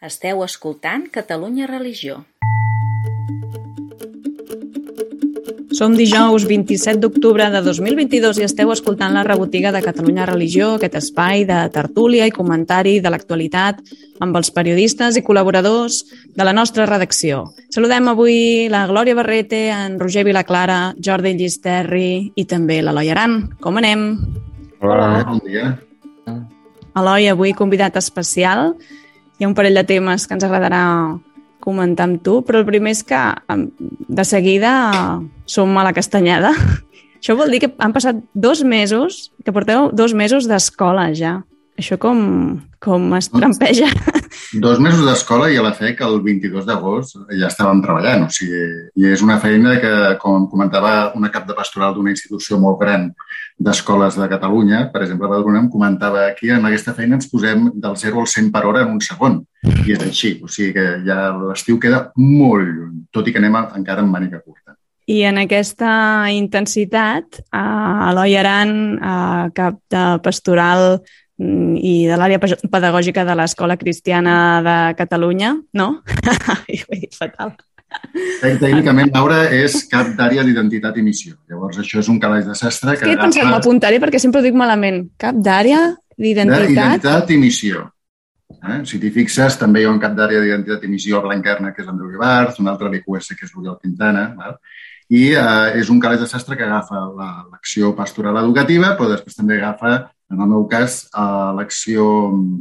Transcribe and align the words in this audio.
Esteu 0.00 0.38
escoltant 0.40 1.02
Catalunya 1.12 1.66
Religió. 1.68 2.22
Som 5.76 5.92
dijous 5.92 6.46
27 6.48 6.96
d'octubre 7.02 7.44
de 7.52 7.60
2022 7.60 8.38
i 8.40 8.46
esteu 8.46 8.72
escoltant 8.72 9.12
la 9.12 9.26
rebotiga 9.28 9.68
de 9.74 9.82
Catalunya 9.84 10.24
Religió, 10.24 10.70
aquest 10.78 10.96
espai 11.02 11.44
de 11.44 11.58
tertúlia 11.74 12.24
i 12.24 12.32
comentari 12.32 12.94
de 13.04 13.12
l'actualitat 13.12 13.82
amb 14.24 14.38
els 14.40 14.48
periodistes 14.56 15.18
i 15.20 15.24
col·laboradors 15.26 15.98
de 16.32 16.46
la 16.48 16.56
nostra 16.56 16.86
redacció. 16.88 17.42
Saludem 17.68 18.08
avui 18.08 18.70
la 18.72 18.86
Glòria 18.88 19.18
Barrete, 19.20 19.66
en 19.68 19.98
Roger 20.00 20.24
Vilaclara, 20.24 20.94
Jordi 20.96 21.34
Llisterri 21.36 22.32
i 22.40 22.46
també 22.48 22.80
l'Eloi 22.80 23.12
Aran. 23.12 23.36
Com 23.60 23.76
anem? 23.84 24.08
Hola, 24.80 25.26
bon 25.28 25.44
dia. 25.44 25.74
Eloi, 26.96 27.28
avui 27.28 27.52
convidat 27.52 28.00
especial. 28.00 28.72
Hi 29.40 29.46
ha 29.46 29.48
un 29.48 29.56
parell 29.56 29.78
de 29.78 29.86
temes 29.88 30.26
que 30.28 30.36
ens 30.36 30.44
agradarà 30.44 30.84
comentar 31.64 32.04
amb 32.04 32.20
tu, 32.20 32.42
però 32.44 32.60
el 32.60 32.66
primer 32.68 32.92
és 32.92 33.00
que 33.08 33.20
de 33.48 34.24
seguida 34.28 34.72
som 35.48 35.72
a 35.80 35.84
la 35.86 35.94
castanyada. 35.96 36.52
Això 37.20 37.36
vol 37.38 37.48
dir 37.52 37.62
que 37.64 37.70
han 37.80 37.94
passat 37.96 38.20
dos 38.36 38.60
mesos, 38.60 39.30
que 39.40 39.52
porteu 39.56 39.88
dos 39.96 40.12
mesos 40.12 40.44
d'escola 40.48 41.08
ja. 41.16 41.38
Això 41.80 41.96
com, 41.96 42.20
com 42.84 43.14
es 43.16 43.30
trampeja? 43.32 43.88
Dos 44.60 44.80
mesos 44.82 45.06
d'escola 45.06 45.46
i 45.48 45.56
a 45.56 45.62
la 45.64 45.70
FEC 45.72 46.02
el 46.04 46.18
22 46.24 46.66
d'agost 46.68 47.16
ja 47.30 47.48
estàvem 47.48 47.80
treballant. 47.80 48.26
O 48.26 48.34
sigui, 48.34 48.60
I 49.00 49.08
és 49.14 49.22
una 49.24 49.38
feina 49.40 49.78
que, 49.80 49.92
com 50.20 50.44
comentava 50.50 51.12
una 51.16 51.30
cap 51.32 51.46
de 51.48 51.56
pastoral 51.56 51.94
d'una 51.96 52.12
institució 52.12 52.58
molt 52.60 52.80
gran 52.82 53.08
d'escoles 53.60 54.16
de 54.16 54.26
Catalunya, 54.32 54.86
per 54.92 55.02
exemple, 55.04 55.28
a 55.28 55.30
Badalona, 55.34 55.60
em 55.60 55.68
comentava 55.68 56.24
aquí, 56.26 56.48
en 56.50 56.64
aquesta 56.64 56.94
feina 56.96 57.18
ens 57.18 57.28
posem 57.28 57.68
del 57.74 57.96
0 58.00 58.22
al 58.22 58.28
100 58.32 58.50
per 58.54 58.64
hora 58.66 58.84
en 58.86 58.94
un 58.96 59.00
segon. 59.04 59.40
I 59.84 59.94
és 59.96 60.04
així. 60.06 60.34
O 60.40 60.48
sigui 60.48 60.72
que 60.78 60.86
ja 61.04 61.28
l'estiu 61.36 61.78
queda 61.82 62.06
molt 62.16 62.64
lluny, 62.64 63.00
tot 63.12 63.28
i 63.28 63.34
que 63.34 63.42
anem 63.42 63.60
encara 63.60 64.04
en 64.04 64.12
màniga 64.12 64.40
curta. 64.40 64.78
I 65.10 65.24
en 65.26 65.40
aquesta 65.42 65.92
intensitat, 66.32 67.40
a 67.52 67.64
Eloi 68.12 68.36
Aran, 68.38 68.72
a 69.02 69.16
cap 69.56 69.80
de 69.90 70.04
pastoral 70.24 71.00
Mm, 71.40 71.78
i 71.80 72.04
de 72.04 72.16
l'àrea 72.20 72.40
pedagògica 72.42 73.24
de 73.24 73.34
l'Escola 73.38 73.78
Cristiana 73.80 74.34
de 74.64 74.76
Catalunya, 74.98 75.54
no? 75.72 75.88
Ho 76.50 76.56
he 76.68 76.98
dit 77.00 77.16
fatal. 77.16 77.54
Tècnicament, 78.40 79.10
Laura 79.14 79.44
és 79.54 79.76
cap 79.90 80.10
d'àrea 80.18 80.44
d'identitat 80.46 80.98
i 80.98 81.04
missió. 81.04 81.36
Llavors, 81.50 81.78
això 81.82 82.00
és 82.02 82.10
un 82.12 82.18
calaix 82.22 82.46
de 82.48 82.56
sastre 82.58 82.96
que... 82.96 83.06
Que 83.06 83.14
he 83.14 83.20
pensat 83.20 83.48
m'apuntaré 83.50 84.00
perquè 84.02 84.20
sempre 84.22 84.40
ho 84.40 84.46
dic 84.46 84.58
malament. 84.58 85.04
Cap 85.20 85.38
d'àrea 85.38 85.80
d'identitat... 86.16 86.68
D'identitat 86.68 87.34
i 87.34 87.40
missió. 87.40 87.86
Eh? 88.60 88.80
Si 88.88 89.00
t'hi 89.02 89.10
fixes, 89.14 89.58
també 89.60 89.82
hi 89.82 89.88
ha 89.88 89.94
un 89.94 90.00
cap 90.02 90.14
d'àrea 90.18 90.42
d'identitat 90.42 90.86
i 90.86 90.92
missió 90.92 91.20
a 91.20 91.24
Blanquerna, 91.26 91.74
que 91.74 91.84
és 91.84 91.90
Andreu 91.90 92.12
Ibarz, 92.14 92.60
un 92.62 92.70
altre 92.70 92.90
a 92.90 92.94
l'IQS, 92.94 93.34
que 93.36 93.46
és 93.46 93.52
l'Oriol 93.56 93.78
Quintana, 93.82 94.30
val? 94.38 94.56
i 95.10 95.32
eh, 95.34 95.78
és 95.80 95.88
un 95.90 95.98
calaix 95.98 96.20
de 96.22 96.28
sastre 96.30 96.54
que 96.54 96.62
agafa 96.62 97.00
l'acció 97.50 97.90
pastoral 97.98 98.36
educativa, 98.44 98.92
però 98.98 99.08
després 99.10 99.34
també 99.34 99.56
agafa 99.58 99.96
en 100.30 100.40
el 100.40 100.46
meu 100.46 100.66
cas, 100.70 101.08
a 101.12 101.50
l'acció 101.56 102.04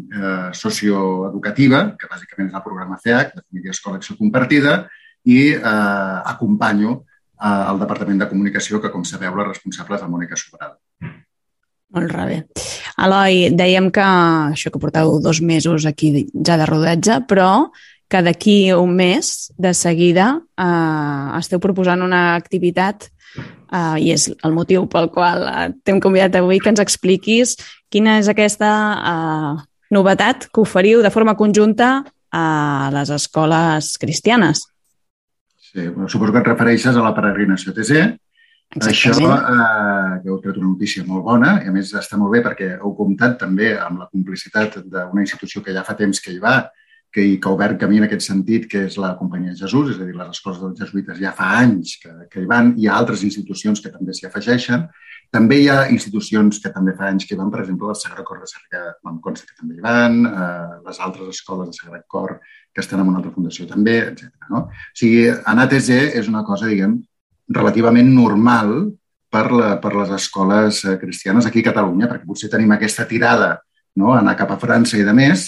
eh, 0.10 0.50
socioeducativa, 0.58 1.84
que 2.00 2.10
bàsicament 2.10 2.50
és 2.50 2.56
el 2.58 2.64
programa 2.66 2.98
CEAC, 3.04 3.36
de 3.36 3.44
Família 3.44 3.76
Escola 3.76 4.00
Acció 4.00 4.16
Compartida, 4.18 4.74
i 5.26 5.40
eh, 5.54 6.18
acompanyo 6.34 6.96
eh, 6.96 7.64
el 7.72 7.82
Departament 7.82 8.22
de 8.22 8.30
Comunicació, 8.30 8.82
que, 8.82 8.92
com 8.94 9.04
sabeu, 9.04 9.36
la 9.36 9.50
responsable 9.50 9.98
és 9.98 10.06
la 10.06 10.12
Mònica 10.12 10.40
Sobrada. 10.40 10.78
Molt 11.96 12.14
bé. 12.14 12.44
Eloi, 13.02 13.48
dèiem 13.58 13.90
que 13.92 14.06
això 14.54 14.70
que 14.70 14.82
porteu 14.82 15.16
dos 15.24 15.40
mesos 15.42 15.88
aquí 15.90 16.28
ja 16.46 16.58
de 16.60 16.68
rodatge, 16.70 17.24
però 17.28 17.72
que 18.10 18.22
d'aquí 18.26 18.74
un 18.74 18.94
mes, 18.98 19.52
de 19.58 19.74
seguida, 19.74 20.36
eh, 20.58 21.40
esteu 21.40 21.62
proposant 21.62 22.06
una 22.06 22.36
activitat 22.36 23.10
uh, 23.72 23.98
i 24.00 24.12
és 24.14 24.28
el 24.46 24.56
motiu 24.56 24.86
pel 24.90 25.10
qual 25.14 25.46
uh, 25.46 25.68
t'hem 25.86 26.02
convidat 26.04 26.40
avui 26.40 26.60
que 26.62 26.72
ens 26.72 26.82
expliquis 26.84 27.56
quina 27.94 28.18
és 28.22 28.30
aquesta 28.32 28.72
uh, 28.98 29.62
novetat 29.94 30.48
que 30.50 30.64
oferiu 30.64 31.04
de 31.06 31.14
forma 31.14 31.38
conjunta 31.38 32.04
a 32.30 32.90
les 32.94 33.10
escoles 33.14 33.96
cristianes. 34.02 34.68
Sí, 35.70 35.88
bueno, 35.88 36.10
suposo 36.10 36.34
que 36.34 36.42
et 36.42 36.48
refereixes 36.50 36.98
a 36.98 37.06
la 37.06 37.14
peregrinació 37.14 37.76
TC. 37.76 38.02
Exactament. 38.76 39.34
Això, 39.34 39.34
eh, 39.54 40.20
que 40.24 40.30
heu 40.30 40.40
tret 40.42 40.58
una 40.58 40.72
notícia 40.72 41.04
molt 41.06 41.24
bona, 41.26 41.56
i 41.64 41.70
a 41.70 41.74
més 41.74 41.92
està 41.98 42.18
molt 42.18 42.34
bé 42.34 42.42
perquè 42.46 42.72
heu 42.78 42.96
comptat 42.98 43.38
també 43.44 43.76
amb 43.78 44.02
la 44.02 44.10
complicitat 44.10 44.80
d'una 44.86 45.26
institució 45.26 45.62
que 45.66 45.74
ja 45.74 45.86
fa 45.86 45.98
temps 45.98 46.22
que 46.22 46.34
hi 46.34 46.40
va, 46.42 46.56
que, 47.12 47.40
que 47.42 47.50
ha 47.50 47.54
obert 47.54 47.80
camí 47.82 47.98
en 47.98 48.06
aquest 48.06 48.26
sentit, 48.26 48.68
que 48.70 48.84
és 48.88 48.98
la 49.02 49.16
Companyia 49.18 49.54
de 49.54 49.62
Jesús, 49.62 49.94
és 49.94 50.02
a 50.02 50.06
dir, 50.06 50.16
les 50.18 50.34
escoles 50.36 50.60
dels 50.62 50.82
jesuïtes 50.84 51.18
ja 51.22 51.34
fa 51.38 51.52
anys 51.62 51.96
que, 52.02 52.14
que 52.30 52.44
hi 52.44 52.50
van, 52.50 52.76
hi 52.78 52.90
ha 52.90 52.98
altres 52.98 53.24
institucions 53.26 53.82
que 53.82 53.94
també 53.94 54.14
s'hi 54.14 54.28
afegeixen, 54.30 54.86
també 55.34 55.60
hi 55.62 55.68
ha 55.70 55.80
institucions 55.94 56.62
que 56.62 56.74
també 56.74 56.94
fa 56.98 57.10
anys 57.10 57.26
que 57.26 57.36
hi 57.36 57.40
van, 57.40 57.50
per 57.54 57.64
exemple, 57.64 57.90
el 57.90 57.98
Sagrat 57.98 58.26
Cor 58.26 58.42
de 58.42 58.50
Sarrià, 58.50 58.84
em 59.10 59.18
consta 59.26 59.50
que 59.50 59.58
també 59.58 59.78
hi 59.78 59.86
van, 59.86 60.22
eh, 60.30 60.80
les 60.86 61.02
altres 61.06 61.34
escoles 61.34 61.70
de 61.70 61.78
Sagrat 61.78 62.06
Cor 62.10 62.38
que 62.74 62.82
estan 62.84 63.02
en 63.02 63.12
una 63.12 63.20
altra 63.20 63.34
fundació 63.34 63.68
també, 63.68 63.98
etc. 64.12 64.32
No? 64.50 64.66
O 64.70 64.98
sigui, 64.98 65.28
anar 65.30 65.68
a 65.68 65.72
TC 65.74 66.00
és 66.20 66.30
una 66.32 66.44
cosa, 66.48 66.70
diguem, 66.70 66.98
relativament 67.50 68.12
normal 68.14 68.74
per, 69.30 69.46
la, 69.54 69.76
per 69.82 69.94
les 69.96 70.12
escoles 70.18 70.84
eh, 70.86 70.98
cristianes 71.02 71.48
aquí 71.50 71.64
a 71.64 71.70
Catalunya, 71.70 72.10
perquè 72.10 72.28
potser 72.30 72.50
tenim 72.52 72.72
aquesta 72.76 73.08
tirada 73.10 73.56
no? 73.98 74.14
anar 74.16 74.38
cap 74.38 74.54
a 74.54 74.60
França 74.62 74.98
i 75.00 75.06
de 75.06 75.14
més, 75.16 75.48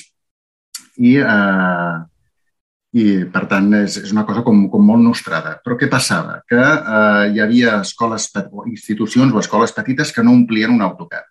i, 0.98 1.18
eh, 1.22 1.98
i 3.02 3.06
per 3.32 3.46
tant, 3.52 3.70
és, 3.82 3.98
és 4.02 4.14
una 4.14 4.26
cosa 4.28 4.44
com, 4.46 4.66
com 4.72 4.84
molt 4.86 5.04
nostrada. 5.06 5.56
Però 5.64 5.78
què 5.80 5.90
passava? 5.92 6.42
Que 6.50 6.60
eh, 6.62 7.32
hi 7.34 7.44
havia 7.44 7.80
escoles, 7.82 8.30
o 8.52 8.66
institucions 8.70 9.34
o 9.34 9.42
escoles 9.42 9.74
petites 9.78 10.14
que 10.14 10.26
no 10.26 10.36
omplien 10.36 10.74
un 10.74 10.84
autocar. 10.86 11.24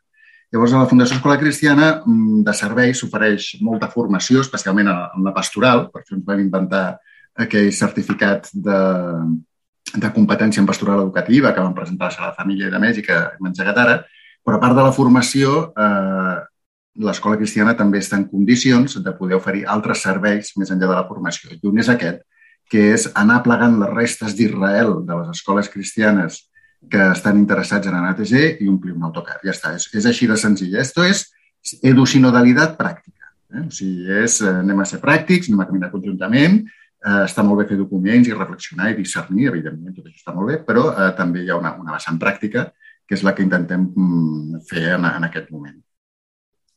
Llavors, 0.50 0.72
la 0.74 0.88
Fundació 0.90 1.14
Escola 1.14 1.38
Cristiana 1.38 1.92
mm, 2.00 2.40
de 2.46 2.54
serveis 2.58 2.98
s'ofereix 2.98 3.52
molta 3.62 3.86
formació, 3.92 4.42
especialment 4.42 4.90
en 4.90 5.26
la 5.26 5.34
pastoral, 5.36 5.86
per 5.92 6.02
això 6.02 6.16
ens 6.16 6.26
vam 6.26 6.42
inventar 6.42 6.84
aquell 7.38 7.70
certificat 7.72 8.48
de, 8.52 8.80
de 9.94 10.10
competència 10.16 10.62
en 10.62 10.66
pastoral 10.66 11.04
educativa 11.04 11.54
que 11.54 11.62
vam 11.62 11.76
presentar 11.76 12.10
a 12.10 12.32
la 12.32 12.34
família 12.34 12.66
i 12.66 12.74
de 12.74 12.82
més 12.82 12.98
i 12.98 13.06
que 13.06 13.14
hem 13.14 13.50
engegat 13.52 13.78
ara, 13.78 14.00
però 14.42 14.58
a 14.58 14.62
part 14.64 14.74
de 14.74 14.88
la 14.88 14.96
formació, 14.96 15.70
eh, 15.70 16.36
l'escola 17.06 17.38
cristiana 17.38 17.76
també 17.78 18.02
està 18.02 18.18
en 18.18 18.26
condicions 18.26 18.98
de 18.98 19.14
poder 19.14 19.38
oferir 19.38 19.64
altres 19.70 20.02
serveis 20.02 20.50
més 20.58 20.74
enllà 20.74 20.88
de 20.88 20.96
la 20.96 21.06
formació. 21.06 21.54
I 21.54 21.70
un 21.70 21.78
és 21.78 21.88
aquest, 21.92 22.24
que 22.70 22.90
és 22.96 23.06
anar 23.14 23.44
plegant 23.46 23.78
les 23.78 23.94
restes 23.94 24.34
d'Israel 24.34 24.96
de 25.06 25.22
les 25.22 25.30
escoles 25.30 25.70
cristianes 25.70 26.49
que 26.88 27.10
estan 27.12 27.38
interessats 27.38 27.86
en 27.90 27.96
anar 27.98 28.14
a 28.14 28.18
TG 28.18 28.62
i 28.64 28.68
omplir 28.70 28.94
un 28.96 29.04
autocar. 29.04 29.38
Ja 29.44 29.52
està, 29.52 29.74
és, 29.76 29.88
és 29.94 30.06
així 30.08 30.28
de 30.30 30.36
senzill. 30.40 30.76
Esto 30.80 31.04
és 31.04 31.26
educinodalitat 31.84 32.78
pràctica. 32.78 33.32
Eh? 33.52 33.66
O 33.66 33.70
sigui, 33.74 34.06
és, 34.22 34.40
eh, 34.40 34.54
anem 34.62 34.80
a 34.80 34.88
ser 34.88 35.00
pràctics, 35.02 35.50
anem 35.50 35.64
a 35.64 35.68
caminar 35.68 35.90
conjuntament, 35.92 36.60
eh, 37.04 37.22
està 37.26 37.44
molt 37.44 37.60
bé 37.60 37.68
fer 37.68 37.78
documents 37.80 38.28
i 38.28 38.36
reflexionar 38.36 38.90
i 38.90 38.98
discernir, 38.98 39.48
evidentment, 39.50 39.94
tot 39.96 40.06
això 40.06 40.22
està 40.22 40.34
molt 40.36 40.52
bé, 40.52 40.58
però 40.64 40.88
eh, 40.92 41.12
també 41.18 41.44
hi 41.44 41.50
ha 41.50 41.60
una, 41.60 41.74
una 41.80 41.96
vessant 41.98 42.18
pràctica 42.20 42.70
que 43.06 43.16
és 43.18 43.24
la 43.26 43.34
que 43.34 43.42
intentem 43.42 43.88
mm, 43.90 44.60
fer 44.70 44.92
en, 44.94 45.04
en 45.04 45.26
aquest 45.26 45.50
moment. 45.50 45.80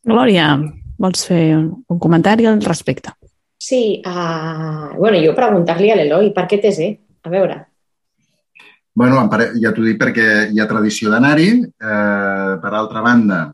Glòria, 0.03 0.47
vols 0.99 1.27
fer 1.29 1.43
un 1.55 1.99
comentari 2.01 2.47
al 2.49 2.61
respecte? 2.65 3.13
Sí, 3.63 4.01
uh, 4.03 4.89
bueno, 4.97 5.21
jo 5.23 5.31
preguntar-li 5.37 5.91
a 5.93 5.95
l'Eloi, 5.95 6.33
per 6.35 6.43
què 6.51 6.57
TC? 6.59 6.89
A 7.23 7.31
veure. 7.31 7.61
Bueno, 8.93 9.23
ja 9.57 9.71
t'ho 9.73 9.83
dic 9.83 9.97
perquè 9.97 10.27
hi 10.53 10.59
ha 10.61 10.69
tradició 10.69 11.09
d'anar-hi. 11.09 11.49
Eh, 11.65 12.53
per 12.61 12.73
altra 12.73 13.01
banda, 13.01 13.47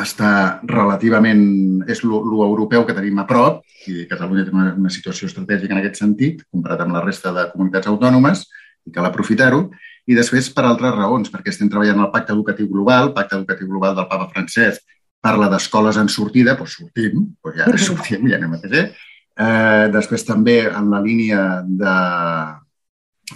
està 0.00 0.60
relativament... 0.64 1.84
és 1.90 2.02
l'europeu 2.06 2.86
que 2.86 2.96
tenim 2.96 3.18
a 3.20 3.26
prop, 3.28 3.62
i 3.90 4.06
Catalunya 4.08 4.46
té 4.46 4.54
una, 4.54 4.72
una 4.78 4.92
situació 4.92 5.28
estratègica 5.28 5.74
en 5.74 5.82
aquest 5.82 6.00
sentit, 6.00 6.44
comparat 6.50 6.84
amb 6.84 6.96
la 6.96 7.02
resta 7.04 7.34
de 7.36 7.48
comunitats 7.52 7.90
autònomes, 7.90 8.46
i 8.86 8.94
cal 8.94 9.06
aprofitar-ho. 9.08 9.66
I 10.08 10.16
després, 10.18 10.48
per 10.54 10.64
altres 10.66 10.94
raons, 10.96 11.30
perquè 11.30 11.52
estem 11.52 11.68
treballant 11.70 12.00
el 12.02 12.10
Pacte 12.14 12.32
Educatiu 12.34 12.70
Global, 12.70 13.12
Pacte 13.14 13.36
Educatiu 13.38 13.68
Global 13.70 13.94
del 13.98 14.08
Papa 14.10 14.30
Francesc, 14.32 14.82
parla 15.22 15.50
d'escoles 15.52 16.00
en 16.00 16.08
sortida, 16.10 16.56
doncs 16.58 16.80
sortim, 16.80 17.28
doncs 17.44 17.60
ja 17.60 17.78
sortim, 17.90 18.26
ja 18.30 18.40
anem 18.40 18.56
a 18.56 18.62
fer. 18.64 18.88
Eh, 19.32 19.86
després 19.92 20.26
també 20.28 20.62
en 20.66 20.90
la 20.92 21.00
línia 21.04 21.44
de, 21.66 21.96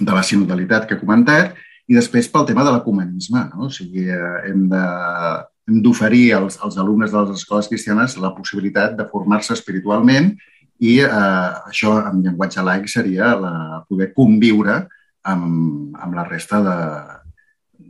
de 0.00 0.12
la 0.12 0.25
sinodalitat 0.26 0.87
que 0.87 0.96
he 0.96 1.00
comentat 1.00 1.56
i 1.87 1.94
després 1.94 2.28
pel 2.32 2.46
tema 2.48 2.64
de 2.66 2.72
l'ecumenisme. 2.75 3.46
No? 3.54 3.69
O 3.69 3.72
sigui, 3.72 4.08
eh, 4.10 4.34
hem 4.50 4.66
de 4.72 4.84
hem 5.66 5.81
d'oferir 5.82 6.34
als, 6.37 6.60
als 6.62 6.76
alumnes 6.78 7.10
de 7.10 7.22
les 7.25 7.40
escoles 7.40 7.66
cristianes 7.66 8.16
la 8.22 8.31
possibilitat 8.37 8.94
de 8.98 9.06
formar-se 9.10 9.54
espiritualment 9.56 10.31
i 10.78 11.00
eh, 11.02 11.10
això 11.70 11.96
en 12.06 12.22
llenguatge 12.22 12.62
laic 12.62 12.87
seria 12.93 13.32
la, 13.40 13.54
poder 13.88 14.12
conviure 14.14 14.84
amb, 15.26 15.96
amb 15.99 16.14
la 16.14 16.26
resta 16.28 16.60
de, 16.62 16.76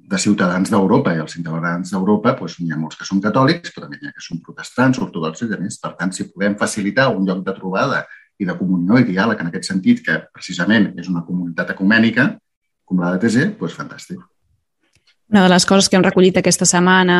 de 0.08 0.20
ciutadans 0.22 0.70
d'Europa 0.72 1.12
i 1.14 1.20
els 1.20 1.34
ciutadans 1.36 1.92
d'Europa 1.92 2.36
doncs, 2.38 2.60
n'hi 2.62 2.72
ha 2.72 2.80
molts 2.80 2.96
que 2.96 3.08
són 3.08 3.20
catòlics, 3.24 3.74
però 3.74 3.86
també 3.86 4.00
n'hi 4.00 4.08
ha 4.08 4.16
que 4.16 4.24
són 4.24 4.40
protestants, 4.44 5.02
ortodoxos 5.02 5.50
i 5.50 5.60
més. 5.60 5.80
Per 5.82 5.92
tant, 5.98 6.14
si 6.14 6.30
podem 6.30 6.56
facilitar 6.56 7.10
un 7.12 7.26
lloc 7.28 7.42
de 7.44 7.56
trobada 7.58 8.04
i 8.38 8.46
de 8.48 8.56
comunió 8.58 9.00
i 9.00 9.06
diàleg 9.08 9.40
en 9.40 9.50
aquest 9.50 9.68
sentit, 9.70 10.02
que 10.04 10.20
precisament 10.34 10.92
és 11.00 11.10
una 11.12 11.24
comunitat 11.26 11.72
ecumènica, 11.76 12.30
com 12.86 13.02
la 13.02 13.14
de 13.14 13.22
TC, 13.24 13.52
doncs 13.58 13.76
fantàstic. 13.76 14.20
Una 15.26 15.42
de 15.42 15.50
les 15.50 15.64
coses 15.66 15.88
que 15.90 15.96
hem 15.98 16.04
recollit 16.04 16.36
aquesta 16.38 16.68
setmana, 16.70 17.16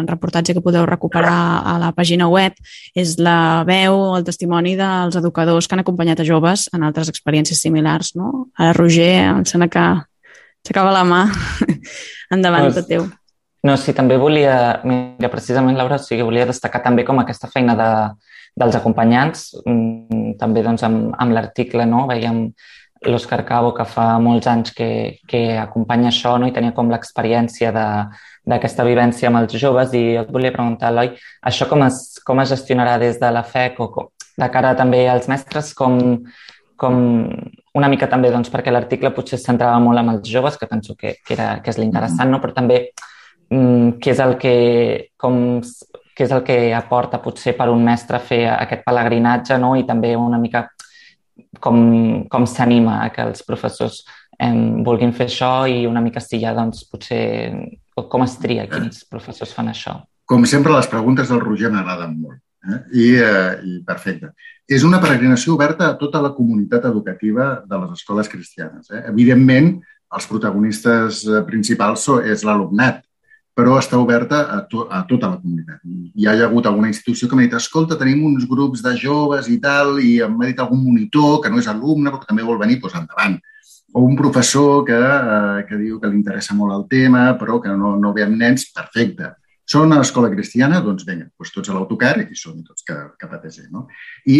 en 0.00 0.08
reportatge 0.10 0.56
que 0.56 0.62
podeu 0.62 0.82
recuperar 0.88 1.62
a 1.70 1.76
la 1.78 1.92
pàgina 1.94 2.26
web, 2.26 2.56
és 2.98 3.14
la 3.22 3.62
veu, 3.68 4.00
el 4.16 4.26
testimoni 4.26 4.74
dels 4.78 5.14
educadors 5.20 5.68
que 5.68 5.76
han 5.76 5.84
acompanyat 5.84 6.18
a 6.18 6.26
joves 6.26 6.66
en 6.74 6.82
altres 6.88 7.12
experiències 7.12 7.62
similars. 7.62 8.16
No? 8.18 8.48
Ara, 8.58 8.72
Roger, 8.74 9.12
em 9.36 9.46
sembla 9.46 9.70
que 9.70 9.86
s'acaba 10.66 10.90
la 10.96 11.04
mà. 11.06 11.22
Endavant, 12.34 12.66
pues, 12.66 12.80
tot 12.80 12.90
teu. 12.90 13.06
No, 13.68 13.78
sí, 13.78 13.94
també 13.94 14.18
volia, 14.18 14.80
mira, 14.82 15.30
precisament, 15.30 15.78
Laura, 15.78 15.98
o 15.98 16.02
sigui, 16.02 16.26
volia 16.26 16.46
destacar 16.46 16.82
també 16.82 17.06
com 17.06 17.22
aquesta 17.22 17.50
feina 17.54 17.78
de, 17.78 17.88
dels 18.58 18.76
acompanyants, 18.78 19.52
mm, 19.62 19.97
també 20.38 20.64
doncs, 20.66 20.84
amb, 20.86 21.14
amb 21.18 21.34
l'article, 21.36 21.86
no? 21.86 22.06
veiem 22.10 22.48
l'Òscar 23.06 23.44
Cabo, 23.46 23.72
que 23.76 23.86
fa 23.86 24.18
molts 24.18 24.48
anys 24.50 24.72
que, 24.74 24.90
que 25.28 25.42
acompanya 25.58 26.10
això 26.10 26.34
no? 26.38 26.48
i 26.48 26.54
tenia 26.54 26.74
com 26.74 26.90
l'experiència 26.90 27.70
d'aquesta 27.72 28.86
vivència 28.86 29.30
amb 29.30 29.42
els 29.42 29.54
joves 29.60 29.94
i 29.94 30.02
jo 30.16 30.24
et 30.24 30.32
volia 30.34 30.54
preguntar, 30.54 30.90
Eloi, 30.90 31.12
això 31.46 31.68
com 31.70 31.84
es, 31.86 32.18
com 32.26 32.42
es 32.42 32.50
gestionarà 32.50 32.98
des 32.98 33.20
de 33.20 33.30
la 33.30 33.44
FEC 33.46 33.78
o 33.84 33.90
com, 33.94 34.10
de 34.38 34.48
cara 34.54 34.74
també 34.78 35.04
als 35.10 35.28
mestres, 35.30 35.72
com, 35.78 36.00
com 36.78 36.98
una 37.78 37.90
mica 37.90 38.08
també 38.10 38.32
doncs, 38.34 38.50
perquè 38.50 38.74
l'article 38.74 39.14
potser 39.14 39.38
es 39.38 39.46
centrava 39.46 39.78
molt 39.82 40.02
amb 40.02 40.16
els 40.16 40.30
joves, 40.30 40.58
que 40.58 40.70
penso 40.70 40.96
que, 40.98 41.16
que, 41.24 41.36
era, 41.38 41.58
que 41.62 41.70
és 41.74 41.78
l'interessant, 41.78 42.30
no? 42.30 42.42
però 42.42 42.54
també 42.56 42.80
mm, 43.50 43.98
què 44.02 44.14
és 44.14 44.22
el 44.24 44.36
que, 44.42 44.56
com, 45.18 45.60
què 46.18 46.26
és 46.26 46.34
el 46.34 46.42
que 46.42 46.58
aporta 46.74 47.20
potser 47.22 47.54
per 47.54 47.68
un 47.70 47.84
mestre 47.86 48.18
fer 48.18 48.42
aquest 48.50 48.82
pelegrinatge 48.86 49.58
no? 49.62 49.76
i 49.78 49.84
també 49.86 50.16
una 50.18 50.40
mica 50.42 50.64
com, 51.62 51.78
com 52.26 52.46
s'anima 52.50 53.04
a 53.04 53.12
que 53.14 53.22
els 53.22 53.44
professors 53.46 54.00
eh, 54.34 54.50
vulguin 54.84 55.14
fer 55.14 55.28
això 55.30 55.52
i 55.70 55.84
una 55.86 56.02
mica 56.02 56.22
si 56.24 56.40
ja, 56.42 56.56
doncs, 56.56 56.82
potser 56.90 57.22
com 57.94 58.26
es 58.26 58.36
tria 58.42 58.66
quins 58.70 59.04
professors 59.10 59.54
fan 59.54 59.70
això. 59.70 59.96
Com 60.28 60.44
sempre, 60.46 60.74
les 60.74 60.90
preguntes 60.90 61.30
del 61.30 61.40
Roger 61.40 61.70
m'agraden 61.72 62.18
molt. 62.18 62.42
Eh? 62.68 62.78
I, 62.92 63.06
eh, 63.22 63.52
I 63.64 63.78
perfecte. 63.86 64.32
És 64.68 64.84
una 64.84 65.00
peregrinació 65.00 65.54
oberta 65.54 65.88
a 65.88 65.96
tota 65.98 66.20
la 66.22 66.34
comunitat 66.36 66.84
educativa 66.90 67.62
de 67.66 67.78
les 67.84 67.94
escoles 67.96 68.28
cristianes. 68.28 68.90
Eh? 68.90 69.04
Evidentment, 69.08 69.76
els 70.14 70.26
protagonistes 70.28 71.22
eh, 71.26 71.42
principals 71.48 72.06
és 72.26 72.44
l'alumnat, 72.46 73.02
però 73.58 73.74
està 73.74 73.98
oberta 73.98 74.44
a, 74.54 74.60
to 74.70 74.84
a 74.86 75.00
tota 75.08 75.32
la 75.32 75.40
comunitat. 75.42 75.80
Hi 76.14 76.28
ha 76.30 76.36
hagut 76.46 76.68
alguna 76.70 76.92
institució 76.92 77.26
que 77.26 77.34
m'ha 77.34 77.46
dit 77.48 77.56
escolta, 77.58 77.98
tenim 77.98 78.22
uns 78.28 78.46
grups 78.46 78.84
de 78.84 78.92
joves 79.00 79.48
i 79.50 79.56
tal, 79.64 79.96
i 79.98 80.20
m'ha 80.22 80.52
dit 80.52 80.62
algun 80.62 80.84
monitor 80.84 81.40
que 81.42 81.50
no 81.50 81.58
és 81.58 81.66
alumne, 81.66 82.12
però 82.12 82.22
que 82.22 82.30
també 82.30 82.46
vol 82.46 82.60
venir, 82.60 82.78
doncs 82.78 82.94
endavant. 83.00 83.34
O 83.98 84.04
un 84.04 84.14
professor 84.14 84.84
que, 84.86 84.94
eh, 84.94 85.66
que 85.66 85.80
diu 85.80 85.98
que 85.98 86.06
li 86.06 86.20
interessa 86.20 86.54
molt 86.54 86.76
el 86.76 86.86
tema, 86.92 87.32
però 87.40 87.58
que 87.58 87.74
no, 87.74 87.96
no 87.98 88.14
ve 88.14 88.28
amb 88.28 88.38
nens, 88.38 88.68
perfecte. 88.70 89.34
Són 89.68 89.90
a 89.92 89.98
l'escola 89.98 90.30
cristiana? 90.30 90.78
Doncs 90.84 91.04
vinga, 91.04 91.26
doncs 91.34 91.50
tots 91.52 91.68
a 91.68 91.74
l'autocar 91.74 92.14
i 92.22 92.38
som 92.38 92.62
tots 92.64 92.86
cap 92.86 93.32
a 93.34 93.42
TC. 93.42 93.66
No? 93.74 93.88
I 94.24 94.38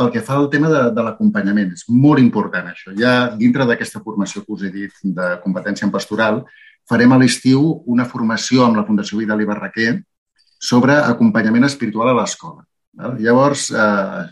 pel 0.00 0.10
que 0.10 0.24
fa 0.24 0.40
al 0.40 0.48
tema 0.50 0.72
de, 0.72 0.82
de 0.96 1.04
l'acompanyament, 1.04 1.76
és 1.76 1.84
molt 1.92 2.22
important 2.22 2.72
això. 2.72 2.96
Ja 2.98 3.34
dintre 3.38 3.68
d'aquesta 3.68 4.02
formació 4.02 4.42
que 4.42 4.56
us 4.56 4.64
he 4.64 4.72
dit 4.74 5.04
de 5.04 5.34
competència 5.44 5.86
en 5.86 5.92
pastoral, 5.94 6.46
farem 6.88 7.12
a 7.12 7.18
l'estiu 7.20 7.64
una 7.86 8.06
formació 8.08 8.64
amb 8.66 8.78
la 8.78 8.84
Fundació 8.86 9.18
Vidal 9.20 9.42
i 9.42 9.48
Barraquer 9.48 9.96
sobre 10.60 10.96
acompanyament 10.96 11.66
espiritual 11.68 12.12
a 12.12 12.16
l'escola. 12.20 12.64
Llavors, 12.94 13.70
eh, 13.74 13.78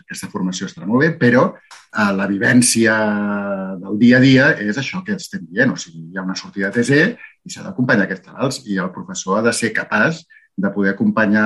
aquesta 0.05 0.29
formació 0.31 0.69
estarà 0.69 0.87
molt 0.87 1.03
bé, 1.03 1.09
però 1.19 1.49
eh, 1.51 2.11
la 2.15 2.27
vivència 2.27 2.93
del 3.81 3.97
dia 3.99 4.17
a 4.17 4.23
dia 4.23 4.45
és 4.63 4.77
això 4.79 5.03
que 5.03 5.17
estem 5.19 5.43
dient. 5.49 5.73
O 5.73 5.79
sigui, 5.79 6.05
hi 6.11 6.17
ha 6.17 6.23
una 6.23 6.37
sortida 6.39 6.69
de 6.71 6.79
TC 6.79 7.01
i 7.43 7.51
s'ha 7.51 7.65
d'acompanyar 7.65 8.07
aquests 8.07 8.29
talalts 8.29 8.61
i 8.71 8.79
el 8.79 8.93
professor 8.95 9.39
ha 9.39 9.43
de 9.49 9.53
ser 9.53 9.73
capaç 9.75 10.23
de 10.55 10.69
poder 10.69 10.93
acompanyar 10.93 11.43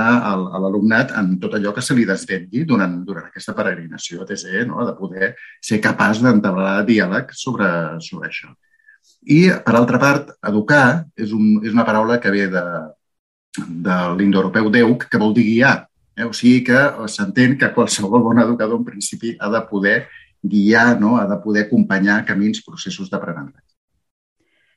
l'alumnat 0.60 1.14
en 1.16 1.38
tot 1.40 1.56
allò 1.56 1.72
que 1.74 1.82
se 1.82 1.96
li 1.96 2.06
desvetlli 2.06 2.66
durant, 2.68 3.00
durant 3.08 3.30
aquesta 3.30 3.56
peregrinació 3.56 4.22
a 4.22 4.28
TC, 4.28 4.66
no? 4.68 4.84
de 4.86 4.94
poder 5.00 5.34
ser 5.64 5.80
capaç 5.82 6.20
d'entablar 6.22 6.82
diàleg 6.86 7.32
sobre, 7.32 7.70
sobre 8.04 8.30
això. 8.30 8.52
I, 9.28 9.40
per 9.66 9.76
altra 9.76 10.00
part, 10.00 10.32
educar 10.48 11.04
és, 11.20 11.34
un, 11.36 11.58
és 11.66 11.74
una 11.74 11.86
paraula 11.88 12.20
que 12.24 12.32
ve 12.32 12.46
de, 12.52 12.64
de 13.68 13.98
l'indoeuropeu 14.16 14.72
deuc, 14.72 15.08
que 15.12 15.20
vol 15.22 15.36
dir 15.36 15.46
guiar. 15.50 15.76
Eh? 16.16 16.26
O 16.26 16.34
sigui 16.34 16.64
que 16.70 16.80
s'entén 17.12 17.58
que 17.60 17.74
qualsevol 17.76 18.24
bon 18.24 18.40
educador, 18.44 18.80
en 18.80 18.88
principi, 18.88 19.36
ha 19.40 19.52
de 19.52 19.64
poder 19.70 19.98
guiar, 20.42 21.00
no? 21.02 21.18
ha 21.18 21.26
de 21.28 21.40
poder 21.44 21.68
acompanyar 21.68 22.24
camins, 22.26 22.64
processos 22.64 23.12
d'aprenentatge. 23.12 23.68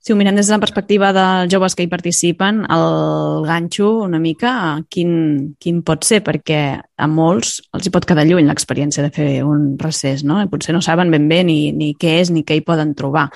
Si 0.00 0.14
ho 0.14 0.16
mirem 0.16 0.38
des 0.38 0.48
de 0.48 0.54
la 0.54 0.62
perspectiva 0.62 1.10
dels 1.12 1.52
joves 1.52 1.74
que 1.76 1.84
hi 1.84 1.88
participen, 1.92 2.62
el 2.72 3.44
ganxo 3.44 3.90
una 4.06 4.18
mica 4.18 4.52
quin, 4.88 5.10
quin 5.60 5.82
pot 5.84 6.06
ser, 6.08 6.22
perquè 6.24 6.60
a 6.80 7.08
molts 7.08 7.58
els 7.76 7.84
hi 7.84 7.92
pot 7.92 8.08
quedar 8.08 8.24
lluny 8.24 8.48
l'experiència 8.48 9.04
de 9.04 9.12
fer 9.12 9.28
un 9.44 9.74
recés, 9.78 10.24
no? 10.24 10.40
potser 10.48 10.72
no 10.72 10.80
saben 10.80 11.12
ben 11.12 11.28
bé 11.28 11.42
ni, 11.44 11.58
ni 11.76 11.92
què 12.00 12.16
és 12.22 12.32
ni 12.32 12.46
què 12.48 12.56
hi 12.56 12.64
poden 12.64 12.96
trobar. 12.96 13.28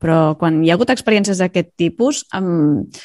Però 0.00 0.34
quan 0.40 0.62
hi 0.64 0.70
ha 0.70 0.78
hagut 0.78 0.92
experiències 0.92 1.42
d'aquest 1.42 1.74
tipus, 1.80 2.24
amb... 2.32 3.00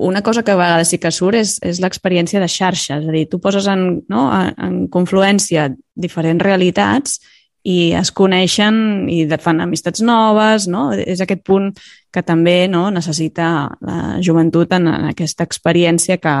una 0.00 0.22
cosa 0.24 0.42
que 0.42 0.54
a 0.54 0.56
vegades 0.56 0.88
sí 0.88 0.98
que 0.98 1.10
surt 1.12 1.36
és, 1.36 1.58
és 1.60 1.80
l'experiència 1.84 2.40
de 2.40 2.48
xarxa. 2.48 2.96
És 3.02 3.08
a 3.08 3.12
dir, 3.12 3.26
tu 3.28 3.40
poses 3.44 3.66
en, 3.68 4.00
no, 4.08 4.22
en 4.56 4.86
confluència 4.88 5.68
diferents 5.94 6.42
realitats 6.42 7.20
i 7.62 7.92
es 7.92 8.08
coneixen 8.16 9.08
i 9.12 9.26
fan 9.40 9.60
amistats 9.60 10.00
noves, 10.00 10.66
no? 10.68 10.90
És 10.94 11.20
aquest 11.20 11.42
punt 11.44 11.70
que 12.10 12.22
també 12.26 12.66
no, 12.68 12.88
necessita 12.90 13.68
la 13.86 13.98
joventut 14.24 14.72
en, 14.72 14.88
en 14.88 15.10
aquesta 15.10 15.44
experiència 15.44 16.16
que, 16.18 16.34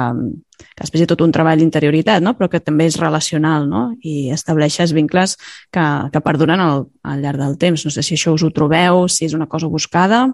que 0.58 0.80
després 0.80 1.04
hi 1.04 1.08
tot 1.10 1.22
un 1.22 1.34
treball 1.34 1.60
d'interioritat, 1.60 2.24
no? 2.24 2.34
però 2.38 2.48
que 2.50 2.62
també 2.64 2.88
és 2.90 2.98
relacional 2.98 3.68
no? 3.70 3.84
i 4.02 4.32
estableixes 4.34 4.94
vincles 4.96 5.36
que, 5.70 5.86
que 6.10 6.24
perduren 6.24 6.60
al, 6.64 6.86
al 7.04 7.22
llarg 7.22 7.38
del 7.38 7.56
temps. 7.60 7.84
No 7.86 7.94
sé 7.94 8.02
si 8.02 8.16
això 8.16 8.34
us 8.34 8.42
ho 8.42 8.50
trobeu, 8.50 9.06
si 9.08 9.28
és 9.28 9.36
una 9.36 9.46
cosa 9.46 9.70
buscada. 9.70 10.26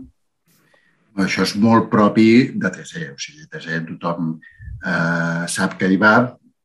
Això 1.21 1.45
és 1.45 1.57
molt 1.61 1.91
propi 1.93 2.53
de 2.55 2.73
TC, 2.73 3.11
o 3.13 3.21
sigui, 3.21 3.47
TC 3.51 3.83
tothom 3.91 4.37
eh, 4.37 5.45
sap 5.49 5.77
que 5.81 5.89
hi 5.89 6.01
va 6.01 6.17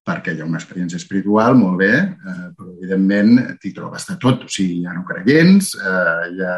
perquè 0.08 0.34
hi 0.34 0.42
ha 0.42 0.48
una 0.48 0.60
experiència 0.60 1.00
espiritual, 1.00 1.56
molt 1.56 1.78
bé, 1.80 1.94
eh, 2.02 2.51
evidentment 2.82 3.60
t'hi 3.62 3.74
trobes 3.78 4.08
de 4.10 4.18
tot. 4.22 4.48
O 4.48 4.50
sigui, 4.52 4.82
hi 4.82 4.88
ha 4.90 4.96
no 4.98 5.06
creients, 5.08 5.76
eh, 5.78 6.32
hi 6.34 6.42
ha 6.48 6.56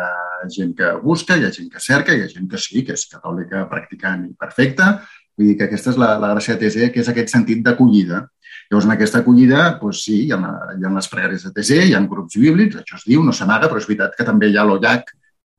gent 0.54 0.72
que 0.78 0.94
busca, 1.04 1.36
hi 1.36 1.46
ha 1.48 1.52
gent 1.52 1.68
que 1.74 1.84
cerca, 1.84 2.16
hi 2.16 2.24
ha 2.24 2.32
gent 2.32 2.48
que 2.52 2.62
sí, 2.62 2.86
que 2.88 2.96
és 2.96 3.10
catòlica 3.12 3.68
practicant 3.72 4.24
i 4.30 4.34
perfecta, 4.40 4.96
Vull 5.38 5.50
dir 5.50 5.58
que 5.58 5.66
aquesta 5.66 5.92
és 5.94 5.98
la, 5.98 6.14
la 6.22 6.30
gràcia 6.36 6.56
de 6.56 6.68
TC, 6.68 6.92
que 6.94 7.02
és 7.02 7.10
aquest 7.10 7.34
sentit 7.34 7.64
d'acollida. 7.66 8.22
Llavors, 8.70 8.86
en 8.86 8.94
aquesta 8.94 9.22
acollida, 9.24 9.64
doncs 9.80 10.04
sí, 10.06 10.20
hi 10.28 10.32
ha, 10.36 10.40
hi 10.78 10.86
ha 10.86 10.94
les 10.94 11.10
pregàries 11.10 11.46
de 11.48 11.52
TC, 11.56 11.80
hi 11.88 11.96
ha 11.98 12.02
grups 12.10 12.38
bíblics, 12.40 12.78
això 12.80 13.00
es 13.00 13.06
diu, 13.10 13.24
no 13.26 13.34
s'amaga, 13.36 13.70
però 13.70 13.82
és 13.82 13.90
veritat 13.90 14.14
que 14.18 14.28
també 14.28 14.52
hi 14.52 14.58
ha 14.58 14.66
l'Ollac, 14.68 15.10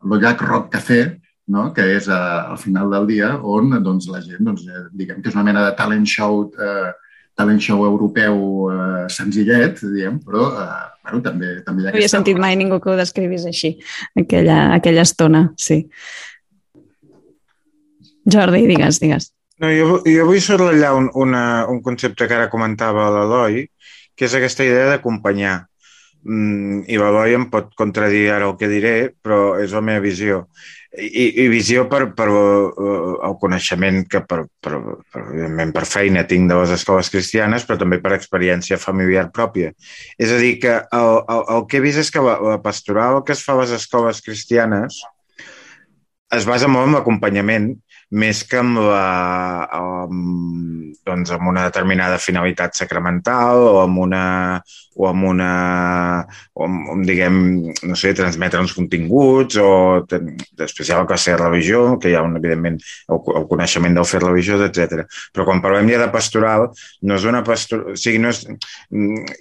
l'Ollac 0.06 0.44
Rock 0.46 0.70
Café, 0.76 1.00
no? 1.54 1.66
que 1.76 1.84
és 1.96 2.06
eh, 2.08 2.20
al 2.54 2.58
final 2.58 2.94
del 2.94 3.08
dia 3.10 3.34
on 3.42 3.74
doncs, 3.84 4.06
la 4.12 4.22
gent, 4.24 4.44
doncs, 4.46 4.64
eh, 4.70 4.84
diguem 4.94 5.20
que 5.20 5.32
és 5.32 5.36
una 5.36 5.46
mena 5.46 5.66
de 5.66 5.74
talent 5.76 6.06
show, 6.08 6.46
eh, 6.54 6.92
talent 7.34 7.62
show 7.62 7.84
europeu 7.84 8.70
eh, 8.70 9.04
senzillet, 9.10 9.80
diguem, 9.82 10.20
però 10.22 10.46
eh, 10.52 10.82
bueno, 11.02 11.20
també, 11.24 11.50
també 11.66 11.82
hi 11.82 11.88
ha 11.88 11.92
No 11.92 11.98
havia 11.98 12.12
sentit 12.12 12.40
mai 12.40 12.56
ningú 12.60 12.80
que 12.82 12.92
ho 12.92 12.98
descrivís 12.98 13.46
així, 13.50 13.74
aquella, 14.18 14.60
aquella 14.78 15.04
estona, 15.06 15.48
sí. 15.58 15.84
Jordi, 18.24 18.64
digues, 18.70 19.00
digues. 19.02 19.30
No, 19.60 19.68
jo, 19.70 20.00
jo 20.08 20.24
vull 20.26 20.40
subratllar 20.42 20.94
un, 20.96 21.10
una, 21.20 21.44
un 21.70 21.82
concepte 21.84 22.26
que 22.26 22.38
ara 22.38 22.50
comentava 22.50 23.10
l'Eloi, 23.14 23.66
que 24.16 24.26
és 24.26 24.34
aquesta 24.34 24.66
idea 24.66 24.88
d'acompanyar. 24.94 25.58
Mm, 26.24 26.86
I 26.88 26.98
l'Eloi 26.98 27.36
em 27.36 27.44
pot 27.52 27.74
contradir 27.78 28.26
ara 28.32 28.48
el 28.48 28.56
que 28.60 28.70
diré, 28.70 28.94
però 29.22 29.58
és 29.60 29.74
la 29.76 29.84
meva 29.84 30.02
visió. 30.02 30.46
I, 30.94 31.24
i 31.42 31.46
visió 31.50 31.88
per, 31.90 32.04
per 32.14 32.28
uh, 32.30 33.14
el 33.26 33.34
coneixement 33.42 34.04
que 34.10 34.20
per, 34.22 34.44
per, 34.62 34.78
per, 35.10 35.22
evidentment 35.24 35.72
per 35.74 35.82
feina 35.90 36.22
tinc 36.30 36.46
de 36.50 36.58
les 36.60 36.74
escoles 36.76 37.10
cristianes, 37.10 37.66
però 37.66 37.80
també 37.80 37.98
per 38.02 38.12
experiència 38.14 38.78
familiar 38.78 39.26
pròpia. 39.34 39.72
És 40.18 40.30
a 40.30 40.38
dir, 40.38 40.52
que 40.62 40.76
el, 40.78 41.16
el, 41.34 41.42
el 41.56 41.66
que 41.66 41.80
he 41.80 41.84
vist 41.84 42.04
és 42.04 42.12
que 42.14 42.22
la, 42.22 42.36
la 42.54 42.60
pastoral 42.62 43.24
que 43.26 43.34
es 43.34 43.42
fa 43.42 43.56
a 43.56 43.64
les 43.64 43.74
escoles 43.74 44.22
cristianes 44.22 45.00
es 46.34 46.46
basa 46.46 46.70
molt 46.70 46.88
en 46.88 46.96
l'acompanyament 46.98 47.72
més 48.14 48.42
que 48.46 48.60
amb, 48.60 48.78
la, 48.78 49.66
amb, 49.74 50.94
doncs 51.06 51.32
amb 51.34 51.50
una 51.50 51.66
determinada 51.66 52.20
finalitat 52.22 52.76
sacramental 52.78 53.66
o 53.72 53.78
amb 53.82 53.98
una, 54.06 54.24
o 54.96 55.08
amb 55.08 55.26
una 55.28 55.50
o 56.54 56.66
amb, 56.66 56.90
amb, 56.92 57.06
diguem, 57.06 57.38
no 57.88 57.96
sé, 57.98 58.12
transmetre 58.14 58.60
uns 58.62 58.74
continguts 58.76 59.58
o 59.60 59.68
després 60.06 60.92
la 60.94 61.06
classe 61.08 61.32
de 61.32 61.38
religió, 61.40 61.98
que 62.00 62.12
hi 62.12 62.16
ha, 62.18 62.22
un, 62.26 62.36
evidentment, 62.38 62.78
el, 63.10 63.20
el 63.40 63.48
coneixement 63.50 63.96
del 63.96 64.06
fer 64.08 64.22
religiós, 64.22 64.62
etc. 64.68 65.04
Però 65.34 65.46
quan 65.48 65.62
parlem 65.64 65.90
ja 65.90 66.00
de 66.04 66.10
pastoral, 66.14 66.68
no 67.02 67.18
és 67.18 67.26
una 67.28 67.42
pastoral... 67.46 67.94
O 67.94 67.98
sigui, 67.98 68.20
no 68.22 68.30
és, 68.30 68.44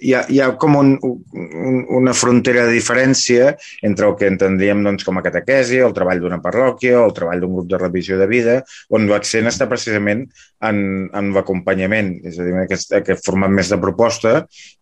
hi, 0.00 0.14
ha, 0.14 0.24
hi 0.30 0.40
ha 0.42 0.50
com 0.60 0.78
un, 0.80 0.94
un, 1.02 1.78
una 2.00 2.14
frontera 2.16 2.66
de 2.66 2.74
diferència 2.74 3.52
entre 3.86 4.10
el 4.10 4.18
que 4.18 4.30
entendríem 4.30 4.82
doncs, 4.86 5.06
com 5.06 5.20
a 5.20 5.24
catequesi, 5.24 5.78
el 5.84 5.94
treball 5.96 6.22
d'una 6.22 6.40
parròquia, 6.44 6.98
el 7.04 7.14
treball 7.16 7.44
d'un 7.44 7.54
grup 7.60 7.70
de 7.70 7.80
revisió 7.80 8.18
de 8.18 8.28
vida, 8.30 8.60
on 8.90 9.06
l'accent 9.10 9.50
està 9.50 9.68
precisament 9.70 10.26
en, 10.64 10.78
en 11.14 11.30
l'acompanyament, 11.34 12.14
és 12.26 12.38
a 12.38 12.46
dir, 12.46 12.54
aquest, 12.62 12.94
aquest 12.96 13.24
format 13.26 13.52
més 13.52 13.70
de 13.72 13.78
proposta 13.80 14.34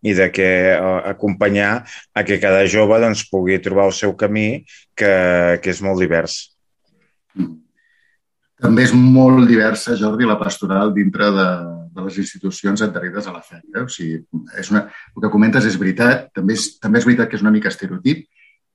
i 0.06 0.14
de 0.16 0.28
que 0.34 0.48
eh, 0.70 1.00
acompanyar 1.12 1.72
a 2.14 2.24
que 2.24 2.40
cada 2.42 2.64
jove 2.70 3.00
doncs, 3.02 3.26
pugui 3.30 3.58
trobar 3.62 3.88
el 3.90 3.96
seu 3.96 4.14
camí, 4.18 4.64
que, 4.94 5.12
que 5.62 5.74
és 5.74 5.82
molt 5.84 6.00
divers. 6.02 6.38
També 8.62 8.84
és 8.86 8.92
molt 8.94 9.48
diversa, 9.50 9.96
Jordi, 9.98 10.26
la 10.28 10.38
pastoral 10.38 10.92
dintre 10.94 11.32
de, 11.34 11.48
de 11.96 12.04
les 12.04 12.18
institucions 12.22 12.84
adherides 12.84 13.26
a 13.26 13.34
la 13.34 13.42
fe. 13.42 13.58
Eh? 13.72 13.82
O 13.82 13.88
sigui, 13.90 14.20
és 14.58 14.70
una, 14.70 14.84
el 15.16 15.24
que 15.24 15.32
comentes 15.32 15.66
és 15.66 15.78
veritat, 15.80 16.28
també 16.36 16.54
és, 16.58 16.68
també 16.82 17.02
és 17.02 17.08
veritat 17.08 17.30
que 17.30 17.40
és 17.40 17.42
una 17.42 17.54
mica 17.54 17.72
estereotip, 17.72 18.28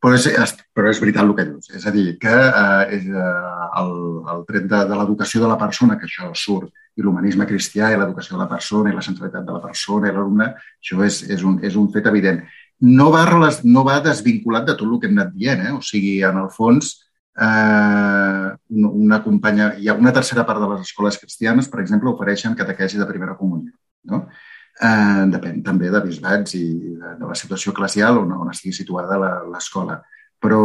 però 0.03 0.17
és, 0.17 0.27
però 0.75 0.91
és 0.91 1.00
veritat 1.01 1.24
el 1.24 1.34
que 1.38 1.48
dius. 1.48 1.72
És 1.77 1.88
a 1.88 1.94
dir, 1.96 2.08
que 2.22 2.34
eh, 2.34 2.98
és, 2.98 3.08
eh, 3.08 3.70
el, 3.82 3.94
el 4.36 4.44
tret 4.50 4.67
de, 4.67 4.84
de 4.91 5.00
l'educació 5.00 5.41
de 5.44 5.53
la 5.53 5.60
persona, 5.62 5.98
que 5.98 6.10
això 6.10 6.29
surt, 6.36 6.74
i 6.98 7.06
l'humanisme 7.06 7.46
cristià 7.46 7.92
i 7.94 7.98
l'educació 7.98 8.36
de 8.36 8.44
la 8.44 8.50
persona 8.50 8.92
i 8.92 8.96
la 8.96 9.06
centralitat 9.06 9.46
de 9.46 9.56
la 9.56 9.63
persona 9.63 10.10
i 10.10 10.13
l'alumne, 10.13 10.50
això 10.82 11.04
és, 11.06 11.22
és, 11.30 11.44
un, 11.46 11.60
és 11.66 11.77
un 11.77 11.92
fet 11.94 12.10
evident. 12.10 12.42
No 12.98 13.10
va, 13.13 13.24
no 13.63 13.84
va 13.86 14.00
desvinculat 14.06 14.66
de 14.68 14.75
tot 14.77 14.88
el 14.88 15.00
que 15.01 15.10
hem 15.10 15.18
anat 15.18 15.34
dient, 15.34 15.63
eh? 15.66 15.74
o 15.77 15.82
sigui, 15.86 16.18
en 16.25 16.42
el 16.42 16.50
fons, 16.54 16.94
eh, 17.38 18.50
una 18.82 19.22
companya, 19.24 19.72
hi 19.77 19.89
ha 19.89 19.98
una 19.98 20.13
tercera 20.13 20.46
part 20.46 20.62
de 20.63 20.70
les 20.74 20.86
escoles 20.89 21.18
cristianes, 21.22 21.70
per 21.70 21.82
exemple, 21.84 22.13
ofereixen 22.13 22.58
catequesi 22.58 23.01
de 23.01 23.10
primera 23.10 23.38
comunió. 23.38 23.74
No? 24.10 24.25
Eh, 24.77 25.24
depèn 25.34 25.63
també 25.66 25.89
de 25.89 26.04
bisbats 26.06 26.54
i 26.58 26.66
de, 26.98 27.16
de 27.22 27.25
la 27.25 27.38
situació 27.38 27.74
eclesial 27.74 28.20
on, 28.22 28.34
on 28.46 28.54
estigui 28.54 28.75
situada 28.77 29.18
l'escola. 29.50 30.01
Però, 30.38 30.62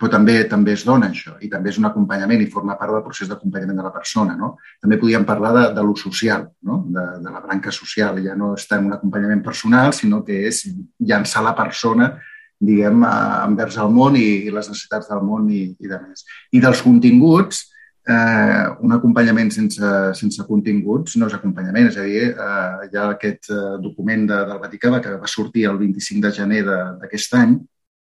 però 0.00 0.08
també 0.08 0.38
també 0.48 0.72
es 0.72 0.82
dona 0.88 1.10
això 1.12 1.34
i 1.44 1.50
també 1.52 1.68
és 1.68 1.76
un 1.76 1.84
acompanyament 1.84 2.40
i 2.40 2.46
forma 2.48 2.78
part 2.80 2.94
del 2.94 3.02
procés 3.04 3.28
d'acompanyament 3.28 3.76
de 3.76 3.84
la 3.84 3.92
persona. 3.92 4.36
No? 4.38 4.54
També 4.80 4.96
podríem 4.96 5.26
parlar 5.28 5.52
de, 5.56 5.66
de 5.76 5.84
lo 5.84 5.92
social, 5.96 6.46
no? 6.64 6.80
de, 6.88 7.04
de 7.20 7.34
la 7.34 7.42
branca 7.44 7.74
social. 7.74 8.22
Ja 8.24 8.36
no 8.38 8.54
està 8.56 8.80
en 8.80 8.88
un 8.88 8.96
acompanyament 8.96 9.44
personal, 9.44 9.92
sinó 9.92 10.22
que 10.24 10.40
és 10.48 10.64
llançar 11.04 11.44
la 11.44 11.56
persona 11.58 12.14
diguem, 12.58 13.04
envers 13.06 13.78
el 13.78 13.90
món 13.94 14.16
i, 14.18 14.28
i 14.48 14.52
les 14.54 14.68
necessitats 14.70 15.08
del 15.10 15.22
món 15.24 15.48
i, 15.52 15.64
i 15.78 15.90
de 15.90 15.98
més. 16.02 16.24
I 16.52 16.62
dels 16.62 16.82
continguts, 16.82 17.62
eh, 18.08 18.66
un 18.82 18.94
acompanyament 18.96 19.52
sense, 19.54 19.92
sense 20.18 20.46
continguts 20.48 21.16
no 21.16 21.28
és 21.30 21.36
acompanyament, 21.38 21.90
és 21.92 21.98
a 21.98 22.06
dir, 22.06 22.24
eh, 22.32 22.88
hi 22.88 22.98
ha 22.98 23.08
aquest 23.12 23.50
eh, 23.54 23.64
document 23.84 24.26
de, 24.30 24.42
del 24.50 24.62
Vaticà 24.62 24.98
que 25.04 25.16
va 25.22 25.30
sortir 25.30 25.68
el 25.70 25.78
25 25.80 26.26
de 26.26 26.34
gener 26.40 26.62
d'aquest 26.68 27.38
any, 27.38 27.58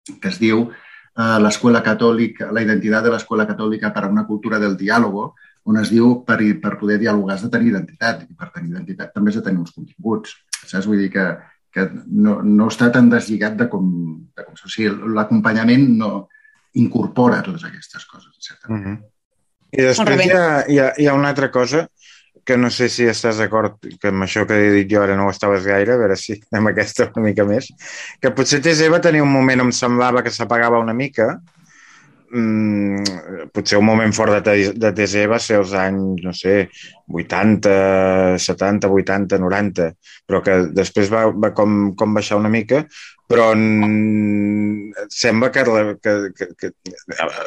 que 0.08 0.28
es 0.28 0.38
diu 0.42 0.66
eh, 0.68 1.38
l'Escola 1.44 1.82
Catòlica, 1.84 2.50
la 2.52 2.64
identitat 2.64 3.06
de 3.06 3.14
l'Escola 3.14 3.46
Catòlica 3.48 3.92
per 3.94 4.04
a 4.06 4.10
una 4.10 4.26
cultura 4.26 4.58
del 4.62 4.76
diàlogo, 4.76 5.32
on 5.70 5.78
es 5.78 5.92
diu 5.92 6.24
per, 6.26 6.40
per 6.62 6.74
poder 6.80 6.98
dialogar 6.98 7.36
has 7.36 7.46
de 7.46 7.52
tenir 7.52 7.70
identitat, 7.70 8.24
i 8.26 8.34
per 8.34 8.50
tenir 8.50 8.72
identitat 8.72 9.12
també 9.14 9.30
has 9.30 9.38
de 9.38 9.46
tenir 9.46 9.62
uns 9.62 9.74
continguts. 9.74 10.34
Saps? 10.64 10.88
Vull 10.90 11.04
dir 11.04 11.10
que, 11.14 11.26
que 11.72 11.86
no, 12.06 12.40
no 12.42 12.68
està 12.72 12.90
tan 12.94 13.10
deslligat 13.12 13.58
de 13.60 13.68
com... 13.70 13.88
De 14.34 14.46
com 14.46 14.58
o 14.58 14.70
sigui, 14.72 14.90
l'acompanyament 15.14 15.88
no 15.98 16.12
incorpora 16.80 17.42
totes 17.44 17.66
aquestes 17.68 18.06
coses, 18.08 18.32
etc. 18.38 18.68
Mm 18.68 18.82
-hmm. 18.82 19.00
I 19.72 19.82
després 19.88 20.24
hi 20.24 20.30
ha, 20.30 20.64
hi, 20.68 20.78
ha, 20.78 20.92
hi 20.98 21.06
ha 21.06 21.14
una 21.14 21.28
altra 21.28 21.50
cosa 21.50 21.86
que 22.44 22.56
no 22.58 22.70
sé 22.74 22.88
si 22.90 23.06
estàs 23.06 23.38
d'acord 23.38 23.78
que 24.00 24.10
amb 24.10 24.26
això 24.26 24.44
que 24.48 24.58
he 24.58 24.70
dit 24.74 24.90
jo 24.90 25.02
ara 25.02 25.16
no 25.18 25.28
ho 25.28 25.32
estaves 25.32 25.66
gaire, 25.68 25.94
a 25.94 26.00
veure 26.00 26.18
si 26.18 26.40
amb 26.58 26.72
aquesta 26.72 27.10
una 27.12 27.28
mica 27.28 27.46
més, 27.48 27.70
que 28.20 28.34
potser 28.34 28.62
TC 28.62 28.90
va 28.92 29.02
tenir 29.04 29.22
un 29.22 29.32
moment 29.32 29.62
on 29.62 29.70
em 29.70 29.76
semblava 29.76 30.24
que 30.26 30.34
s'apagava 30.34 30.80
una 30.82 30.94
mica, 30.96 31.28
mm, 32.32 33.48
potser 33.54 33.78
un 33.78 33.86
moment 33.86 34.14
fort 34.16 34.42
de, 34.48 34.72
de 34.74 34.92
TC 34.98 35.26
ser 35.38 35.60
els 35.60 35.72
anys, 35.78 36.24
no 36.26 36.34
sé, 36.34 36.68
80, 37.12 38.38
70, 38.42 38.90
80, 38.90 39.38
90, 39.38 39.90
però 40.26 40.42
que 40.42 40.58
després 40.74 41.12
va, 41.12 41.28
va 41.30 41.52
com, 41.54 41.92
com 41.94 42.14
baixar 42.14 42.40
una 42.40 42.50
mica, 42.50 42.86
però 43.32 43.48
sembla 45.08 45.48
que, 45.50 45.64
que, 46.02 46.12
que, 46.36 46.46
que, 46.58 46.70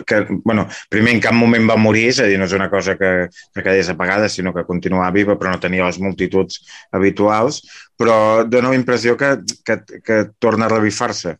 que, 0.05 0.39
bueno, 0.43 0.65
primer 0.89 1.13
en 1.13 1.21
cap 1.21 1.37
moment 1.37 1.69
va 1.69 1.77
morir, 1.77 2.07
és 2.09 2.21
a 2.23 2.25
dir, 2.29 2.39
no 2.41 2.47
és 2.49 2.55
una 2.57 2.71
cosa 2.71 2.95
que, 2.97 3.11
que 3.53 3.63
quedés 3.63 3.91
apagada, 3.93 4.29
sinó 4.29 4.53
que 4.55 4.65
continuava 4.65 5.13
viva, 5.13 5.37
però 5.37 5.53
no 5.53 5.61
tenia 5.61 5.85
les 5.85 6.01
multituds 6.01 6.63
habituals, 6.95 7.61
però 7.97 8.17
dona 8.49 8.73
la 8.73 8.79
impressió 8.79 9.13
que, 9.19 9.35
que, 9.67 9.79
que 10.01 10.19
torna 10.41 10.65
a 10.65 10.73
revifar-se. 10.73 11.37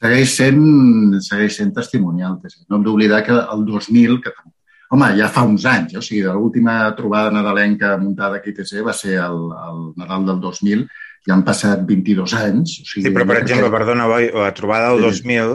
Segueix 0.00 0.32
sent, 0.36 0.64
segueix 1.24 1.60
sent 1.60 1.76
testimonial. 1.76 2.40
No 2.68 2.78
hem 2.78 2.88
d'oblidar 2.88 3.22
que 3.24 3.36
el 3.36 3.68
2000, 3.68 4.20
que 4.24 4.32
home, 4.94 5.10
ja 5.18 5.28
fa 5.32 5.44
uns 5.48 5.64
anys, 5.68 5.94
eh? 5.94 6.00
o 6.00 6.04
sigui, 6.04 6.24
l'última 6.24 6.78
trobada 6.96 7.32
nadalenca 7.34 7.96
muntada 8.00 8.40
aquí 8.40 8.52
a 8.52 8.54
ITC 8.54 8.84
va 8.86 8.94
ser 8.96 9.18
el, 9.22 9.40
el 9.68 9.80
Nadal 10.00 10.26
del 10.28 10.40
2000, 10.40 10.84
ja 11.26 11.34
han 11.34 11.44
passat 11.46 11.84
22 11.88 12.34
anys. 12.38 12.78
O 12.82 12.88
sigui, 12.88 13.08
sí, 13.08 13.14
però 13.14 13.26
per 13.28 13.40
exemple, 13.42 13.70
que... 13.70 13.76
perdona, 13.78 14.08
boi, 14.10 14.28
la 14.34 14.52
trobada 14.56 14.92
del 14.92 15.04
sí. 15.08 15.24
2000, 15.24 15.54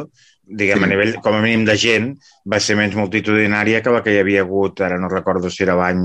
diguem, 0.59 0.81
sí. 0.81 0.87
a 0.87 0.91
nivell, 0.91 1.15
com 1.25 1.37
a 1.37 1.41
mínim 1.45 1.65
de 1.67 1.75
gent, 1.79 2.13
va 2.49 2.61
ser 2.63 2.77
menys 2.79 2.97
multitudinària 2.97 3.83
que 3.85 3.93
la 3.93 4.01
que 4.05 4.15
hi 4.15 4.21
havia 4.23 4.45
hagut, 4.45 4.81
ara 4.85 4.97
no 5.01 5.11
recordo 5.11 5.51
si 5.53 5.65
era 5.65 5.77
l'any 5.79 6.01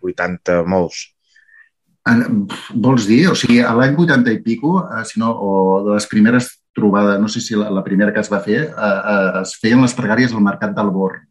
80 0.00 0.62
molts. 0.72 1.04
En, 2.08 2.46
vols 2.82 3.06
dir? 3.06 3.26
O 3.30 3.36
sigui, 3.38 3.60
a 3.62 3.74
l'any 3.78 3.94
80 3.94 4.32
i 4.34 4.40
pico, 4.42 4.80
eh, 4.82 5.04
si 5.06 5.20
no, 5.22 5.30
o 5.36 5.82
de 5.86 5.98
les 5.98 6.08
primeres 6.10 6.48
trobades, 6.74 7.20
no 7.20 7.28
sé 7.28 7.42
si 7.44 7.54
la, 7.58 7.68
la 7.70 7.84
primera 7.84 8.14
que 8.14 8.24
es 8.24 8.32
va 8.32 8.40
fer, 8.42 8.62
eh, 8.64 8.72
eh, 8.72 9.42
es 9.44 9.58
feien 9.60 9.84
les 9.84 9.94
pregàries 9.94 10.32
al 10.32 10.42
Mercat 10.42 10.72
del 10.74 10.90
Born 10.94 11.28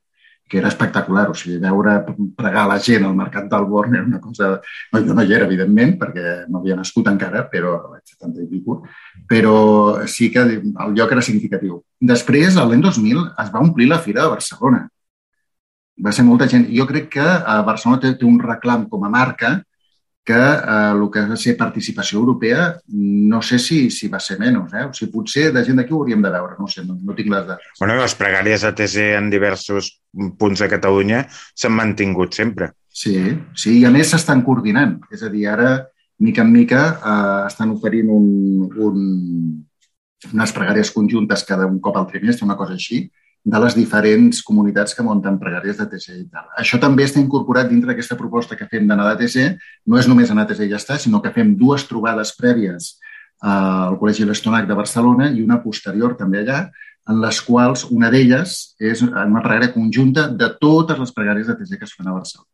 que 0.52 0.58
era 0.60 0.68
espectacular. 0.68 1.30
O 1.32 1.36
sigui, 1.38 1.56
veure 1.64 1.94
pregar 2.36 2.66
la 2.68 2.78
gent 2.84 3.06
al 3.08 3.16
Mercat 3.16 3.48
del 3.52 3.68
Born 3.72 3.96
era 3.96 4.04
una 4.04 4.20
cosa... 4.20 4.52
No, 4.92 5.00
jo 5.00 5.16
no 5.16 5.24
hi 5.24 5.32
era, 5.38 5.48
evidentment, 5.48 5.96
perquè 6.02 6.34
no 6.52 6.60
havia 6.60 6.76
nascut 6.76 7.08
encara, 7.08 7.46
però 7.54 7.78
vaig 7.94 8.04
70 8.18 8.44
i 8.44 8.64
però 9.32 9.56
sí 10.12 10.28
que 10.34 10.44
el 10.44 10.96
lloc 10.98 11.16
era 11.16 11.24
significatiu. 11.24 11.80
Després, 12.12 12.60
l'any 12.60 12.84
2000, 12.84 13.24
es 13.46 13.54
va 13.54 13.64
omplir 13.64 13.88
la 13.88 14.02
Fira 14.04 14.26
de 14.26 14.34
Barcelona. 14.36 14.84
Va 16.04 16.12
ser 16.12 16.28
molta 16.28 16.50
gent. 16.52 16.68
Jo 16.76 16.88
crec 16.90 17.08
que 17.16 17.24
a 17.24 17.62
Barcelona 17.64 18.02
té, 18.04 18.16
té 18.20 18.28
un 18.28 18.40
reclam 18.44 18.90
com 18.92 19.08
a 19.08 19.14
marca 19.14 19.62
que 20.24 20.34
eh, 20.34 20.92
el 20.94 21.08
que 21.12 21.24
va 21.30 21.38
ser 21.40 21.56
participació 21.58 22.20
europea 22.20 22.68
no 22.94 23.42
sé 23.42 23.58
si, 23.60 23.90
si 23.90 24.08
va 24.08 24.20
ser 24.22 24.38
menys. 24.40 24.74
Eh? 24.74 24.86
O 24.90 24.94
sigui, 24.94 25.12
potser 25.16 25.48
de 25.54 25.64
gent 25.66 25.82
d'aquí 25.82 25.96
ho 25.96 26.02
hauríem 26.02 26.22
de 26.22 26.34
veure, 26.34 26.58
no 26.60 26.70
sé, 26.70 26.86
no, 26.86 26.98
no 27.02 27.16
tinc 27.18 27.32
les 27.34 27.48
dades. 27.48 27.72
Bueno, 27.80 27.98
les 28.02 28.16
pregàries 28.20 28.66
ATC 28.68 28.98
en 29.18 29.32
diversos 29.34 29.96
punts 30.38 30.62
de 30.62 30.70
Catalunya 30.70 31.24
s'han 31.32 31.76
mantingut 31.78 32.38
sempre. 32.38 32.72
Sí, 32.92 33.16
sí, 33.56 33.80
i 33.80 33.88
a 33.88 33.92
més 33.94 34.12
s'estan 34.12 34.44
coordinant. 34.46 35.00
És 35.14 35.24
a 35.26 35.32
dir, 35.34 35.48
ara, 35.50 35.74
mica 36.22 36.46
en 36.46 36.54
mica, 36.54 36.84
eh, 37.00 37.48
estan 37.48 37.74
oferint 37.74 38.12
un, 38.14 38.28
un, 38.78 39.02
unes 40.34 40.54
pregàries 40.54 40.94
conjuntes 40.94 41.48
cada 41.48 41.66
un 41.66 41.80
cop 41.82 41.98
al 41.98 42.10
trimestre, 42.12 42.46
una 42.46 42.60
cosa 42.60 42.78
així, 42.78 43.08
de 43.44 43.60
les 43.60 43.74
diferents 43.74 44.42
comunitats 44.46 44.94
que 44.94 45.04
munten 45.04 45.40
pregàries 45.42 45.80
de 45.80 45.88
TC 45.90 46.14
i 46.14 46.28
tal. 46.30 46.46
Això 46.62 46.78
també 46.82 47.08
està 47.08 47.20
incorporat 47.22 47.70
dintre 47.72 47.90
d'aquesta 47.90 48.18
proposta 48.20 48.58
que 48.58 48.68
fem 48.70 48.86
d'anar 48.88 49.08
de 49.10 49.24
TC. 49.24 49.48
No 49.90 49.98
és 49.98 50.10
només 50.10 50.30
anar 50.30 50.46
a 50.46 50.52
TC 50.52 50.68
i 50.68 50.70
ja 50.70 50.78
està, 50.78 51.00
sinó 51.02 51.22
que 51.24 51.34
fem 51.34 51.56
dues 51.58 51.88
trobades 51.90 52.36
prèvies 52.38 52.94
al 53.42 53.98
Col·legi 53.98 54.28
L'Estonac 54.30 54.68
de 54.70 54.78
Barcelona 54.78 55.32
i 55.34 55.42
una 55.42 55.58
posterior 55.64 56.14
també 56.18 56.44
allà, 56.44 56.68
en 57.10 57.18
les 57.24 57.42
quals 57.42 57.88
una 57.90 58.12
d'elles 58.14 58.58
és 58.78 59.02
una 59.02 59.42
pregària 59.42 59.74
conjunta 59.74 60.28
de 60.30 60.52
totes 60.62 61.00
les 61.02 61.14
pregàries 61.16 61.50
de 61.50 61.58
TC 61.58 61.80
que 61.80 61.90
es 61.90 61.96
fan 61.98 62.12
a 62.12 62.18
Barcelona. 62.20 62.48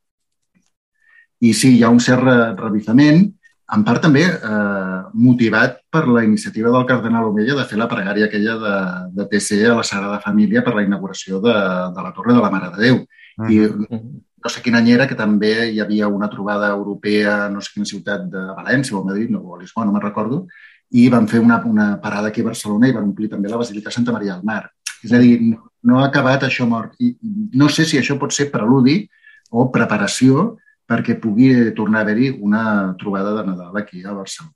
I 1.44 1.52
sí, 1.54 1.76
hi 1.76 1.84
ha 1.84 1.92
un 1.94 2.00
cert 2.02 2.24
revifament, 2.58 3.28
en 3.76 3.84
part 3.84 4.00
també 4.04 4.24
eh, 4.24 5.00
motivat 5.14 5.82
per 5.92 6.06
la 6.08 6.24
iniciativa 6.24 6.72
del 6.72 6.86
cardenal 6.88 7.28
Omella 7.32 7.58
de 7.58 7.66
fer 7.68 7.80
la 7.80 7.90
pregària 7.92 8.30
aquella 8.30 8.56
de, 8.62 8.76
de 9.18 9.26
TC 9.32 9.66
a 9.68 9.76
la 9.76 9.84
Sagrada 9.88 10.22
Família 10.24 10.64
per 10.64 10.76
la 10.76 10.86
inauguració 10.88 11.42
de, 11.44 11.56
de 11.96 12.06
la 12.06 12.14
Torre 12.16 12.36
de 12.38 12.44
la 12.44 12.52
Mare 12.54 12.72
de 12.76 12.84
Déu. 12.86 13.02
Uh 13.02 13.44
-huh. 13.44 13.52
I 13.52 14.08
no 14.44 14.50
sé 14.50 14.62
quin 14.62 14.76
any 14.76 14.92
era, 14.94 15.08
que 15.08 15.16
també 15.16 15.70
hi 15.74 15.82
havia 15.82 16.08
una 16.08 16.30
trobada 16.30 16.70
europea, 16.70 17.50
no 17.50 17.60
sé 17.62 17.74
quina 17.74 17.86
ciutat 17.86 18.30
de 18.32 18.44
València 18.56 18.96
o 18.96 19.04
Madrid, 19.04 19.30
no, 19.30 19.40
o 19.40 19.56
a 19.56 19.60
Lisboa, 19.60 19.86
no 19.86 19.92
me'n 19.92 20.02
recordo, 20.02 20.46
i 20.92 21.10
van 21.10 21.28
fer 21.28 21.40
una, 21.40 21.62
una 21.66 22.00
parada 22.02 22.30
aquí 22.30 22.42
a 22.42 22.46
Barcelona 22.46 22.88
i 22.88 22.94
van 22.96 23.10
omplir 23.10 23.30
també 23.30 23.50
la 23.50 23.58
Basílica 23.58 23.92
Santa 23.92 24.12
Maria 24.12 24.36
del 24.36 24.44
Mar. 24.44 24.70
És 25.04 25.12
a 25.12 25.20
dir, 25.20 25.58
no 25.84 26.00
ha 26.00 26.08
acabat 26.08 26.44
això 26.44 26.68
mort. 26.68 26.96
I 27.00 27.18
no 27.54 27.68
sé 27.70 27.86
si 27.86 27.98
això 27.98 28.18
pot 28.20 28.32
ser 28.32 28.50
preludi 28.52 29.10
o 29.52 29.68
preparació 29.72 30.58
perquè 30.88 31.18
pugui 31.20 31.52
tornar 31.76 32.02
a 32.02 32.08
haver-hi 32.08 32.32
una 32.40 32.96
trobada 33.00 33.36
de 33.36 33.46
Nadal 33.50 33.78
aquí 33.78 34.04
a 34.04 34.14
Barcelona. 34.14 34.56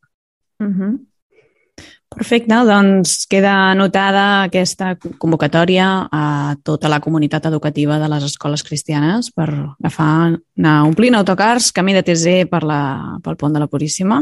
Uh 0.61 0.67
-huh. 0.67 0.99
Perfecte, 2.11 2.51
doncs 2.67 3.25
queda 3.31 3.71
anotada 3.71 4.43
aquesta 4.43 4.97
convocatòria 5.17 6.09
a 6.11 6.57
tota 6.59 6.89
la 6.91 6.99
comunitat 6.99 7.45
educativa 7.47 7.99
de 8.01 8.09
les 8.11 8.25
escoles 8.27 8.63
cristianes 8.67 9.29
per 9.31 9.47
agafar, 9.47 10.35
anar 10.57 10.83
omplint 10.83 11.15
autocars, 11.15 11.71
camí 11.71 11.93
de 11.95 12.03
TZ 12.03 12.49
per 12.51 12.63
la, 12.67 12.81
pel 13.23 13.37
pont 13.37 13.53
de 13.53 13.59
la 13.63 13.69
Puríssima. 13.71 14.19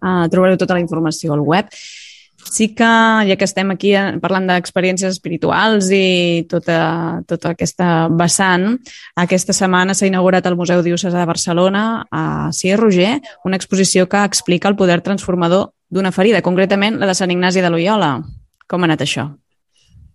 Uh, 0.00 0.24
trobareu 0.32 0.56
tota 0.56 0.72
la 0.72 0.80
informació 0.80 1.34
al 1.34 1.44
web. 1.44 1.68
Sí 2.44 2.74
que, 2.74 2.88
ja 3.28 3.36
que 3.38 3.46
estem 3.46 3.70
aquí 3.72 3.94
eh, 3.96 4.18
parlant 4.20 4.48
d'experiències 4.50 5.14
espirituals 5.14 5.88
i 5.94 6.44
tota, 6.50 7.22
tota 7.28 7.52
aquesta 7.54 8.08
vessant, 8.12 8.76
aquesta 9.16 9.54
setmana 9.56 9.94
s'ha 9.94 10.08
inaugurat 10.10 10.46
al 10.46 10.58
Museu 10.58 10.82
Diocesà 10.84 11.16
de 11.16 11.28
Barcelona, 11.28 11.84
a 12.10 12.50
Cia 12.52 12.76
Roger, 12.76 13.14
una 13.48 13.56
exposició 13.60 14.08
que 14.08 14.24
explica 14.24 14.68
el 14.68 14.76
poder 14.76 15.00
transformador 15.00 15.70
d'una 15.92 16.12
ferida, 16.12 16.42
concretament 16.42 16.98
la 17.00 17.08
de 17.08 17.14
Sant 17.16 17.30
Ignasi 17.30 17.62
de 17.64 17.70
Loyola. 17.70 18.16
Com 18.68 18.82
ha 18.82 18.90
anat 18.90 19.04
això? 19.04 19.28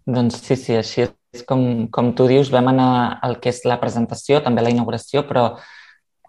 Doncs 0.07 0.41
sí, 0.43 0.55
sí, 0.55 0.75
així 0.77 1.07
és 1.35 1.43
com, 1.47 1.87
com 1.93 2.13
tu 2.15 2.27
dius, 2.29 2.51
vam 2.53 2.69
anar 2.71 3.19
al 3.23 3.37
que 3.41 3.51
és 3.51 3.63
la 3.67 3.79
presentació, 3.81 4.39
també 4.43 4.63
la 4.63 4.71
inauguració, 4.73 5.25
però 5.27 5.49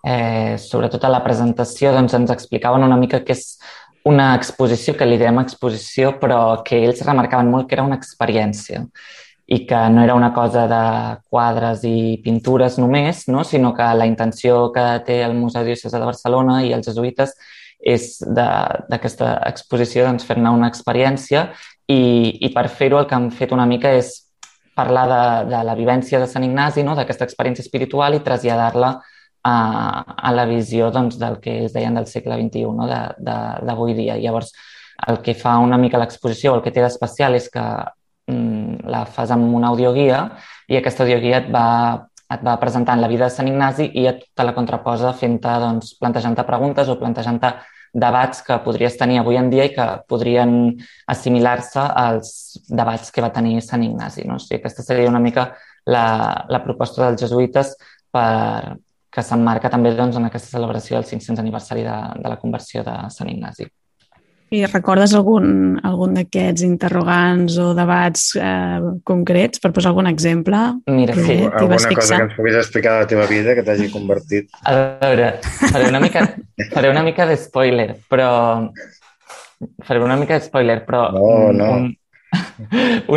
eh, 0.02 0.57
sobretot 0.61 1.05
a 1.05 1.12
la 1.12 1.23
presentació 1.25 1.93
doncs, 1.95 2.17
ens 2.19 2.33
explicaven 2.35 2.85
una 2.87 2.99
mica 3.00 3.23
què 3.25 3.37
és 3.37 3.59
una 4.08 4.32
exposició 4.36 4.94
que 4.96 5.06
li 5.06 5.18
diem 5.20 5.40
exposició, 5.42 6.14
però 6.20 6.40
que 6.64 6.80
ells 6.86 7.04
remarcaven 7.04 7.50
molt 7.52 7.68
que 7.68 7.76
era 7.76 7.84
una 7.86 7.98
experiència 8.00 8.86
i 9.48 9.62
que 9.68 9.80
no 9.92 10.02
era 10.04 10.14
una 10.16 10.30
cosa 10.36 10.66
de 10.68 10.82
quadres 11.32 11.84
i 11.88 12.18
pintures 12.24 12.76
només, 12.80 13.24
no? 13.32 13.44
sinó 13.44 13.72
que 13.76 13.86
la 13.96 14.06
intenció 14.08 14.68
que 14.72 14.84
té 15.06 15.22
el 15.24 15.34
Museu 15.36 15.64
Diocesa 15.64 16.00
de 16.00 16.08
Barcelona 16.08 16.60
i 16.64 16.74
els 16.76 16.88
jesuïtes 16.88 17.32
és 17.78 18.18
d'aquesta 18.20 19.38
exposició 19.48 20.04
doncs, 20.04 20.26
fer-ne 20.28 20.52
una 20.52 20.68
experiència 20.68 21.46
i, 21.88 22.00
i 22.44 22.52
per 22.52 22.66
fer-ho 22.68 23.00
el 23.00 23.08
que 23.08 23.16
han 23.16 23.30
fet 23.32 23.54
una 23.56 23.68
mica 23.70 23.92
és 23.96 24.12
parlar 24.76 25.06
de, 25.10 25.22
de 25.54 25.62
la 25.64 25.76
vivència 25.78 26.20
de 26.20 26.28
Sant 26.30 26.44
Ignasi, 26.44 26.84
no? 26.84 26.96
d'aquesta 26.96 27.24
experiència 27.28 27.64
espiritual 27.64 28.18
i 28.18 28.24
traslladar-la 28.24 28.92
a, 28.98 29.17
a 29.45 30.33
la 30.35 30.45
visió 30.47 30.90
doncs, 30.90 31.18
del 31.18 31.38
que 31.40 31.64
es 31.64 31.73
deien 31.73 31.95
del 31.95 32.07
segle 32.07 32.37
XXI, 32.37 32.73
no? 32.75 32.88
d'avui 32.88 33.95
dia. 33.95 34.18
Llavors, 34.18 34.52
el 35.07 35.21
que 35.23 35.35
fa 35.35 35.59
una 35.62 35.78
mica 35.78 35.99
l'exposició, 35.99 36.54
el 36.57 36.62
que 36.62 36.73
té 36.75 36.83
d'especial 36.83 37.37
és 37.38 37.49
que 37.52 37.64
mm, 38.26 38.85
la 38.90 39.04
fas 39.07 39.30
amb 39.35 39.54
una 39.54 39.71
audioguia 39.73 40.25
i 40.68 40.78
aquesta 40.78 41.04
audioguia 41.07 41.42
et 41.45 41.50
va, 41.54 41.66
et 42.35 42.45
va 42.45 42.59
presentant 42.61 43.00
la 43.00 43.09
vida 43.11 43.28
de 43.28 43.35
Sant 43.35 43.49
Ignasi 43.49 43.90
i 43.95 44.09
et 44.11 44.25
te 44.35 44.47
la 44.47 44.57
contraposa 44.57 45.14
fent-te, 45.14 45.54
doncs, 45.62 45.95
plantejant-te 46.00 46.45
preguntes 46.49 46.90
o 46.90 46.99
plantejant-te 46.99 47.54
debats 47.99 48.42
que 48.45 48.59
podries 48.64 48.99
tenir 49.00 49.23
avui 49.23 49.38
en 49.40 49.49
dia 49.50 49.64
i 49.64 49.73
que 49.73 49.87
podrien 50.11 50.50
assimilar-se 51.09 51.80
als 51.80 52.59
debats 52.68 53.14
que 53.14 53.25
va 53.25 53.33
tenir 53.33 53.62
Sant 53.64 53.87
Ignasi. 53.87 54.26
No? 54.28 54.37
O 54.37 54.42
sigui, 54.42 54.59
aquesta 54.61 54.85
seria 54.85 55.09
una 55.09 55.23
mica 55.23 55.52
la, 55.87 56.45
la 56.50 56.61
proposta 56.66 57.07
dels 57.07 57.23
jesuïtes 57.23 57.73
per, 58.12 58.76
que 59.18 59.26
s'emmarca 59.26 59.70
també 59.72 59.92
doncs, 59.98 60.16
en 60.18 60.28
aquesta 60.28 60.54
celebració 60.54 60.98
del 60.98 61.08
500 61.08 61.42
aniversari 61.42 61.82
de, 61.87 61.98
de 62.22 62.30
la 62.30 62.38
conversió 62.38 62.87
de 62.87 62.94
Sant 63.14 63.30
Ignasi. 63.32 63.66
I 64.48 64.62
recordes 64.64 65.12
algun, 65.12 65.76
algun 65.84 66.14
d'aquests 66.16 66.62
interrogants 66.64 67.58
o 67.60 67.66
debats 67.76 68.30
eh, 68.40 68.78
concrets, 69.04 69.60
per 69.60 69.75
posar 69.76 69.90
algun 69.92 70.08
exemple? 70.08 70.60
Mira, 70.88 71.16
sí. 71.18 71.37
Alguna 71.50 71.76
cosa 71.76 71.90
que 71.92 72.20
ens 72.22 72.38
puguis 72.38 72.56
explicar 72.56 72.94
de 72.94 73.02
la 73.02 73.10
teva 73.10 73.26
vida 73.28 73.56
que 73.58 73.66
t'hagi 73.66 73.90
convertit? 73.92 74.48
A 74.64 74.76
veure, 75.02 75.34
faré 75.42 75.90
una 75.90 76.00
mica, 76.00 76.25
faré 76.72 76.94
una 76.94 77.04
mica 77.04 77.28
de 77.28 77.37
spoiler, 77.37 77.90
però... 78.08 78.30
Faré 79.84 80.00
una 80.00 80.16
mica 80.16 80.38
de 80.38 80.46
spoiler, 80.46 80.80
però... 80.87 81.08
No, 81.12 81.52
no. 81.52 81.70
Un, 81.75 81.94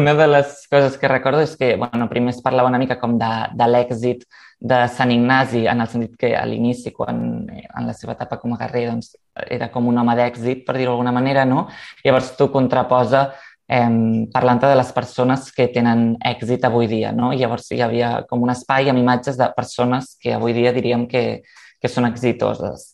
una 0.01 0.13
de 0.17 0.27
les 0.33 0.67
coses 0.71 0.97
que 0.99 1.07
recordo 1.07 1.45
és 1.45 1.55
que, 1.55 1.75
bueno, 1.79 2.09
primer 2.11 2.35
es 2.35 2.43
parlava 2.43 2.69
una 2.69 2.79
mica 2.81 2.99
com 2.99 3.15
de, 3.21 3.31
de 3.55 3.71
l'èxit 3.71 4.27
de 4.61 4.87
Sant 4.93 5.09
Ignasi, 5.09 5.65
en 5.65 5.81
el 5.81 5.87
sentit 5.89 6.17
que 6.21 6.35
a 6.37 6.43
l'inici, 6.45 6.91
quan 6.93 7.21
en 7.49 7.87
la 7.87 7.93
seva 7.97 8.13
etapa 8.13 8.37
com 8.37 8.53
a 8.53 8.59
guerrer, 8.59 8.83
doncs, 8.91 9.15
era 9.49 9.71
com 9.73 9.87
un 9.89 9.97
home 9.97 10.13
d'èxit, 10.19 10.61
per 10.67 10.75
dir-ho 10.77 10.91
d'alguna 10.91 11.13
manera, 11.15 11.47
no? 11.49 11.63
Llavors 12.05 12.35
tu 12.37 12.51
contraposa 12.53 13.23
eh, 13.65 14.27
parlant 14.33 14.61
de 14.61 14.75
les 14.77 14.91
persones 14.93 15.47
que 15.55 15.65
tenen 15.73 16.11
èxit 16.33 16.67
avui 16.69 16.85
dia, 16.91 17.09
no? 17.11 17.31
Llavors 17.33 17.71
hi 17.73 17.81
havia 17.81 18.11
com 18.29 18.43
un 18.45 18.53
espai 18.53 18.91
amb 18.91 19.01
imatges 19.01 19.39
de 19.39 19.47
persones 19.55 20.13
que 20.21 20.35
avui 20.35 20.53
dia 20.53 20.75
diríem 20.75 21.07
que, 21.09 21.41
que 21.81 21.89
són 21.89 22.05
exitoses. 22.05 22.91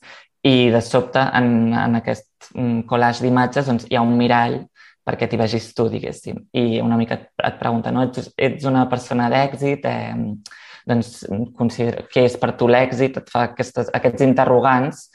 I 0.47 0.69
de 0.71 0.81
sobte, 0.85 1.19
en, 1.19 1.73
en 1.75 1.99
aquest 1.99 2.29
mm, 2.53 2.85
collage 2.87 3.25
d'imatges, 3.25 3.67
doncs, 3.67 3.89
hi 3.91 3.99
ha 3.99 4.05
un 4.05 4.15
mirall 4.15 4.61
perquè 5.07 5.27
t'hi 5.27 5.39
vegis 5.39 5.67
tu, 5.75 5.89
diguéssim. 5.91 6.39
I 6.55 6.79
una 6.79 6.95
mica 6.95 7.19
et 7.19 7.59
pregunta, 7.59 7.91
no? 7.91 8.07
Ets, 8.07 8.31
ets 8.37 8.71
una 8.71 8.85
persona 8.87 9.27
d'èxit, 9.33 9.83
eh, 9.83 10.63
doncs 10.87 11.25
considera 11.57 12.05
què 12.11 12.25
és 12.27 12.37
per 12.39 12.53
tu 12.59 12.69
l'èxit, 12.71 13.19
et 13.21 13.31
fa 13.31 13.47
aquestes, 13.51 13.91
aquests 13.93 14.23
interrogants 14.25 15.07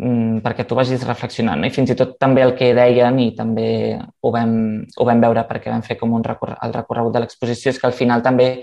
mm, 0.00 0.42
perquè 0.44 0.66
tu 0.66 0.78
vagis 0.78 1.06
reflexionant. 1.06 1.62
No? 1.62 1.68
I 1.68 1.74
fins 1.74 1.92
i 1.94 1.98
tot 1.98 2.16
també 2.20 2.44
el 2.44 2.54
que 2.58 2.72
deien, 2.76 3.18
i 3.22 3.32
també 3.38 3.66
ho 3.96 4.34
vam, 4.34 4.54
ho 4.96 5.08
vam 5.08 5.24
veure 5.24 5.46
perquè 5.48 5.72
vam 5.72 5.84
fer 5.86 5.98
com 6.00 6.14
un 6.18 6.24
recor 6.26 6.56
el 6.58 6.76
recorregut 6.76 7.16
de 7.16 7.24
l'exposició, 7.24 7.72
és 7.72 7.80
que 7.80 7.88
al 7.90 7.98
final 7.98 8.24
també 8.24 8.54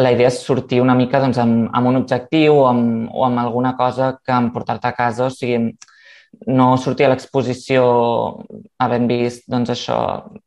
la 0.00 0.12
idea 0.14 0.30
és 0.30 0.40
sortir 0.40 0.80
una 0.80 0.94
mica 0.96 1.20
doncs, 1.20 1.38
amb, 1.42 1.66
amb 1.74 1.88
un 1.90 1.98
objectiu 2.00 2.62
o 2.62 2.66
amb, 2.68 3.10
o 3.12 3.26
amb 3.26 3.42
alguna 3.42 3.74
cosa 3.76 4.14
que 4.24 4.32
em 4.32 4.52
portar-te 4.54 4.88
a 4.88 4.96
casa, 4.96 5.26
o 5.26 5.34
sigui, 5.34 5.74
no 6.48 6.76
sortir 6.80 7.06
a 7.06 7.10
l'exposició 7.12 7.82
havent 8.80 9.08
vist 9.10 9.44
doncs, 9.52 9.74
això, 9.74 9.98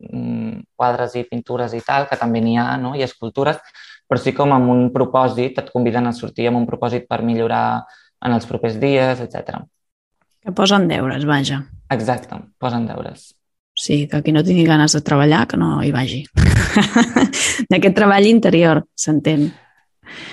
mm, 0.01 0.63
quadres 0.75 1.15
i 1.15 1.27
pintures 1.29 1.75
i 1.77 1.81
tal, 1.85 2.07
que 2.09 2.17
també 2.17 2.41
n'hi 2.41 2.57
ha, 2.57 2.71
no? 2.81 2.95
i 2.95 3.05
escultures, 3.05 3.61
però 4.07 4.21
sí 4.21 4.33
com 4.37 4.53
amb 4.53 4.69
un 4.71 4.89
propòsit, 4.93 5.59
et 5.61 5.71
conviden 5.73 6.07
a 6.07 6.13
sortir 6.13 6.49
amb 6.49 6.61
un 6.61 6.67
propòsit 6.69 7.07
per 7.09 7.23
millorar 7.25 7.83
en 8.25 8.35
els 8.35 8.45
propers 8.49 8.77
dies, 8.81 9.21
etc. 9.21 9.61
Que 10.43 10.53
posen 10.55 10.87
deures, 10.87 11.25
vaja. 11.25 11.63
Exacte, 11.93 12.37
posen 12.61 12.87
deures. 12.89 13.33
Sí, 13.75 14.05
que 14.07 14.21
qui 14.23 14.31
no 14.31 14.43
tingui 14.45 14.63
ganes 14.63 14.95
de 14.95 15.01
treballar, 15.03 15.45
que 15.51 15.57
no 15.59 15.81
hi 15.83 15.91
vagi. 15.91 16.23
D'aquest 17.71 17.95
treball 17.97 18.27
interior, 18.29 18.85
s'entén. 18.95 19.49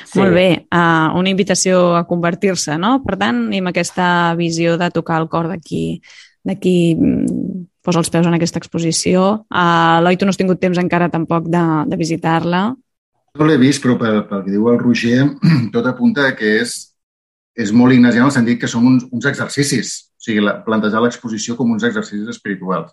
Sí. 0.07 0.21
Molt 0.21 0.37
bé, 0.37 0.49
uh, 0.69 1.11
una 1.19 1.33
invitació 1.33 1.97
a 1.97 2.05
convertir-se, 2.07 2.77
no? 2.79 2.99
Per 3.03 3.17
tant, 3.19 3.47
i 3.51 3.63
amb 3.63 3.73
aquesta 3.73 4.07
visió 4.39 4.77
de 4.79 4.93
tocar 4.95 5.19
el 5.23 5.31
cor 5.33 5.49
d'aquí 5.51 6.03
d'aquí 6.43 6.95
mm, 6.99 7.67
posa 7.83 8.01
els 8.03 8.11
peus 8.11 8.27
en 8.27 8.35
aquesta 8.37 8.61
exposició. 8.63 9.47
Uh, 9.51 10.01
Eloi, 10.01 10.19
tu 10.19 10.27
no 10.27 10.35
has 10.35 10.39
tingut 10.39 10.61
temps 10.63 10.79
encara 10.79 11.11
tampoc 11.11 11.49
de, 11.51 11.63
de 11.91 11.99
visitar-la. 11.99 12.69
No 13.39 13.47
l'he 13.49 13.57
vist, 13.57 13.81
però 13.81 13.95
pel, 13.97 14.19
pel 14.29 14.43
que 14.45 14.53
diu 14.53 14.67
el 14.69 14.79
Roger, 14.81 15.23
tot 15.75 15.87
apunta 15.89 16.27
que 16.37 16.51
és, 16.61 16.75
és 17.57 17.73
molt 17.73 17.97
ignasiant 17.97 18.27
en 18.27 18.29
el 18.29 18.35
sentit 18.35 18.61
que 18.61 18.69
són 18.69 18.85
uns, 18.91 19.07
uns 19.09 19.29
exercicis, 19.31 19.95
o 20.19 20.27
sigui, 20.27 20.45
la, 20.45 20.59
plantejar 20.67 21.01
l'exposició 21.01 21.57
com 21.57 21.73
uns 21.73 21.87
exercicis 21.89 22.29
espirituals. 22.29 22.93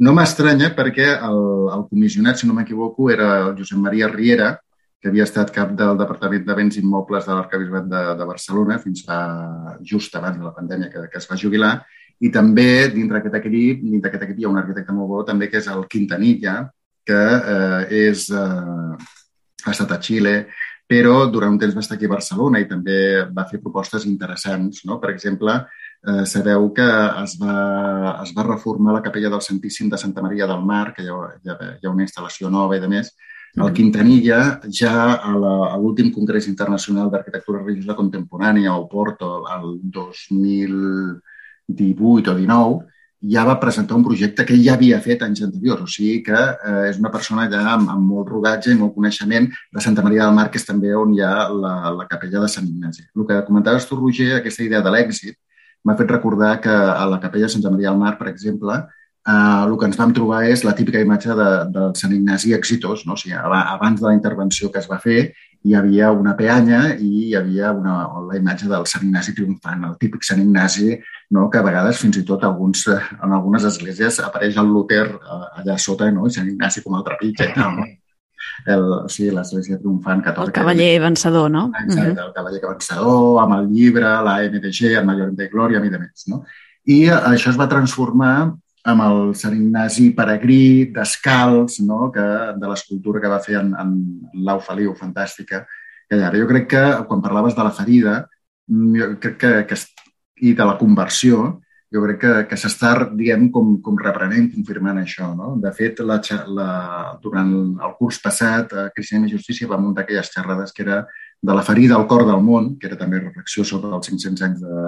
No 0.00 0.14
m'estranya 0.16 0.70
perquè 0.76 1.08
el, 1.16 1.42
el 1.74 1.84
comissionat, 1.90 2.38
si 2.38 2.46
no 2.46 2.54
m'equivoco, 2.56 3.10
era 3.10 3.32
el 3.48 3.56
Josep 3.58 3.82
Maria 3.82 4.08
Riera, 4.08 4.54
que 5.00 5.10
havia 5.10 5.26
estat 5.26 5.50
cap 5.52 5.72
del 5.76 5.98
Departament 5.98 6.46
de 6.46 6.54
Béns 6.56 6.78
Immobles 6.78 7.26
de 7.26 7.34
l'Arcabisbat 7.34 7.86
de, 7.90 8.00
de 8.20 8.26
Barcelona 8.28 8.76
fins 8.78 9.02
fa 9.06 9.20
just 9.90 10.14
abans 10.16 10.36
de 10.38 10.44
la 10.44 10.52
pandèmia 10.56 10.90
que, 10.92 11.06
que 11.10 11.18
es 11.18 11.28
va 11.28 11.38
jubilar. 11.40 11.78
I 12.20 12.30
també, 12.30 12.90
dintre 12.92 13.18
d'aquest 13.18 13.38
equip, 13.40 13.80
dintre 13.82 14.06
d'aquest 14.06 14.26
equip 14.28 14.40
hi 14.42 14.46
ha 14.46 14.52
un 14.52 14.60
arquitecte 14.60 14.94
molt 14.94 15.08
bo 15.10 15.22
també, 15.26 15.48
que 15.50 15.58
és 15.58 15.70
el 15.72 15.86
Quintanilla, 15.90 16.60
que 17.08 17.22
eh, 17.54 18.10
és 18.10 18.28
eh, 18.28 19.08
ha 19.66 19.76
estat 19.76 19.92
a 19.92 20.00
Xile, 20.00 20.34
però 20.90 21.28
durant 21.30 21.54
un 21.54 21.60
temps 21.60 21.76
va 21.76 21.84
estar 21.84 21.96
aquí 21.96 22.08
a 22.08 22.16
Barcelona 22.16 22.58
i 22.58 22.66
també 22.66 23.22
va 23.30 23.46
fer 23.46 23.60
propostes 23.62 24.06
interessants. 24.10 24.82
No? 24.88 24.98
Per 25.02 25.12
exemple, 25.12 25.52
eh, 26.02 26.24
sabeu 26.26 26.72
que 26.74 26.88
es 27.22 27.36
va, 27.38 27.56
es 28.24 28.32
va 28.36 28.48
reformar 28.48 28.96
la 28.96 29.04
capella 29.04 29.30
del 29.30 29.44
Santíssim 29.46 29.90
de 29.90 29.98
Santa 29.98 30.22
Maria 30.24 30.48
del 30.50 30.64
Mar, 30.66 30.92
que 30.96 31.04
hi 31.04 31.12
ha, 31.12 31.18
hi 31.44 31.52
ha, 31.52 31.56
hi 31.78 31.86
ha 31.86 31.92
una 31.92 32.06
instal·lació 32.06 32.50
nova 32.50 32.76
i 32.76 32.82
de 32.82 32.88
més. 32.90 33.12
El 33.56 33.68
mm. 33.68 33.74
Quintanilla, 33.74 34.60
ja 34.70 35.18
a 35.18 35.76
l'últim 35.78 36.12
Congrés 36.14 36.46
Internacional 36.50 37.10
d'Arquitectura 37.10 37.62
Religiosa 37.64 37.96
Contemporània, 37.98 38.70
a 38.70 38.78
Oporto, 38.78 39.44
el 39.50 39.80
2018 39.82 42.30
o 42.30 42.34
19, 42.38 42.86
ja 43.20 43.44
va 43.44 43.58
presentar 43.60 43.96
un 43.96 44.04
projecte 44.04 44.46
que 44.48 44.56
ja 44.56 44.74
havia 44.78 45.00
fet 45.04 45.22
anys 45.26 45.42
anteriors, 45.44 45.82
o 45.84 45.88
sigui 45.92 46.22
que 46.24 46.36
eh, 46.36 46.86
és 46.88 47.00
una 47.00 47.10
persona 47.12 47.44
ja 47.52 47.60
amb, 47.74 47.90
amb 47.92 48.06
molt 48.12 48.30
rodatge 48.32 48.72
i 48.72 48.78
molt 48.78 48.94
coneixement 48.94 49.50
de 49.50 49.84
Santa 49.84 50.04
Maria 50.06 50.24
del 50.24 50.36
Mar, 50.38 50.48
que 50.50 50.60
és 50.60 50.64
també 50.64 50.94
on 50.96 51.12
hi 51.14 51.20
ha 51.24 51.34
la, 51.52 51.74
la 51.98 52.06
capella 52.08 52.40
de 52.44 52.48
Sant 52.48 52.68
Ignasi. 52.68 53.04
El 53.14 53.26
que 53.28 53.42
comentaves 53.48 53.88
tu, 53.88 53.98
Roger, 54.00 54.32
aquesta 54.38 54.64
idea 54.64 54.80
de 54.80 54.94
l'èxit, 54.94 55.36
m'ha 55.84 55.96
fet 56.00 56.16
recordar 56.16 56.54
que 56.64 56.72
a 56.72 57.04
la 57.08 57.20
capella 57.20 57.48
de 57.48 57.52
Santa 57.52 57.72
Maria 57.72 57.92
del 57.92 58.00
Mar, 58.00 58.16
per 58.16 58.28
exemple, 58.32 58.78
eh, 59.28 59.62
el 59.66 59.76
que 59.76 59.90
ens 59.90 60.00
vam 60.00 60.16
trobar 60.16 60.46
és 60.48 60.64
la 60.64 60.74
típica 60.76 61.04
imatge 61.04 61.36
de, 61.36 61.50
del 61.76 61.94
Sant 62.00 62.16
Ignasi 62.16 62.54
exitós. 62.56 63.04
No? 63.04 63.18
O 63.18 63.20
sigui, 63.20 63.36
abans 63.36 64.00
de 64.00 64.08
la 64.08 64.16
intervenció 64.16 64.72
que 64.72 64.80
es 64.80 64.88
va 64.88 65.00
fer, 65.02 65.34
hi 65.62 65.74
havia 65.76 66.10
una 66.16 66.32
peanya 66.36 66.80
i 66.96 67.08
hi 67.26 67.34
havia 67.36 67.70
una, 67.76 67.94
la 68.24 68.36
imatge 68.38 68.68
del 68.70 68.86
Sant 68.88 69.04
Ignasi 69.04 69.34
triomfant, 69.36 69.84
el 69.90 69.96
típic 70.00 70.24
Sant 70.24 70.40
Ignasi, 70.40 70.94
no? 71.36 71.48
que 71.52 71.60
a 71.60 71.64
vegades 71.66 72.00
fins 72.00 72.16
i 72.16 72.24
tot 72.28 72.46
alguns, 72.48 72.86
en 72.88 73.34
algunes 73.36 73.66
esglésies 73.68 74.22
apareix 74.24 74.56
el 74.60 74.70
Luter 74.72 75.04
eh, 75.06 75.40
allà 75.60 75.76
sota, 75.76 76.08
no? 76.14 76.26
i 76.26 76.36
Sant 76.36 76.48
Ignasi 76.48 76.84
com 76.86 76.96
el 76.96 77.04
trepitge. 77.08 77.50
No? 77.58 77.88
El, 78.68 78.86
o 79.04 79.08
sigui, 79.12 79.30
l'església 79.36 79.78
triomfant 79.80 80.24
catòlica. 80.24 80.60
El 80.60 80.64
cavaller 80.64 80.88
vencedor, 81.04 81.52
no? 81.52 81.66
Exacte, 81.84 82.08
uh 82.08 82.16
-huh. 82.16 82.26
el 82.26 82.32
cavaller 82.34 82.64
vencedor, 82.64 83.42
amb 83.42 83.54
el 83.58 83.68
llibre, 83.68 84.08
la 84.26 84.34
MDG, 84.48 84.96
el 84.96 85.06
Major 85.06 85.30
de 85.32 85.48
Glòria, 85.52 85.84
i 85.84 85.90
de 85.90 85.98
més. 85.98 86.26
No? 86.28 86.44
I 86.86 87.04
això 87.08 87.50
es 87.50 87.60
va 87.60 87.68
transformar 87.68 88.56
amb 88.88 89.04
el 89.04 89.18
Sant 89.36 89.54
Ignasi 89.56 90.10
peregrí, 90.16 90.90
descalç, 90.94 91.80
no? 91.84 92.10
que, 92.14 92.26
de 92.56 92.70
l'escultura 92.70 93.20
que 93.20 93.32
va 93.32 93.42
fer 93.44 93.58
en, 93.60 93.74
en 93.76 93.96
Lau 94.46 94.60
Feliu, 94.64 94.94
fantàstica. 94.96 95.64
Que 96.08 96.18
ara 96.18 96.38
jo 96.38 96.48
crec 96.48 96.68
que, 96.70 96.84
quan 97.08 97.22
parlaves 97.22 97.56
de 97.56 97.66
la 97.66 97.74
ferida, 97.76 98.14
jo 98.70 99.10
crec 99.20 99.36
que, 99.40 99.52
que, 99.68 99.80
i 100.40 100.54
de 100.56 100.66
la 100.66 100.78
conversió, 100.80 101.60
jo 101.92 102.02
crec 102.04 102.20
que, 102.22 102.34
que 102.50 102.58
s'està, 102.58 102.92
diguem, 103.18 103.48
com, 103.52 103.76
com 103.84 103.98
reprenent, 103.98 104.48
confirmant 104.54 105.00
això. 105.02 105.32
No? 105.36 105.56
De 105.60 105.72
fet, 105.76 106.00
la, 106.06 106.20
la, 106.48 106.70
durant 107.22 107.50
el 107.52 107.96
curs 107.98 108.20
passat, 108.22 108.72
a 108.72 108.90
Cristianisme 108.94 109.34
i 109.34 109.36
Justícia 109.36 109.70
va 109.70 109.80
muntar 109.80 110.06
aquelles 110.06 110.30
xerrades 110.32 110.72
que 110.72 110.86
era 110.86 111.02
de 111.40 111.56
la 111.56 111.64
ferida 111.66 111.96
al 111.96 112.06
cor 112.06 112.24
del 112.28 112.40
món, 112.44 112.76
que 112.78 112.88
era 112.88 112.98
també 113.00 113.20
reflexió 113.20 113.64
sobre 113.66 113.90
els 113.96 114.08
500 114.08 114.46
anys 114.46 114.62
de, 114.62 114.84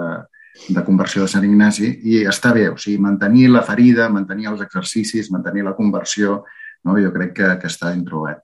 de 0.69 0.83
conversió 0.85 1.23
de 1.23 1.31
Sant 1.31 1.45
Ignasi, 1.47 1.89
i 2.03 2.23
està 2.29 2.53
bé, 2.55 2.67
o 2.69 2.77
sigui, 2.77 2.99
mantenir 3.01 3.49
la 3.51 3.63
ferida, 3.65 4.09
mantenir 4.09 4.51
els 4.53 4.63
exercicis, 4.65 5.31
mantenir 5.33 5.65
la 5.67 5.77
conversió, 5.77 6.43
no? 6.83 6.97
jo 6.99 7.13
crec 7.15 7.33
que, 7.39 7.53
que 7.61 7.71
està 7.71 7.93
introbat. 7.97 8.43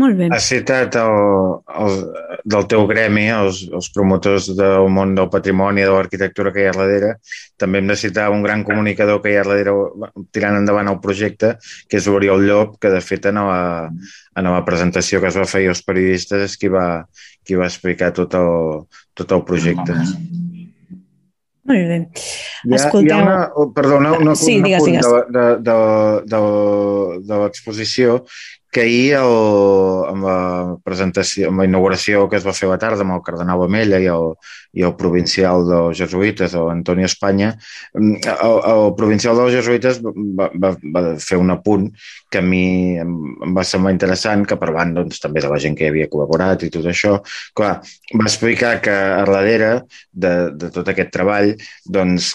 Molt 0.00 0.18
bé. 0.18 0.26
Has 0.34 0.48
citat 0.50 0.96
el, 0.98 1.12
el, 1.78 1.98
del 2.54 2.64
teu 2.70 2.86
gremi, 2.90 3.28
els, 3.30 3.60
els 3.70 3.88
promotors 3.94 4.48
del 4.58 4.88
món 4.92 5.14
del 5.14 5.28
patrimoni, 5.30 5.84
de 5.86 5.92
l'arquitectura 5.94 6.50
que 6.54 6.64
hi 6.64 6.66
ha 6.66 6.74
darrere. 6.74 7.12
També 7.60 7.80
hem 7.80 7.92
de 7.92 7.98
citar 7.98 8.26
un 8.34 8.42
gran 8.42 8.64
comunicador 8.66 9.22
que 9.22 9.32
hi 9.32 9.38
ha 9.38 9.44
darrere 9.46 9.76
tirant 10.34 10.58
endavant 10.58 10.90
el 10.90 10.98
projecte, 11.04 11.54
que 11.86 12.00
és 12.00 12.10
Oriol 12.10 12.42
Llop, 12.48 12.74
que 12.82 12.90
de 12.92 13.02
fet 13.04 13.30
en 13.30 13.38
la, 13.46 13.60
en 14.34 14.50
la 14.50 14.64
presentació 14.66 15.22
que 15.22 15.30
es 15.30 15.38
va 15.38 15.46
fer 15.50 15.62
als 15.70 15.84
periodistes 15.86 16.48
és 16.50 16.58
qui 16.58 16.72
va, 16.72 16.88
qui 17.46 17.58
va 17.58 17.70
explicar 17.70 18.10
tot 18.16 18.34
el, 18.34 18.82
tot 19.14 19.38
el 19.38 19.46
projecte. 19.46 19.94
Molt 19.94 20.18
bé. 20.18 20.55
Escolteu... 21.66 23.06
Hi 23.06 23.12
ha, 23.12 23.16
hi 23.16 23.16
ha 23.16 23.22
una, 23.22 23.38
oh, 23.54 23.70
perdona, 23.76 24.12
una, 24.18 24.34
sí, 24.38 24.58
una 24.58 24.68
digues, 24.68 24.84
punt 24.84 24.92
digues. 24.92 25.06
de, 25.06 25.22
de, 25.38 25.46
de, 25.66 25.78
de, 26.32 26.42
de 27.30 27.40
l'exposició 27.42 28.20
que 28.72 28.82
ahir 28.82 29.14
el, 29.18 29.34
amb 30.10 30.26
la 30.26 30.38
presentació, 30.84 31.50
amb 31.50 31.62
la 31.62 31.66
inauguració 31.68 32.26
que 32.28 32.38
es 32.38 32.46
va 32.46 32.54
fer 32.56 32.68
a 32.68 32.74
la 32.74 32.78
tarda 32.82 33.04
amb 33.06 33.14
el 33.16 33.22
cardenal 33.24 33.64
Amella 33.64 34.00
i 34.02 34.08
el, 34.12 34.34
i 34.76 34.84
el 34.86 34.94
provincial 35.00 35.64
dels 35.68 35.96
jesuïtes, 36.00 36.56
l'Antoni 36.58 37.06
Espanya, 37.06 37.52
el, 37.96 38.56
el 38.74 38.84
provincial 38.98 39.38
dels 39.40 39.54
jesuïtes 39.56 40.02
va, 40.04 40.50
va, 40.52 40.74
va 40.96 41.04
fer 41.22 41.40
un 41.40 41.54
apunt 41.54 41.88
que 42.30 42.42
a 42.42 42.46
mi 42.46 42.66
em 43.00 43.56
va 43.56 43.64
semblar 43.64 43.94
interessant, 43.96 44.44
que 44.46 44.60
parlant 44.60 44.96
doncs, 44.98 45.22
també 45.22 45.44
de 45.44 45.52
la 45.52 45.60
gent 45.62 45.76
que 45.78 45.86
hi 45.86 45.92
havia 45.92 46.10
col·laborat 46.12 46.66
i 46.66 46.72
tot 46.74 46.88
això, 46.90 47.18
clar, 47.56 47.76
va 48.12 48.26
explicar 48.28 48.76
que 48.84 48.96
a 48.96 49.24
darrere 49.30 49.70
de, 50.12 50.34
de 50.52 50.72
tot 50.74 50.92
aquest 50.92 51.14
treball, 51.14 51.54
doncs, 51.86 52.34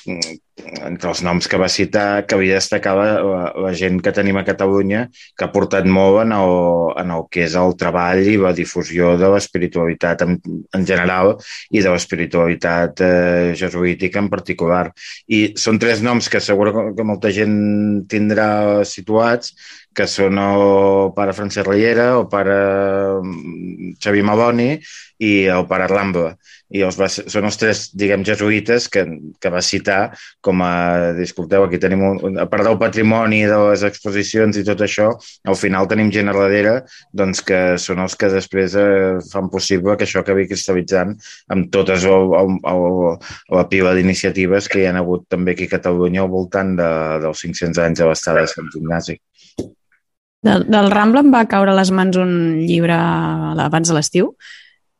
entre 0.59 1.09
els 1.11 1.21
noms 1.23 1.47
que 1.47 1.59
va 1.59 1.69
citar, 1.71 2.23
que 2.27 2.35
havia 2.35 2.57
destacar 2.59 2.93
la, 2.97 3.05
la, 3.23 3.41
la 3.65 3.71
gent 3.77 3.99
que 4.03 4.13
tenim 4.15 4.37
a 4.37 4.45
Catalunya 4.47 5.05
que 5.11 5.45
ha 5.45 5.51
portat 5.53 5.87
molt 5.87 6.21
en 6.25 6.33
el, 6.35 6.55
en 7.01 7.13
el 7.15 7.25
que 7.31 7.45
és 7.47 7.55
el 7.59 7.75
treball 7.79 8.21
i 8.27 8.37
la 8.41 8.53
difusió 8.57 9.15
de 9.19 9.29
l'espiritualitat 9.31 10.25
en, 10.27 10.37
en 10.75 10.87
general 10.87 11.33
i 11.71 11.83
de 11.83 11.93
l'espiritualitat 11.93 13.03
eh, 13.05 13.53
jesuítica 13.57 14.21
en 14.21 14.29
particular. 14.33 14.83
I 15.31 15.53
són 15.59 15.79
tres 15.81 16.03
noms 16.05 16.29
que 16.31 16.43
segur 16.43 16.71
que 16.97 17.07
molta 17.07 17.31
gent 17.33 17.57
tindrà 18.11 18.49
situats, 18.87 19.55
que 19.95 20.07
són 20.07 20.39
el 20.39 21.11
pare 21.15 21.35
Francesc 21.35 21.67
Riera, 21.67 22.11
el 22.19 22.27
pare 22.31 22.57
mm, 23.19 23.95
Xavi 24.01 24.23
Maloni 24.23 24.71
i 25.21 25.31
el 25.51 25.67
pare 25.69 25.89
Rambla. 25.91 26.31
I 26.71 26.85
els 26.87 26.95
va, 26.95 27.09
són 27.11 27.45
els 27.49 27.57
tres, 27.59 27.81
diguem, 27.99 28.23
jesuïtes 28.23 28.87
que, 28.91 29.03
que 29.43 29.49
va 29.51 29.59
citar 29.65 30.13
com 30.39 30.61
a, 30.63 31.11
disculpeu, 31.17 31.65
aquí 31.65 31.79
tenim 31.83 32.05
un, 32.07 32.39
a 32.39 32.45
part 32.49 32.63
del 32.63 32.77
patrimoni, 32.79 33.41
de 33.49 33.57
les 33.67 33.83
exposicions 33.83 34.55
i 34.55 34.63
tot 34.67 34.79
això, 34.85 35.09
al 35.51 35.59
final 35.59 35.89
tenim 35.91 36.13
gent 36.15 36.31
a 36.31 36.37
darrere 36.37 36.77
doncs, 37.11 37.43
que 37.43 37.59
són 37.81 37.99
els 38.05 38.15
que 38.15 38.31
després 38.31 38.77
eh, 38.79 39.19
fan 39.33 39.51
possible 39.51 39.97
que 39.99 40.07
això 40.07 40.23
acabi 40.23 40.47
cristal·litzant 40.47 41.17
amb 41.51 41.67
totes 41.75 42.07
el, 42.07 42.31
el, 42.39 42.55
el, 42.71 42.87
la 43.57 43.67
pila 43.67 43.91
d'iniciatives 43.97 44.71
que 44.71 44.79
hi 44.79 44.87
ha 44.87 44.95
hagut 45.01 45.27
també 45.27 45.57
aquí 45.57 45.67
a 45.67 45.75
Catalunya 45.75 46.23
al 46.23 46.31
voltant 46.31 46.77
de, 46.79 46.89
dels 47.27 47.43
500 47.43 47.83
anys 47.89 47.99
de 47.99 48.07
l'estada 48.07 48.47
de 48.47 48.53
Sant 48.55 48.71
Ignasi. 48.79 49.19
Del, 50.41 50.65
del 50.73 50.89
Rambla 50.89 51.21
em 51.21 51.29
va 51.33 51.45
caure 51.49 51.73
a 51.73 51.77
les 51.77 51.91
mans 51.93 52.17
un 52.17 52.33
llibre 52.65 52.97
abans 52.97 53.91
de 53.91 53.97
l'estiu 53.97 54.33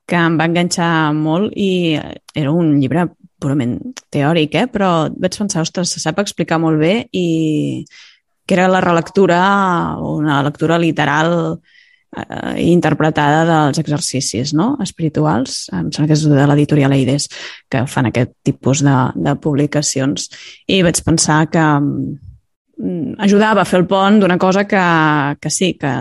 que 0.10 0.20
em 0.20 0.38
va 0.38 0.48
enganxar 0.50 1.14
molt 1.18 1.56
i 1.58 1.98
era 2.36 2.52
un 2.52 2.76
llibre 2.82 3.08
purament 3.42 3.78
teòric, 4.14 4.56
eh? 4.60 4.68
però 4.70 4.92
vaig 5.10 5.38
pensar, 5.40 5.64
ostres, 5.66 5.96
se 5.96 6.02
sap 6.04 6.20
explicar 6.22 6.60
molt 6.62 6.78
bé 6.82 6.94
i 7.18 7.86
que 8.46 8.58
era 8.58 8.70
la 8.70 8.82
relectura, 8.84 9.40
una 10.06 10.42
lectura 10.46 10.78
literal 10.82 11.34
eh, 11.56 12.56
interpretada 12.68 13.46
dels 13.48 13.82
exercicis 13.82 14.54
no? 14.58 14.76
espirituals, 14.84 15.64
em 15.74 15.90
sembla 15.90 16.12
que 16.12 16.20
és 16.20 16.26
de 16.28 16.50
l'editorial 16.52 16.94
Eides, 16.98 17.30
que 17.72 17.86
fan 17.90 18.12
aquest 18.12 18.36
tipus 18.46 18.84
de, 18.86 18.98
de 19.16 19.38
publicacions. 19.42 20.28
I 20.68 20.84
vaig 20.86 21.02
pensar 21.08 21.46
que 21.54 21.66
ajudava 23.17 23.62
a 23.62 23.67
fer 23.67 23.82
el 23.82 23.88
pont 23.89 24.20
d'una 24.22 24.38
cosa 24.41 24.65
que, 24.67 24.82
que 25.41 25.52
sí, 25.54 25.74
que 25.80 25.91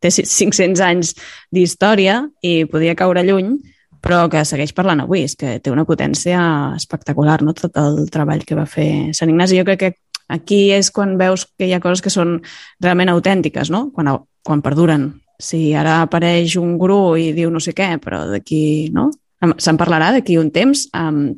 té 0.00 0.10
500 0.12 0.82
anys 0.84 1.14
d'història 1.52 2.22
i 2.42 2.64
podia 2.70 2.96
caure 2.96 3.24
lluny, 3.26 3.58
però 4.00 4.24
que 4.32 4.44
segueix 4.48 4.72
parlant 4.76 5.02
avui, 5.04 5.24
és 5.28 5.36
que 5.36 5.58
té 5.60 5.72
una 5.72 5.84
potència 5.88 6.40
espectacular, 6.76 7.40
no? 7.44 7.52
tot 7.56 7.76
el 7.80 8.06
treball 8.12 8.46
que 8.48 8.56
va 8.56 8.66
fer 8.68 9.12
Sant 9.16 9.28
Ignasi. 9.28 9.58
Jo 9.60 9.66
crec 9.68 9.82
que 9.82 9.92
aquí 10.32 10.70
és 10.72 10.90
quan 10.94 11.18
veus 11.20 11.44
que 11.58 11.68
hi 11.68 11.74
ha 11.76 11.82
coses 11.84 12.00
que 12.04 12.12
són 12.12 12.38
realment 12.80 13.12
autèntiques, 13.12 13.70
no? 13.70 13.88
quan, 13.94 14.14
quan 14.46 14.64
perduren. 14.64 15.10
Si 15.40 15.70
ara 15.76 16.02
apareix 16.04 16.56
un 16.60 16.76
gurú 16.80 17.16
i 17.16 17.30
diu 17.36 17.52
no 17.52 17.60
sé 17.60 17.72
què, 17.76 17.94
però 18.00 18.26
d'aquí, 18.28 18.90
no? 18.92 19.08
Se'n 19.56 19.78
parlarà 19.80 20.10
d'aquí 20.12 20.36
un 20.36 20.50
temps, 20.52 20.84
um, 20.96 21.30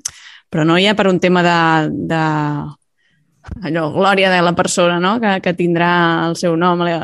però 0.50 0.64
no 0.66 0.74
ja 0.82 0.96
per 0.98 1.06
un 1.06 1.20
tema 1.22 1.44
de, 1.46 1.58
de 2.10 2.22
allò, 3.62 3.90
glòria 3.92 4.31
de 4.31 4.40
la 4.42 4.55
persona 4.55 4.98
no? 5.00 5.18
que, 5.20 5.37
que 5.42 5.55
tindrà 5.59 5.92
el 6.28 6.37
seu 6.38 6.57
nom 6.57 6.85
eh, 6.87 6.98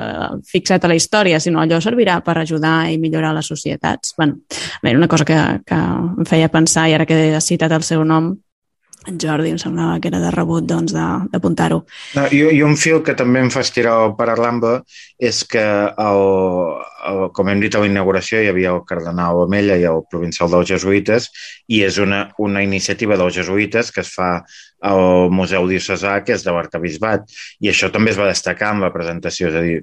fixat 0.47 0.85
a 0.85 0.91
la 0.91 0.99
història, 0.99 1.41
sinó 1.41 1.63
allò 1.63 1.81
servirà 1.83 2.21
per 2.25 2.39
ajudar 2.39 2.91
i 2.93 2.99
millorar 2.99 3.35
les 3.37 3.47
societats. 3.47 4.15
bueno, 4.17 4.41
bé, 4.83 4.97
una 4.97 5.09
cosa 5.09 5.25
que, 5.25 5.39
que 5.67 5.79
em 5.79 6.29
feia 6.29 6.49
pensar, 6.49 6.89
i 6.89 6.95
ara 6.95 7.07
que 7.07 7.19
he 7.35 7.41
citat 7.41 7.73
el 7.73 7.83
seu 7.83 8.05
nom, 8.05 8.37
en 9.09 9.17
Jordi, 9.21 9.51
em 9.55 9.59
semblava 9.59 9.99
que 10.03 10.11
era 10.11 10.19
de 10.21 10.31
rebut 10.35 10.67
doncs, 10.69 10.93
d'apuntar-ho. 10.93 11.79
No, 12.17 12.25
i, 12.35 12.61
un 12.67 12.77
fil 12.77 13.01
que 13.07 13.15
també 13.17 13.41
em 13.41 13.51
fa 13.53 13.63
estirar 13.65 13.95
el 14.05 14.15
Paralamba 14.19 14.75
és 15.31 15.41
que, 15.49 15.63
el, 15.63 16.23
el, 17.09 17.23
com 17.37 17.49
hem 17.49 17.63
dit 17.65 17.75
a 17.75 17.83
la 17.83 17.89
inauguració, 17.89 18.43
hi 18.43 18.51
havia 18.51 18.75
el 18.75 18.83
cardenal 18.89 19.45
Omella 19.47 19.79
i 19.81 19.87
el 19.89 20.03
provincial 20.11 20.51
dels 20.53 20.69
jesuïtes, 20.75 21.31
i 21.73 21.83
és 21.87 22.01
una, 22.03 22.27
una 22.43 22.65
iniciativa 22.67 23.17
dels 23.21 23.39
jesuïtes 23.39 23.95
que 23.95 24.05
es 24.05 24.13
fa 24.13 24.33
al 24.81 25.31
Museu 25.35 25.67
Diocesà, 25.69 26.19
que 26.25 26.35
és 26.37 26.45
de 26.47 26.53
l'Arcabisbat, 26.55 27.27
i 27.65 27.71
això 27.71 27.91
també 27.95 28.13
es 28.13 28.21
va 28.21 28.29
destacar 28.29 28.73
en 28.75 28.85
la 28.85 28.93
presentació, 28.95 29.49
és 29.51 29.57
a 29.59 29.63
dir, 29.65 29.79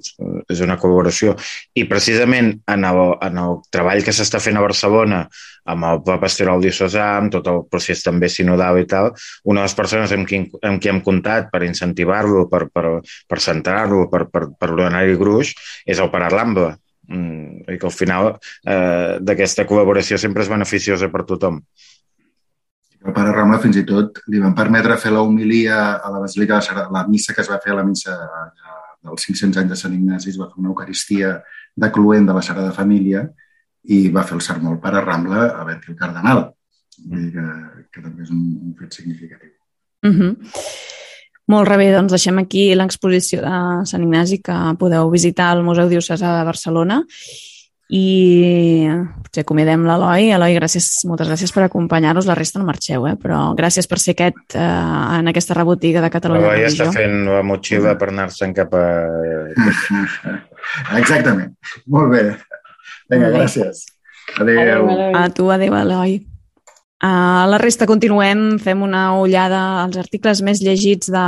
és 0.52 0.62
una 0.64 0.78
col·laboració. 0.80 1.34
I 1.76 1.84
precisament 1.90 2.54
en 2.72 2.86
el, 2.88 3.02
en 3.26 3.42
el 3.42 3.60
treball 3.74 4.04
que 4.06 4.14
s'està 4.16 4.40
fent 4.42 4.56
a 4.56 4.64
Barcelona 4.64 5.26
amb 5.66 5.84
el 5.88 6.02
Pla 6.06 6.16
Pastoral 6.22 6.62
Diocesà, 6.62 7.10
amb 7.18 7.32
tot 7.34 7.48
el 7.50 7.64
procés 7.70 8.04
també 8.06 8.30
sinodal 8.32 8.80
i 8.80 8.86
tal, 8.88 9.12
una 9.44 9.62
de 9.62 9.68
les 9.68 9.76
persones 9.76 10.14
amb 10.14 10.28
qui, 10.28 10.44
amb 10.62 10.80
qui 10.80 10.92
hem 10.92 11.02
comptat 11.04 11.50
per 11.52 11.64
incentivar-lo, 11.66 12.46
per, 12.52 12.66
per, 12.72 13.00
per 13.28 13.42
centrar-lo, 13.42 14.06
per, 14.12 14.26
per, 14.30 14.46
per 14.56 14.72
donar-hi 14.72 15.18
gruix, 15.18 15.52
és 15.84 16.02
el 16.02 16.12
Pare 16.14 16.32
Lambla. 16.32 16.76
Mm, 17.06 17.62
i 17.70 17.76
que 17.78 17.86
al 17.86 17.94
final 17.94 18.32
eh, 18.34 19.18
d'aquesta 19.22 19.62
col·laboració 19.68 20.18
sempre 20.18 20.42
és 20.42 20.50
beneficiosa 20.50 21.06
per 21.12 21.22
tothom. 21.28 21.60
El 23.06 23.14
pare 23.14 23.32
Rambla 23.32 23.60
fins 23.62 23.78
i 23.78 23.84
tot 23.86 24.18
li 24.32 24.40
van 24.42 24.54
permetre 24.58 24.96
fer 24.98 25.12
la 25.14 25.22
homilia 25.22 25.76
a 25.94 26.10
la 26.10 26.20
Basílica 26.24 26.58
de 26.58 26.66
Sarà, 26.66 26.88
la 26.90 27.04
missa 27.06 27.34
que 27.34 27.44
es 27.44 27.50
va 27.50 27.60
fer 27.62 27.72
a 27.72 27.78
la 27.78 27.84
missa 27.86 28.16
dels 29.06 29.28
500 29.28 29.62
anys 29.62 29.70
de 29.70 29.78
Sant 29.78 29.94
Ignasi, 29.94 30.32
es 30.32 30.40
va 30.40 30.48
fer 30.50 30.58
una 30.58 30.72
eucaristia 30.72 31.36
de 31.76 31.90
cluent 31.94 32.26
de 32.26 32.34
la 32.34 32.42
Sagrada 32.42 32.74
Família 32.74 33.22
i 33.94 34.08
va 34.10 34.26
fer 34.26 34.34
el 34.40 34.42
sermó 34.42 34.72
al 34.72 34.80
pare 34.82 35.04
Rambla 35.04 35.52
a 35.54 35.64
Betil 35.68 35.94
Cardenal, 35.98 36.48
Vull 37.04 37.28
que, 37.32 37.46
que 37.92 38.02
també 38.02 38.24
és 38.24 38.30
un, 38.32 38.42
un 38.70 38.74
fet 38.78 38.94
significatiu. 38.96 39.52
Uh 40.06 40.14
-huh. 40.14 40.30
Molt 41.46 41.68
rebé, 41.68 41.92
doncs 41.92 42.10
deixem 42.10 42.38
aquí 42.38 42.74
l'exposició 42.74 43.40
de 43.42 43.86
Sant 43.86 44.02
Ignasi 44.02 44.40
que 44.42 44.56
podeu 44.78 45.10
visitar 45.10 45.50
al 45.50 45.62
Museu 45.62 45.88
Diocesà 45.88 46.38
de 46.38 46.44
Barcelona 46.44 47.04
i 47.88 48.86
potser 49.22 49.44
acomiadem 49.44 49.84
l'Eloi. 49.86 50.30
Eloi, 50.34 50.56
gràcies, 50.56 50.88
moltes 51.06 51.28
gràcies 51.30 51.52
per 51.54 51.66
acompanyar-nos. 51.66 52.26
La 52.26 52.34
resta 52.38 52.58
no 52.58 52.66
marxeu, 52.66 53.06
eh? 53.06 53.14
però 53.20 53.54
gràcies 53.58 53.86
per 53.86 54.00
ser 54.02 54.16
aquest, 54.16 54.56
eh, 54.58 54.66
en 55.20 55.30
aquesta 55.30 55.54
rebotiga 55.54 56.02
de 56.02 56.10
Catalunya. 56.10 56.48
L'Eloi 56.48 56.68
està 56.70 56.90
fent 56.94 57.24
la 57.30 57.42
motxilla 57.46 57.96
per 57.98 58.10
anar-se'n 58.10 58.54
cap 58.56 58.74
a... 58.74 58.86
Exactament. 61.00 61.54
Molt 61.86 62.14
bé. 62.14 62.24
Vinga, 63.12 63.30
gràcies. 63.36 63.84
Adéu. 64.40 64.88
A 65.14 65.28
tu, 65.30 65.50
adéu, 65.54 65.76
Eloi. 65.78 66.18
A 67.06 67.44
la 67.46 67.58
resta 67.60 67.86
continuem, 67.86 68.56
fem 68.58 68.82
una 68.82 69.10
ullada 69.20 69.84
als 69.84 69.98
articles 70.00 70.40
més 70.42 70.64
llegits 70.64 71.12
de 71.12 71.26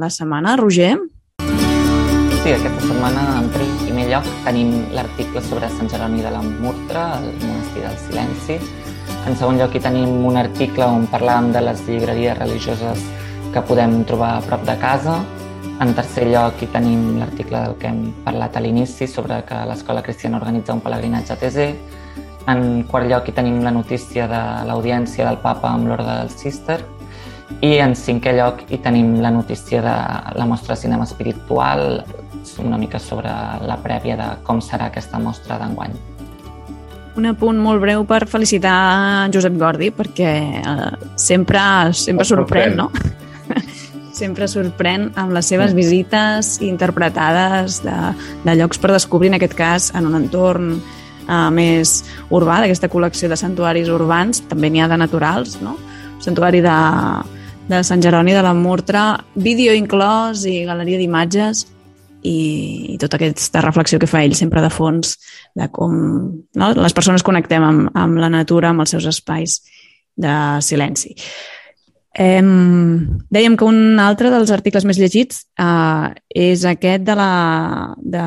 la 0.00 0.10
setmana. 0.10 0.56
Roger? 0.58 0.96
Sí, 1.44 2.56
aquesta 2.56 2.80
setmana, 2.88 3.28
en 3.42 3.52
primer 3.54 3.79
lloc, 4.10 4.26
tenim 4.44 4.72
l'article 4.96 5.42
sobre 5.46 5.68
Sant 5.72 5.88
Jeroni 5.90 6.20
de 6.24 6.32
la 6.34 6.42
Murtra, 6.42 7.04
el 7.18 7.30
monestir 7.44 7.84
del 7.84 7.98
silenci. 8.04 8.58
En 9.28 9.36
segon 9.36 9.60
lloc, 9.60 9.74
hi 9.74 9.82
tenim 9.84 10.26
un 10.26 10.36
article 10.40 10.86
on 10.86 11.06
parlàvem 11.12 11.52
de 11.54 11.62
les 11.64 11.82
llibreries 11.86 12.38
religioses 12.38 13.06
que 13.54 13.62
podem 13.68 14.02
trobar 14.10 14.36
a 14.36 14.42
prop 14.44 14.66
de 14.66 14.76
casa. 14.82 15.20
En 15.80 15.94
tercer 15.96 16.26
lloc, 16.28 16.60
hi 16.60 16.68
tenim 16.74 17.20
l'article 17.22 17.64
del 17.64 17.78
que 17.80 17.88
hem 17.88 18.04
parlat 18.26 18.58
a 18.58 18.64
l'inici 18.64 19.08
sobre 19.08 19.40
que 19.48 19.64
l'Escola 19.70 20.02
Cristiana 20.02 20.42
organitza 20.42 20.76
un 20.76 20.84
pelegrinatge 20.84 21.36
a 21.36 21.40
TZ 21.40 21.70
en 22.48 22.84
quart 22.88 23.06
lloc 23.08 23.28
hi 23.28 23.34
tenim 23.36 23.60
la 23.62 23.70
notícia 23.70 24.26
de 24.28 24.40
l'audiència 24.68 25.26
del 25.26 25.38
papa 25.42 25.70
amb 25.70 25.90
l'Orde 25.90 26.08
del 26.08 26.30
Cister 26.32 26.78
i 27.60 27.76
en 27.84 27.94
cinquè 27.98 28.32
lloc 28.36 28.64
hi 28.70 28.78
tenim 28.82 29.18
la 29.20 29.30
notícia 29.34 29.82
de 29.84 29.94
la 30.38 30.46
mostra 30.46 30.74
de 30.74 30.80
cinema 30.80 31.04
espiritual, 31.04 32.04
una 32.64 32.78
mica 32.78 32.98
sobre 32.98 33.30
la 33.66 33.78
prèvia 33.82 34.16
de 34.18 34.28
com 34.46 34.60
serà 34.64 34.90
aquesta 34.90 35.18
mostra 35.22 35.58
d'enguany. 35.60 35.94
Un 37.18 37.26
apunt 37.26 37.58
molt 37.58 37.82
breu 37.82 38.04
per 38.06 38.22
felicitar 38.30 39.28
Josep 39.34 39.56
Gordi, 39.58 39.90
perquè 39.90 40.32
eh, 40.60 40.90
sempre, 41.18 41.62
sempre 41.96 42.26
sorprèn, 42.28 42.76
no? 42.78 42.90
sempre 44.20 44.46
sorprèn 44.50 45.10
amb 45.18 45.34
les 45.34 45.48
seves 45.50 45.74
visites 45.74 46.58
interpretades 46.64 47.80
de, 47.84 47.96
de 48.44 48.56
llocs 48.60 48.78
per 48.78 48.92
descobrir, 48.94 49.32
en 49.32 49.40
aquest 49.40 49.56
cas, 49.58 49.90
en 49.96 50.06
un 50.06 50.18
entorn 50.20 50.76
uh, 50.76 51.48
més 51.54 52.00
urbà, 52.30 52.60
d'aquesta 52.62 52.90
col·lecció 52.92 53.30
de 53.32 53.38
santuaris 53.40 53.90
urbans, 53.90 54.44
també 54.50 54.70
n'hi 54.70 54.84
ha 54.84 54.90
de 54.90 55.00
naturals, 55.00 55.58
no? 55.64 55.76
Santuari 56.20 56.60
de, 56.60 56.78
de 57.70 57.82
Sant 57.86 58.02
Jeroni 58.04 58.36
de 58.36 58.44
la 58.44 58.52
Murtra, 58.54 59.04
vídeo 59.34 59.74
inclòs 59.74 60.44
i 60.44 60.60
galeria 60.68 61.00
d'imatges 61.00 61.64
i, 62.22 62.94
i 62.94 62.98
tota 63.00 63.18
aquesta 63.18 63.62
reflexió 63.64 64.00
que 64.00 64.08
fa 64.10 64.24
ell 64.24 64.36
sempre 64.38 64.62
de 64.64 64.72
fons 64.72 65.16
de 65.56 65.68
com 65.72 65.94
no? 66.56 66.72
les 66.76 66.96
persones 66.96 67.24
connectem 67.26 67.64
amb, 67.64 67.88
amb 67.94 68.20
la 68.20 68.32
natura, 68.32 68.70
amb 68.70 68.84
els 68.84 68.96
seus 68.96 69.06
espais 69.10 69.60
de 70.20 70.34
silenci. 70.64 71.14
Eh, 72.10 72.42
dèiem 73.30 73.54
que 73.56 73.64
un 73.68 74.00
altre 74.02 74.32
dels 74.34 74.50
articles 74.50 74.84
més 74.84 74.98
llegits 74.98 75.46
eh, 75.62 76.10
és 76.34 76.66
aquest 76.66 77.06
de, 77.06 77.16
la, 77.16 77.32
de 78.02 78.26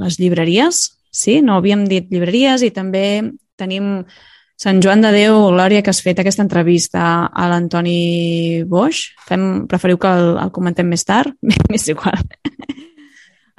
les 0.00 0.18
llibreries, 0.18 0.88
Sí, 1.12 1.42
no 1.44 1.58
havíem 1.60 1.84
dit 1.84 2.08
llibreries 2.08 2.64
i 2.64 2.72
també 2.72 3.20
tenim 3.60 3.98
Sant 4.62 4.78
Joan 4.84 5.02
de 5.02 5.10
Déu, 5.10 5.34
Glòria, 5.50 5.82
que 5.82 5.90
has 5.90 6.00
fet 6.04 6.20
aquesta 6.22 6.44
entrevista 6.44 7.02
a 7.26 7.48
l'Antoni 7.50 8.62
Boix. 8.70 9.00
Fem, 9.26 9.66
preferiu 9.66 9.98
que 9.98 10.12
el, 10.12 10.36
el 10.38 10.52
comentem 10.54 10.86
més 10.88 11.02
tard? 11.04 11.34
M'és 11.72 11.88
igual. 11.90 12.22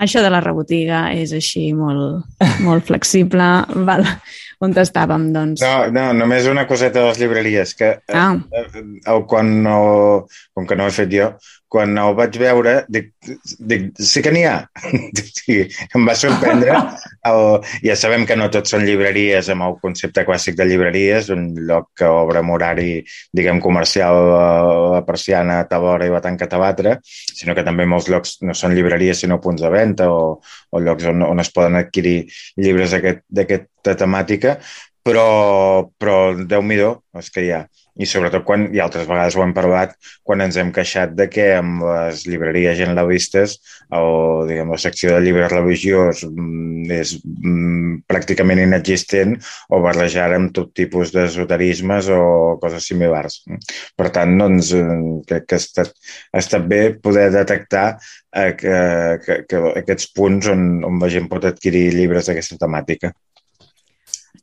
Això 0.03 0.23
de 0.23 0.31
la 0.33 0.41
rebotiga 0.43 1.05
és 1.15 1.31
així 1.35 1.69
molt, 1.77 2.25
molt 2.65 2.89
flexible. 2.89 3.49
Val. 3.87 4.07
On 4.63 4.71
estàvem, 4.79 5.25
doncs? 5.35 5.59
No, 5.59 5.89
no, 5.91 6.05
només 6.15 6.45
una 6.47 6.63
coseta 6.69 7.01
de 7.01 7.09
les 7.09 7.19
llibreries, 7.19 7.73
que 7.75 7.89
ah. 8.15 8.29
eh, 8.55 8.63
eh, 8.79 9.17
quan 9.27 9.49
no, 9.65 9.79
com 10.55 10.67
que 10.69 10.77
no 10.79 10.85
ho 10.87 10.91
he 10.91 10.95
fet 10.95 11.11
jo, 11.11 11.33
quan 11.73 11.97
el 11.97 12.13
vaig 12.13 12.35
veure, 12.37 12.73
dic, 12.93 13.07
dic 13.57 13.87
sí 13.97 14.21
que 14.21 14.33
n'hi 14.33 14.45
ha. 14.45 14.59
Sí, 15.43 15.57
em 15.97 16.05
va 16.07 16.13
sorprendre. 16.15 16.77
El, 17.27 17.41
ja 17.83 17.95
sabem 17.99 18.21
que 18.29 18.37
no 18.39 18.45
tots 18.53 18.71
són 18.71 18.85
llibreries 18.87 19.49
amb 19.51 19.65
el 19.65 19.73
concepte 19.81 20.23
clàssic 20.27 20.55
de 20.55 20.67
llibreries, 20.69 21.27
un 21.33 21.49
lloc 21.67 21.89
que 21.99 22.07
obre 22.07 22.39
amb 22.39 22.53
horari, 22.55 23.01
diguem, 23.35 23.59
comercial 23.63 24.19
la 24.93 25.01
persiana 25.07 25.59
a 25.59 25.67
tal 25.67 25.89
hora 25.89 26.07
i 26.07 26.13
va 26.13 26.21
tancar 26.23 26.47
a 26.53 26.61
l'altra, 26.61 26.95
sinó 27.03 27.57
que 27.57 27.65
també 27.67 27.89
molts 27.89 28.07
llocs 28.13 28.37
no 28.47 28.55
són 28.55 28.77
llibreries 28.77 29.25
sinó 29.25 29.41
punts 29.43 29.65
de 29.65 29.73
venda 29.73 30.07
o, 30.13 30.23
o 30.39 30.83
llocs 30.85 31.09
on, 31.11 31.25
on 31.27 31.43
es 31.43 31.51
poden 31.51 31.75
adquirir 31.81 32.17
llibres 32.55 32.95
d'aquesta 32.95 33.97
temàtica, 33.99 34.59
però, 35.03 35.27
però 35.99 36.19
Déu-m'hi-do, 36.39 36.95
és 37.19 37.33
que 37.33 37.43
hi 37.43 37.51
ha 37.57 37.65
i 38.01 38.07
sobretot 38.09 38.45
quan, 38.47 38.65
i 38.73 38.81
altres 38.81 39.05
vegades 39.09 39.35
ho 39.37 39.43
hem 39.43 39.53
parlat, 39.53 39.93
quan 40.25 40.41
ens 40.45 40.57
hem 40.57 40.71
queixat 40.73 41.13
de 41.17 41.27
que 41.29 41.49
amb 41.59 41.83
les 41.85 42.23
llibreries 42.25 42.77
generalistes 42.79 43.59
o 43.93 44.45
diguem, 44.49 44.71
la 44.73 44.79
secció 44.81 45.13
de 45.13 45.21
llibres 45.25 45.51
religiós 45.53 46.23
mm, 46.25 46.87
és 46.97 47.13
mm, 47.21 48.03
pràcticament 48.09 48.63
inexistent 48.63 49.35
o 49.69 49.81
barrejar 49.83 50.31
amb 50.33 50.53
tot 50.55 50.73
tipus 50.77 51.13
d'esoterismes 51.13 52.09
o 52.13 52.23
coses 52.61 52.87
similars. 52.89 53.41
Per 53.97 54.09
tant, 54.15 54.33
doncs, 54.41 54.73
eh, 54.77 54.99
crec 55.29 55.47
que 55.49 55.59
ha 55.59 55.61
estat, 55.61 55.93
ha 56.33 56.41
estat 56.41 56.65
bé 56.69 56.81
poder 57.03 57.29
detectar 57.35 57.85
eh, 57.93 58.53
que, 58.57 58.79
que, 59.25 59.37
que 59.49 59.61
aquests 59.83 60.09
punts 60.17 60.49
on, 60.53 60.65
on 60.87 60.97
la 61.03 61.11
gent 61.13 61.29
pot 61.29 61.45
adquirir 61.45 61.91
llibres 61.93 62.29
d'aquesta 62.29 62.57
temàtica 62.65 63.13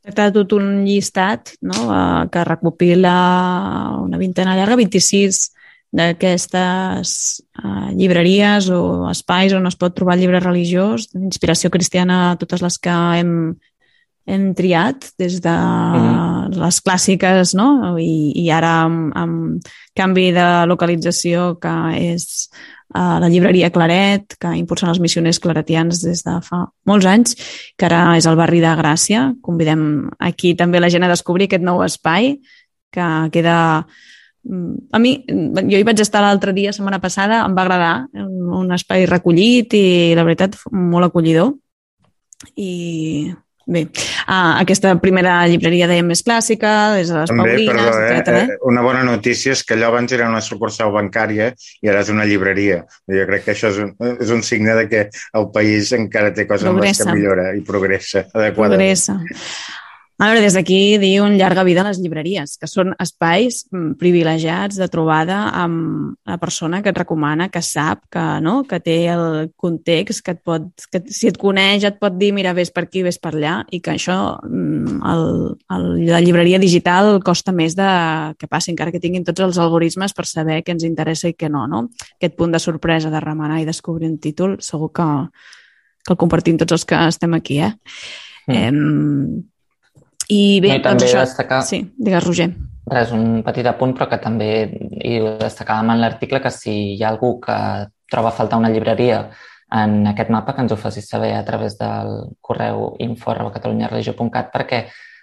tracta 0.02 0.28
de 0.28 0.34
tot 0.40 0.52
un 0.56 0.84
llistat 0.86 1.54
no? 1.60 1.86
uh, 1.86 2.26
que 2.32 2.44
recopila 2.44 3.14
una 4.00 4.20
vintena 4.20 4.56
llarga, 4.56 4.78
26 4.80 5.40
d'aquestes 5.92 7.12
uh, 7.58 7.90
llibreries 7.96 8.70
o 8.70 9.10
espais 9.10 9.52
on 9.56 9.66
es 9.66 9.76
pot 9.76 9.94
trobar 9.96 10.16
llibre 10.18 10.40
religiós, 10.42 11.08
d'inspiració 11.12 11.70
cristiana, 11.70 12.36
totes 12.40 12.62
les 12.62 12.78
que 12.78 12.94
hem, 13.18 13.34
hem 14.30 14.50
triat, 14.54 15.10
des 15.18 15.40
de 15.42 15.54
mm. 15.54 16.58
les 16.62 16.80
clàssiques 16.86 17.54
no? 17.58 17.96
I, 17.98 18.32
i 18.40 18.50
ara 18.54 18.76
amb, 18.86 19.10
amb 19.18 19.72
canvi 19.98 20.30
de 20.36 20.48
localització 20.70 21.56
que 21.60 21.74
és 21.98 22.48
a 22.94 23.20
la 23.22 23.28
llibreria 23.30 23.70
Claret, 23.70 24.36
que 24.40 24.54
impulsen 24.58 24.90
els 24.90 25.00
missioners 25.02 25.38
claretians 25.42 26.02
des 26.02 26.24
de 26.26 26.36
fa 26.42 26.64
molts 26.90 27.06
anys, 27.06 27.36
que 27.78 27.86
ara 27.86 28.16
és 28.18 28.26
el 28.26 28.38
barri 28.38 28.62
de 28.62 28.72
Gràcia. 28.78 29.26
Convidem 29.42 30.10
aquí 30.18 30.54
també 30.58 30.80
la 30.80 30.90
gent 30.90 31.06
a 31.06 31.12
descobrir 31.12 31.48
aquest 31.48 31.66
nou 31.66 31.84
espai 31.86 32.38
que 32.90 33.10
queda 33.30 33.84
a 34.90 34.98
mi, 34.98 35.12
jo 35.28 35.76
hi 35.76 35.84
vaig 35.84 36.00
estar 36.00 36.22
l'altre 36.24 36.54
dia, 36.56 36.72
setmana 36.72 37.00
passada, 37.00 37.42
em 37.44 37.54
va 37.56 37.66
agradar, 37.66 37.94
un 38.16 38.72
espai 38.72 39.04
recollit 39.06 39.76
i, 39.76 39.84
la 40.16 40.24
veritat, 40.24 40.56
molt 40.72 41.10
acollidor. 41.10 41.52
I 42.56 43.34
Bé, 43.70 43.84
ah, 44.26 44.58
aquesta 44.58 44.96
primera 44.98 45.36
llibreria 45.46 45.86
dèiem 45.86 46.08
més 46.10 46.24
clàssica, 46.26 46.70
des 46.96 47.12
de 47.12 47.20
les 47.20 47.30
També, 47.30 47.52
Paulines, 47.52 47.70
perdó, 47.70 48.00
eh? 48.02 48.16
etc. 48.18 48.38
Eh? 48.40 48.56
Una 48.66 48.82
bona 48.82 49.04
notícia 49.06 49.54
és 49.54 49.62
que 49.62 49.76
allò 49.76 49.92
abans 49.92 50.14
era 50.16 50.26
una 50.26 50.42
sucursal 50.42 50.90
bancària 50.94 51.52
i 51.78 51.92
ara 51.92 52.02
és 52.02 52.10
una 52.10 52.26
llibreria. 52.26 52.80
Jo 53.06 53.26
crec 53.30 53.46
que 53.46 53.54
això 53.54 53.70
és 53.70 53.78
un, 53.84 53.92
és 54.10 54.32
un 54.34 54.42
signe 54.46 54.74
de 54.80 54.88
que 54.90 55.04
el 55.38 55.46
país 55.54 55.92
encara 55.94 56.34
té 56.34 56.48
coses 56.50 56.66
progressa. 56.66 57.06
que 57.06 57.14
millora 57.14 57.52
i 57.54 57.62
progressa 57.66 58.26
adequadament. 58.26 58.80
Progressa. 58.80 59.20
A 60.20 60.26
veure, 60.28 60.42
des 60.44 60.52
d'aquí 60.52 60.98
dir 61.00 61.22
un 61.24 61.38
llarga 61.40 61.62
vida 61.64 61.80
a 61.80 61.86
les 61.86 61.96
llibreries, 61.96 62.58
que 62.60 62.68
són 62.68 62.90
espais 63.00 63.62
mm, 63.72 63.94
privilegiats 63.96 64.76
de 64.76 64.88
trobada 64.92 65.38
amb 65.56 66.18
la 66.28 66.36
persona 66.36 66.82
que 66.84 66.92
et 66.92 66.98
recomana, 67.00 67.46
que 67.48 67.62
sap, 67.64 68.02
que, 68.12 68.24
no? 68.44 68.58
que 68.68 68.82
té 68.84 68.98
el 69.14 69.48
context, 69.56 70.20
que, 70.26 70.34
et 70.36 70.42
pot, 70.44 70.66
que 70.92 71.00
si 71.08 71.30
et 71.30 71.38
coneix 71.40 71.86
et 71.88 71.96
pot 71.96 72.18
dir 72.20 72.34
mira, 72.36 72.52
ves 72.52 72.68
per 72.68 72.82
aquí, 72.84 73.00
ves 73.06 73.16
per 73.16 73.32
allà, 73.32 73.54
i 73.72 73.80
que 73.80 73.94
això, 73.94 74.18
mm, 74.44 74.98
el, 75.08 75.24
el, 75.72 75.86
la 76.10 76.20
llibreria 76.20 76.60
digital 76.60 77.14
costa 77.24 77.56
més 77.56 77.78
de 77.78 77.88
que 78.36 78.48
passi, 78.50 78.74
encara 78.74 78.92
que 78.92 79.00
tinguin 79.00 79.24
tots 79.24 79.40
els 79.46 79.56
algoritmes 79.56 80.12
per 80.12 80.28
saber 80.28 80.60
què 80.60 80.76
ens 80.76 80.84
interessa 80.84 81.32
i 81.32 81.36
què 81.38 81.48
no. 81.48 81.64
no? 81.64 81.86
Aquest 82.18 82.36
punt 82.36 82.52
de 82.52 82.60
sorpresa 82.60 83.08
de 83.08 83.24
remenar 83.24 83.62
i 83.62 83.70
descobrir 83.70 84.12
un 84.12 84.20
títol, 84.20 84.58
segur 84.60 84.92
que, 84.92 85.08
que 86.04 86.12
el 86.12 86.20
compartim 86.20 86.60
tots 86.60 86.76
els 86.76 86.84
que 86.84 87.00
estem 87.08 87.40
aquí. 87.40 87.62
Eh? 87.64 87.72
Mm. 88.50 88.60
Eh, 88.60 89.49
i 90.30 90.60
bé, 90.62 90.76
I 90.78 90.82
doncs 90.84 91.06
això... 91.06 91.22
Destacar... 91.24 91.62
Sí, 91.66 91.82
digues, 91.98 92.24
Roger. 92.24 92.50
Res, 92.90 93.12
un 93.14 93.42
petit 93.46 93.66
apunt, 93.70 93.94
però 93.94 94.08
que 94.10 94.18
també 94.22 94.50
i 95.06 95.20
ho 95.20 95.36
destacàvem 95.38 95.92
en 95.94 96.02
l'article, 96.02 96.40
que 96.42 96.52
si 96.54 96.74
hi 96.94 97.04
ha 97.04 97.10
algú 97.12 97.36
que 97.42 97.56
troba 98.10 98.32
faltar 98.34 98.58
una 98.58 98.70
llibreria 98.72 99.24
en 99.70 100.08
aquest 100.10 100.32
mapa, 100.34 100.54
que 100.54 100.64
ens 100.64 100.72
ho 100.74 100.78
faci 100.78 101.02
saber 101.02 101.34
a 101.36 101.44
través 101.46 101.76
del 101.78 102.34
correu 102.42 102.96
info.catalunyareligió.cat 102.98 104.50
perquè 104.50 104.80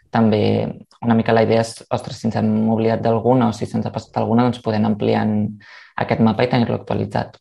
també 0.10 0.41
una 1.04 1.15
mica 1.17 1.36
la 1.36 1.43
idea 1.43 1.65
és, 1.65 1.74
ostres, 1.91 2.20
si 2.20 2.30
ens 2.30 2.38
hem 2.39 2.70
oblidat 2.72 3.04
d'alguna 3.04 3.50
o 3.50 3.56
si 3.56 3.67
se'ns 3.67 3.86
ha 3.86 3.91
passat 3.93 4.15
alguna, 4.22 4.48
doncs 4.48 4.63
podem 4.63 4.88
ampliar 4.88 5.26
aquest 6.00 6.24
mapa 6.24 6.46
i 6.48 6.52
tenir-lo 6.52 6.80
actualitzat. 6.80 7.36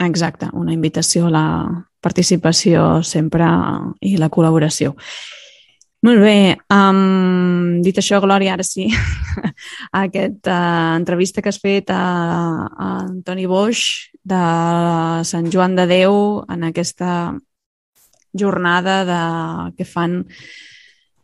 Exacte, 0.00 0.48
una 0.52 0.72
invitació 0.72 1.26
a 1.26 1.34
la 1.34 1.46
participació 2.00 3.02
sempre 3.04 3.48
i 4.00 4.16
la 4.20 4.30
col·laboració. 4.32 4.94
Molt 6.00 6.22
bé. 6.24 6.56
Um, 6.72 7.82
dit 7.84 7.98
això, 8.00 8.22
Glòria, 8.24 8.54
ara 8.54 8.64
sí, 8.64 8.86
aquesta 10.04 10.56
uh, 10.56 10.96
entrevista 10.96 11.44
que 11.44 11.52
has 11.52 11.60
fet 11.60 11.92
a, 11.92 12.00
a 12.72 12.88
Antoni 13.02 13.44
Boix 13.50 13.82
de 14.24 14.40
Sant 15.28 15.50
Joan 15.52 15.76
de 15.76 15.84
Déu 15.90 16.16
en 16.48 16.64
aquesta 16.70 17.36
jornada 18.32 18.96
de, 19.04 19.20
que 19.76 19.84
fan 19.84 20.22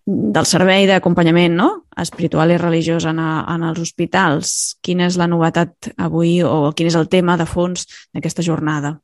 del 0.07 0.47
servei 0.47 0.85
d'acompanyament 0.87 1.57
no? 1.57 1.71
espiritual 1.97 2.53
i 2.53 2.61
religiós 2.61 3.09
en, 3.09 3.19
a, 3.19 3.47
en 3.55 3.65
els 3.71 3.81
hospitals. 3.81 4.77
Quina 4.85 5.09
és 5.09 5.17
la 5.17 5.31
novetat 5.31 5.91
avui 5.97 6.43
o 6.45 6.71
quin 6.77 6.93
és 6.93 7.01
el 7.01 7.09
tema 7.09 7.39
de 7.41 7.49
fons 7.49 7.89
d'aquesta 8.13 8.45
jornada? 8.45 8.99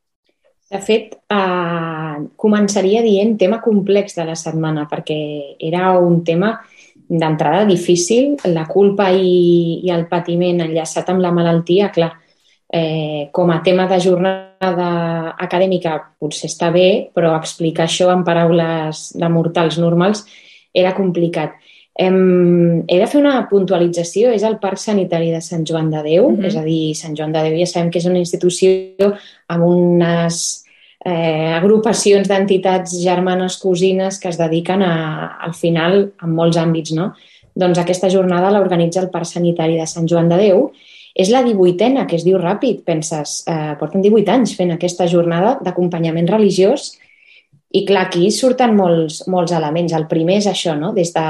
De 0.73 0.81
fet, 0.81 1.19
eh, 1.29 2.19
començaria 2.41 3.03
dient 3.05 3.35
tema 3.37 3.59
complex 3.61 4.15
de 4.17 4.25
la 4.25 4.37
setmana, 4.39 4.87
perquè 4.89 5.19
era 5.61 5.91
un 6.01 6.23
tema 6.25 6.55
d'entrada 7.09 7.67
difícil, 7.69 8.39
la 8.49 8.65
culpa 8.67 9.11
i, 9.13 9.83
i 9.85 9.91
el 9.93 10.07
patiment 10.09 10.63
enllaçat 10.65 11.11
amb 11.13 11.21
la 11.21 11.33
malaltia, 11.35 11.91
clar, 11.93 12.15
eh, 12.73 13.29
com 13.33 13.53
a 13.53 13.61
tema 13.63 13.85
de 13.91 13.99
jornada 14.01 14.89
acadèmica 15.37 15.99
potser 16.19 16.49
està 16.49 16.71
bé, 16.73 17.11
però 17.13 17.35
explicar 17.37 17.85
això 17.85 18.09
en 18.15 18.25
paraules 18.25 19.11
de 19.13 19.29
mortals 19.29 19.77
normals 19.77 20.25
era 20.73 20.95
complicat. 20.97 21.53
Hem, 21.93 22.87
he 22.89 22.97
de 22.97 23.07
fer 23.13 23.21
una 23.21 23.45
puntualització, 23.51 24.33
és 24.33 24.49
el 24.49 24.57
Parc 24.57 24.81
Sanitari 24.81 25.29
de 25.35 25.45
Sant 25.45 25.69
Joan 25.69 25.93
de 25.93 26.01
Déu, 26.03 26.31
mm 26.31 26.37
-hmm. 26.37 26.47
és 26.47 26.57
a 26.57 26.65
dir, 26.65 26.97
Sant 26.97 27.15
Joan 27.15 27.33
de 27.33 27.43
Déu 27.43 27.59
ja 27.59 27.67
sabem 27.67 27.91
que 27.91 27.99
és 27.99 28.07
una 28.07 28.19
institució 28.19 29.13
amb 29.49 29.65
unes 29.65 30.62
eh, 31.05 31.53
agrupacions 31.57 32.29
d'entitats 32.31 32.95
germanes, 33.03 33.59
cosines 33.59 34.19
que 34.23 34.31
es 34.31 34.39
dediquen 34.39 34.83
a, 34.87 34.95
al 35.43 35.55
final 35.55 36.01
en 36.23 36.35
molts 36.37 36.59
àmbits. 36.61 36.95
No? 36.97 37.13
Doncs 37.59 37.83
aquesta 37.83 38.11
jornada 38.13 38.53
l'organitza 38.55 39.03
el 39.03 39.11
Parc 39.13 39.29
Sanitari 39.33 39.79
de 39.81 39.87
Sant 39.91 40.09
Joan 40.09 40.31
de 40.33 40.41
Déu. 40.41 40.67
És 41.13 41.29
la 41.29 41.43
18a, 41.45 42.07
que 42.09 42.17
es 42.17 42.25
diu 42.25 42.39
ràpid, 42.41 42.87
penses, 42.89 43.43
eh, 43.51 43.75
porten 43.81 44.01
18 44.01 44.33
anys 44.33 44.55
fent 44.57 44.73
aquesta 44.73 45.05
jornada 45.11 45.59
d'acompanyament 45.61 46.31
religiós 46.31 46.95
i 47.73 47.85
clar, 47.89 48.07
aquí 48.07 48.31
surten 48.33 48.73
molts, 48.77 49.23
molts 49.33 49.53
elements. 49.57 49.93
El 49.97 50.07
primer 50.09 50.39
és 50.41 50.49
això, 50.49 50.73
no? 50.79 50.93
des, 50.97 51.13
de, 51.13 51.27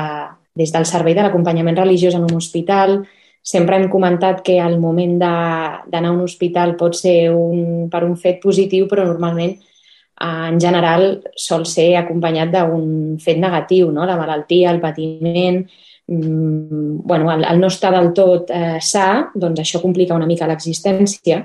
des 0.59 0.71
del 0.75 0.87
servei 0.87 1.17
de 1.19 1.27
l'acompanyament 1.27 1.79
religiós 1.79 2.15
en 2.19 2.27
un 2.29 2.39
hospital, 2.39 3.01
sempre 3.43 3.77
hem 3.77 3.89
comentat 3.91 4.41
que 4.47 4.57
el 4.63 4.79
moment 4.81 5.19
d'anar 5.19 6.09
a 6.09 6.15
un 6.15 6.23
hospital 6.23 6.77
pot 6.79 6.95
ser 6.95 7.33
un, 7.35 7.89
per 7.91 8.05
un 8.07 8.17
fet 8.17 8.41
positiu, 8.43 8.87
però 8.89 9.05
normalment 9.05 9.57
en 10.23 10.61
general 10.61 11.17
sol 11.35 11.65
ser 11.67 11.97
acompanyat 11.99 12.53
d'un 12.55 13.17
fet 13.19 13.41
negatiu, 13.43 13.91
no? 13.91 14.07
la 14.07 14.17
malaltia, 14.17 14.71
el 14.71 14.79
patiment, 14.81 15.65
mmm, 16.07 17.03
bueno, 17.03 17.33
el, 17.33 17.45
el 17.49 17.61
no 17.61 17.73
estar 17.73 17.91
del 17.97 18.13
tot 18.15 18.53
eh, 18.55 18.79
sa, 18.81 19.33
doncs 19.35 19.65
això 19.65 19.83
complica 19.83 20.15
una 20.15 20.29
mica 20.31 20.47
l'existència, 20.47 21.43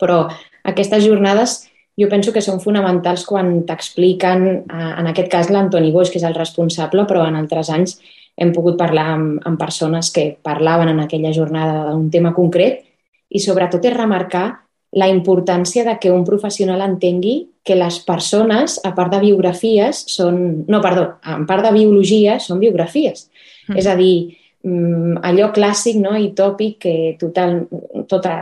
però 0.00 0.24
aquestes 0.64 1.04
jornades 1.04 1.58
jo 2.00 2.08
penso 2.10 2.32
que 2.32 2.42
són 2.42 2.62
fonamentals 2.62 3.26
quan 3.28 3.60
t'expliquen, 3.68 4.46
eh, 4.64 4.92
en 5.02 5.12
aquest 5.12 5.30
cas 5.30 5.52
l'Antoni 5.52 5.92
Boix, 5.92 6.10
que 6.10 6.18
és 6.22 6.26
el 6.26 6.38
responsable, 6.38 7.04
però 7.10 7.26
en 7.28 7.36
altres 7.38 7.70
anys 7.70 7.98
hem 8.36 8.50
pogut 8.54 8.76
parlar 8.78 9.06
amb, 9.14 9.38
amb 9.46 9.58
persones 9.60 10.10
que 10.14 10.32
parlaven 10.42 10.90
en 10.90 11.00
aquella 11.04 11.32
jornada 11.32 11.90
d'un 11.92 12.10
tema 12.10 12.34
concret 12.34 12.82
i 13.30 13.40
sobretot 13.42 13.84
és 13.84 13.96
remarcar 13.96 14.46
la 14.94 15.08
importància 15.10 15.82
de 15.84 15.96
que 15.98 16.12
un 16.14 16.22
professional 16.26 16.82
entengui 16.84 17.48
que 17.64 17.74
les 17.74 17.98
persones, 18.06 18.76
a 18.84 18.92
part 18.94 19.10
de 19.14 19.20
biografies, 19.24 20.04
són... 20.12 20.64
No, 20.70 20.80
perdó, 20.84 21.08
a 21.22 21.38
part 21.48 21.64
de 21.66 21.72
biologia, 21.74 22.36
són 22.38 22.60
biografies. 22.62 23.26
Mm. 23.66 23.78
És 23.80 23.88
a 23.90 23.96
dir, 23.98 24.36
mm, 24.62 25.16
allò 25.26 25.48
clàssic 25.56 25.98
no, 25.98 26.12
i 26.14 26.30
tòpic 26.36 26.76
que 26.84 26.94
total, 27.18 27.64
tota, 28.10 28.36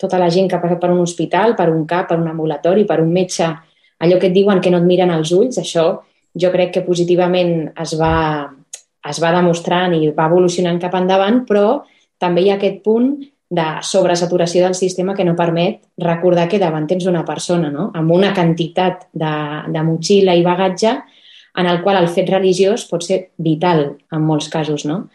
tota 0.00 0.20
la 0.22 0.30
gent 0.32 0.48
que 0.48 0.56
ha 0.56 0.62
passat 0.62 0.80
per 0.80 0.92
un 0.94 1.02
hospital, 1.02 1.56
per 1.58 1.68
un 1.72 1.84
CAP, 1.90 2.08
per 2.14 2.20
un 2.22 2.30
ambulatori, 2.30 2.86
per 2.88 3.00
un 3.02 3.12
metge, 3.12 3.50
allò 4.00 4.20
que 4.22 4.30
et 4.30 4.36
diuen 4.38 4.62
que 4.64 4.72
no 4.72 4.80
et 4.80 4.88
miren 4.88 5.12
als 5.12 5.34
ulls, 5.36 5.60
això 5.60 5.90
jo 6.40 6.52
crec 6.54 6.72
que 6.78 6.86
positivament 6.86 7.72
es 7.82 7.96
va, 8.00 8.14
es 9.08 9.20
va 9.22 9.32
demostrant 9.32 9.94
i 9.96 10.10
va 10.16 10.28
evolucionant 10.28 10.80
cap 10.82 10.94
endavant, 10.98 11.44
però 11.48 11.80
també 12.20 12.44
hi 12.44 12.50
ha 12.50 12.58
aquest 12.58 12.82
punt 12.84 13.14
de 13.50 13.66
sobresaturació 13.82 14.62
del 14.62 14.76
sistema 14.78 15.14
que 15.16 15.24
no 15.26 15.34
permet 15.34 15.80
recordar 15.98 16.46
que 16.48 16.60
davant 16.62 16.86
tens 16.86 17.06
una 17.10 17.24
persona 17.26 17.70
no? 17.70 17.88
amb 17.98 18.12
una 18.14 18.30
quantitat 18.34 19.08
de, 19.12 19.32
de 19.66 19.82
motxilla 19.82 20.36
i 20.38 20.44
bagatge 20.46 20.92
en 21.58 21.66
el 21.66 21.80
qual 21.82 21.98
el 21.98 22.06
fet 22.14 22.30
religiós 22.30 22.86
pot 22.86 23.02
ser 23.02 23.32
vital 23.42 23.96
en 24.12 24.22
molts 24.22 24.46
casos. 24.52 24.84
No? 24.86 25.08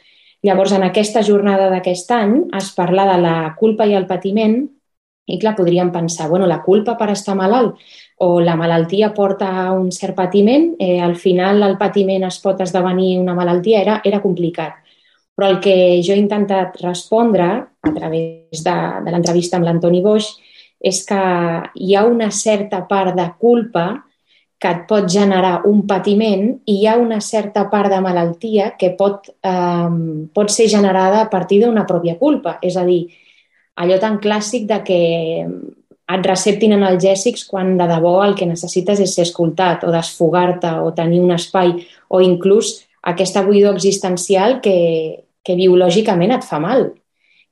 Llavors, 0.44 0.74
en 0.76 0.84
aquesta 0.84 1.24
jornada 1.24 1.70
d'aquest 1.72 2.12
any 2.12 2.36
es 2.58 2.74
parla 2.76 3.08
de 3.14 3.22
la 3.24 3.38
culpa 3.58 3.88
i 3.88 3.96
el 3.96 4.10
patiment 4.10 4.60
i 5.26 5.40
clar, 5.42 5.56
podríem 5.58 5.90
pensar, 5.94 6.28
bueno, 6.30 6.46
la 6.46 6.60
culpa 6.62 6.98
per 7.00 7.10
estar 7.14 7.34
malalt 7.40 7.80
o 8.18 8.40
la 8.40 8.56
malaltia 8.56 9.12
porta 9.14 9.72
un 9.76 9.92
cert 9.92 10.16
patiment, 10.16 10.74
eh, 10.80 11.02
al 11.02 11.16
final 11.20 11.64
el 11.64 11.78
patiment 11.78 12.24
es 12.24 12.40
pot 12.40 12.62
esdevenir 12.64 13.18
una 13.20 13.36
malaltia, 13.36 13.82
era, 13.82 14.00
era 14.04 14.22
complicat. 14.24 14.80
Però 15.36 15.50
el 15.52 15.60
que 15.60 15.76
jo 16.00 16.14
he 16.16 16.22
intentat 16.22 16.78
respondre 16.80 17.46
a 17.46 17.92
través 17.92 18.64
de, 18.64 18.76
de 19.04 19.12
l'entrevista 19.12 19.60
amb 19.60 19.68
l'Antoni 19.68 20.00
Boix 20.02 20.30
és 20.80 21.02
que 21.08 21.22
hi 21.76 21.96
ha 21.96 22.06
una 22.08 22.30
certa 22.32 22.86
part 22.88 23.16
de 23.18 23.28
culpa 23.40 23.86
que 24.56 24.72
et 24.72 24.86
pot 24.88 25.10
generar 25.12 25.66
un 25.68 25.84
patiment 25.88 26.48
i 26.66 26.78
hi 26.80 26.88
ha 26.88 26.96
una 26.98 27.20
certa 27.20 27.66
part 27.70 27.92
de 27.92 28.00
malaltia 28.02 28.72
que 28.80 28.94
pot, 28.96 29.28
eh, 29.44 29.90
pot 30.34 30.54
ser 30.54 30.70
generada 30.72 31.22
a 31.22 31.30
partir 31.30 31.62
d'una 31.66 31.84
pròpia 31.86 32.16
culpa. 32.18 32.58
És 32.62 32.78
a 32.80 32.86
dir, 32.88 33.10
allò 33.76 34.00
tan 34.00 34.22
clàssic 34.24 34.70
de 34.72 34.80
que 34.88 35.02
et 36.06 36.28
receptin 36.28 36.76
analgèsics 36.76 37.48
quan 37.50 37.76
de 37.80 37.88
debò 37.90 38.20
el 38.26 38.36
que 38.38 38.46
necessites 38.46 39.02
és 39.02 39.16
ser 39.16 39.26
escoltat 39.26 39.86
o 39.88 39.94
desfogar-te 39.94 40.76
o 40.86 40.92
tenir 40.98 41.22
un 41.24 41.34
espai 41.34 41.74
o 42.10 42.22
inclús 42.22 42.76
aquesta 43.02 43.42
buidor 43.46 43.74
existencial 43.74 44.60
que, 44.62 45.26
que 45.42 45.58
biològicament 45.58 46.36
et 46.38 46.46
fa 46.46 46.60
mal. 46.62 46.92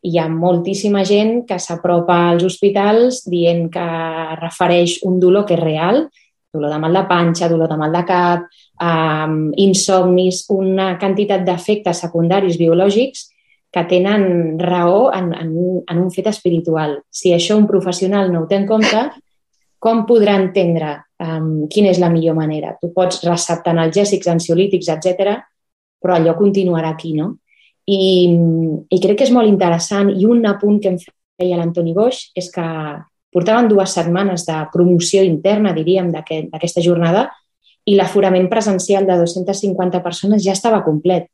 Hi 0.03 0.19
ha 0.19 0.27
moltíssima 0.29 1.05
gent 1.07 1.45
que 1.47 1.57
s'apropa 1.61 2.17
als 2.29 2.43
hospitals 2.45 3.23
dient 3.29 3.69
que 3.73 3.87
refereix 4.41 4.99
un 5.07 5.19
dolor 5.21 5.47
que 5.47 5.55
és 5.57 5.63
real, 5.63 6.03
dolor 6.53 6.73
de 6.73 6.79
mal 6.81 6.93
de 6.93 7.03
panxa, 7.09 7.49
dolor 7.49 7.71
de 7.71 7.77
mal 7.79 7.93
de 7.93 8.03
cap, 8.05 8.49
um, 8.77 9.37
insomnis, 9.57 10.43
una 10.53 10.93
quantitat 11.01 11.45
d'efectes 11.47 12.03
secundaris 12.05 12.59
biològics 12.61 13.31
que 13.73 13.83
tenen 13.89 14.59
raó 14.59 15.07
en, 15.13 15.31
en, 15.33 15.53
en 15.89 15.97
un 15.99 16.11
fet 16.13 16.27
espiritual. 16.29 16.99
Si 17.09 17.33
això 17.33 17.57
un 17.57 17.65
professional 17.65 18.29
no 18.31 18.43
ho 18.43 18.49
té 18.49 18.59
en 18.61 18.67
compte, 18.69 19.07
com 19.81 20.03
podrà 20.07 20.35
entendre 20.39 20.93
um, 21.19 21.65
quina 21.71 21.89
és 21.91 21.99
la 21.99 22.11
millor 22.13 22.37
manera? 22.37 22.75
Tu 22.79 22.91
pots 22.93 23.23
receptar 23.25 23.73
analgèsics, 23.73 24.29
ansiolítics, 24.29 24.91
etc, 24.93 25.33
però 25.99 26.19
allò 26.19 26.37
continuarà 26.37 26.93
aquí, 26.93 27.15
no? 27.17 27.33
I, 27.89 28.29
I 28.93 28.99
crec 29.01 29.19
que 29.19 29.27
és 29.27 29.33
molt 29.35 29.49
interessant 29.49 30.13
i 30.13 30.23
un 30.29 30.45
apunt 30.47 30.77
que 30.79 30.93
em 30.93 31.01
feia 31.01 31.57
l'Antoni 31.59 31.95
Boix 31.97 32.29
és 32.39 32.47
que 32.53 32.63
portaven 33.33 33.67
dues 33.67 33.97
setmanes 33.97 34.45
de 34.47 34.59
promoció 34.71 35.23
interna, 35.25 35.73
diríem, 35.75 36.13
d'aquesta 36.13 36.59
aquest, 36.59 36.83
jornada 36.85 37.25
i 37.89 37.97
l'aforament 37.97 38.45
presencial 38.51 39.09
de 39.09 39.17
250 39.19 39.99
persones 40.05 40.45
ja 40.45 40.53
estava 40.53 40.83
complet 40.85 41.27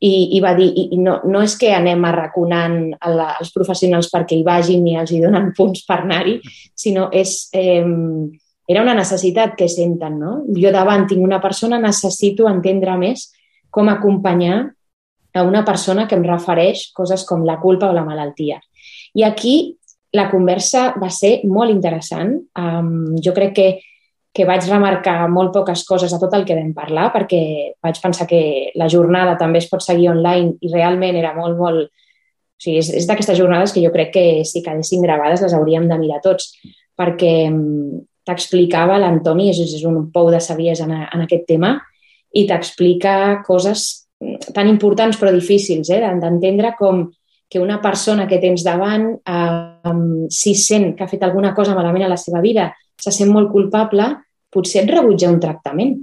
i, 0.00 0.36
i 0.36 0.40
va 0.40 0.52
dir, 0.54 0.68
i, 0.70 0.98
no, 1.02 1.18
no 1.26 1.42
és 1.42 1.56
que 1.58 1.72
anem 1.74 2.04
arraconant 2.06 2.78
la, 2.94 3.32
els 3.40 3.50
professionals 3.54 4.10
perquè 4.12 4.38
hi 4.38 4.44
vagin 4.46 4.86
i 4.86 4.96
els 5.00 5.10
hi 5.12 5.22
donen 5.24 5.50
punts 5.58 5.82
per 5.88 6.02
anar-hi, 6.04 6.38
sinó 6.78 7.08
és, 7.14 7.48
eh, 7.58 7.82
era 8.68 8.84
una 8.84 8.94
necessitat 8.94 9.56
que 9.58 9.68
senten. 9.72 10.20
No? 10.20 10.34
Jo 10.54 10.72
davant 10.74 11.08
tinc 11.08 11.24
una 11.24 11.40
persona, 11.42 11.80
necessito 11.82 12.46
entendre 12.50 12.94
més 13.00 13.30
com 13.74 13.88
acompanyar 13.90 14.66
a 15.34 15.42
una 15.44 15.64
persona 15.64 16.06
que 16.08 16.16
em 16.16 16.24
refereix 16.24 16.88
coses 16.96 17.24
com 17.28 17.44
la 17.46 17.58
culpa 17.60 17.90
o 17.90 17.96
la 17.96 18.04
malaltia. 18.06 18.60
I 19.14 19.24
aquí 19.26 19.56
la 20.16 20.28
conversa 20.30 20.92
va 21.00 21.10
ser 21.12 21.40
molt 21.48 21.72
interessant. 21.72 22.34
Um, 22.56 23.16
jo 23.24 23.34
crec 23.36 23.54
que 23.56 23.68
que 24.34 24.46
vaig 24.46 24.66
remarcar 24.68 25.28
molt 25.32 25.52
poques 25.54 25.84
coses 25.88 26.12
a 26.12 26.18
tot 26.20 26.34
el 26.36 26.44
que 26.46 26.56
vam 26.56 26.74
parlar 26.76 27.08
perquè 27.14 27.40
vaig 27.82 28.00
pensar 28.02 28.28
que 28.28 28.70
la 28.78 28.88
jornada 28.92 29.36
també 29.40 29.62
es 29.62 29.68
pot 29.70 29.82
seguir 29.82 30.10
online 30.12 30.56
i 30.60 30.72
realment 30.72 31.16
era 31.18 31.34
molt, 31.36 31.56
molt... 31.58 31.88
O 32.58 32.62
sigui, 32.62 32.80
és, 32.82 32.88
és 33.00 33.06
d'aquestes 33.06 33.38
jornades 33.38 33.70
que 33.70 33.82
jo 33.84 33.92
crec 33.94 34.08
que 34.16 34.24
si 34.42 34.64
quedessin 34.64 35.04
gravades 35.04 35.44
les 35.44 35.54
hauríem 35.54 35.86
de 35.86 35.98
mirar 36.00 36.18
tots 36.24 36.50
perquè 36.98 37.46
mm, 37.46 38.00
t'explicava 38.26 38.98
l'Antoni, 38.98 39.52
és, 39.52 39.60
és 39.78 39.84
un 39.86 40.08
pou 40.12 40.32
de 40.34 40.40
savies 40.42 40.82
en, 40.84 40.92
en 41.06 41.22
aquest 41.24 41.46
tema, 41.48 41.76
i 42.34 42.44
t'explica 42.48 43.14
coses 43.46 43.86
tan 44.54 44.68
importants 44.68 45.16
però 45.20 45.30
difícils, 45.32 45.88
eh? 45.94 46.02
d'entendre 46.02 46.74
com 46.78 47.06
que 47.48 47.62
una 47.62 47.78
persona 47.80 48.26
que 48.28 48.40
tens 48.42 48.64
davant, 48.66 49.06
eh, 49.24 50.26
si 50.28 50.52
sent 50.58 50.92
que 50.96 51.06
ha 51.06 51.10
fet 51.10 51.22
alguna 51.24 51.54
cosa 51.56 51.76
malament 51.78 52.04
a 52.04 52.12
la 52.12 52.18
seva 52.20 52.42
vida, 52.44 52.68
se 52.98 53.12
sent 53.14 53.32
molt 53.32 53.50
culpable, 53.52 54.10
potser 54.52 54.84
et 54.84 54.92
rebutja 54.92 55.30
un 55.30 55.40
tractament. 55.40 55.96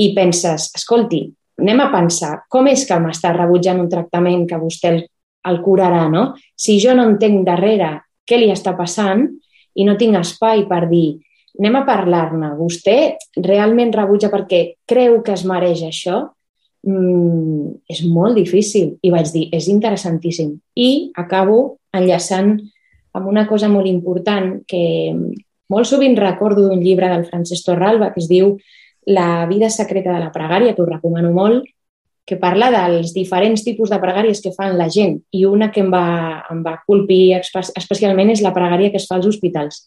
I 0.00 0.12
penses, 0.16 0.70
escolti, 0.76 1.24
anem 1.60 1.82
a 1.84 1.90
pensar, 1.92 2.34
com 2.48 2.68
és 2.70 2.86
que 2.88 2.98
m'està 3.02 3.34
rebutjant 3.36 3.80
un 3.82 3.90
tractament 3.92 4.46
que 4.48 4.60
vostè 4.60 4.94
el, 4.94 5.02
el 5.50 5.60
curarà, 5.64 6.06
no? 6.12 6.30
Si 6.56 6.78
jo 6.80 6.94
no 6.96 7.08
entenc 7.08 7.44
darrere 7.48 7.98
què 8.28 8.38
li 8.40 8.52
està 8.52 8.76
passant 8.78 9.26
i 9.74 9.84
no 9.84 9.98
tinc 10.00 10.16
espai 10.20 10.64
per 10.70 10.86
dir 10.90 11.18
anem 11.58 11.80
a 11.80 11.86
parlar-ne, 11.86 12.54
vostè 12.58 12.96
realment 13.42 13.92
rebutja 13.92 14.30
perquè 14.32 14.60
creu 14.88 15.20
que 15.24 15.34
es 15.34 15.44
mereix 15.48 15.82
això? 15.84 16.22
Mm, 16.86 17.82
és 17.90 18.04
molt 18.08 18.38
difícil. 18.38 18.94
I 19.04 19.12
vaig 19.12 19.28
dir, 19.34 19.48
és 19.52 19.68
interessantíssim. 19.68 20.54
I 20.76 21.12
acabo 21.20 21.80
enllaçant 21.92 22.54
amb 23.12 23.26
una 23.28 23.46
cosa 23.48 23.68
molt 23.68 23.90
important 23.90 24.60
que 24.68 24.84
molt 25.70 25.88
sovint 25.88 26.16
recordo 26.18 26.66
d'un 26.68 26.82
llibre 26.82 27.08
del 27.08 27.26
Francesc 27.28 27.66
Torralba 27.66 28.12
que 28.14 28.22
es 28.22 28.28
diu 28.30 28.56
La 29.06 29.46
vida 29.48 29.70
secreta 29.70 30.12
de 30.12 30.20
la 30.20 30.30
pregària, 30.30 30.74
que 30.74 30.82
us 30.82 30.88
recomano 30.90 31.30
molt, 31.32 31.64
que 32.26 32.36
parla 32.36 32.68
dels 32.70 33.14
diferents 33.16 33.64
tipus 33.64 33.90
de 33.90 33.98
pregàries 33.98 34.42
que 34.44 34.52
fan 34.54 34.76
la 34.78 34.90
gent 34.92 35.16
i 35.34 35.46
una 35.48 35.70
que 35.72 35.80
em 35.80 35.88
va, 35.90 36.44
em 36.52 36.60
va 36.62 36.76
colpir 36.86 37.32
especialment 37.40 38.30
és 38.30 38.42
la 38.44 38.52
pregària 38.54 38.92
que 38.92 39.00
es 39.00 39.08
fa 39.08 39.16
als 39.16 39.26
hospitals. 39.26 39.80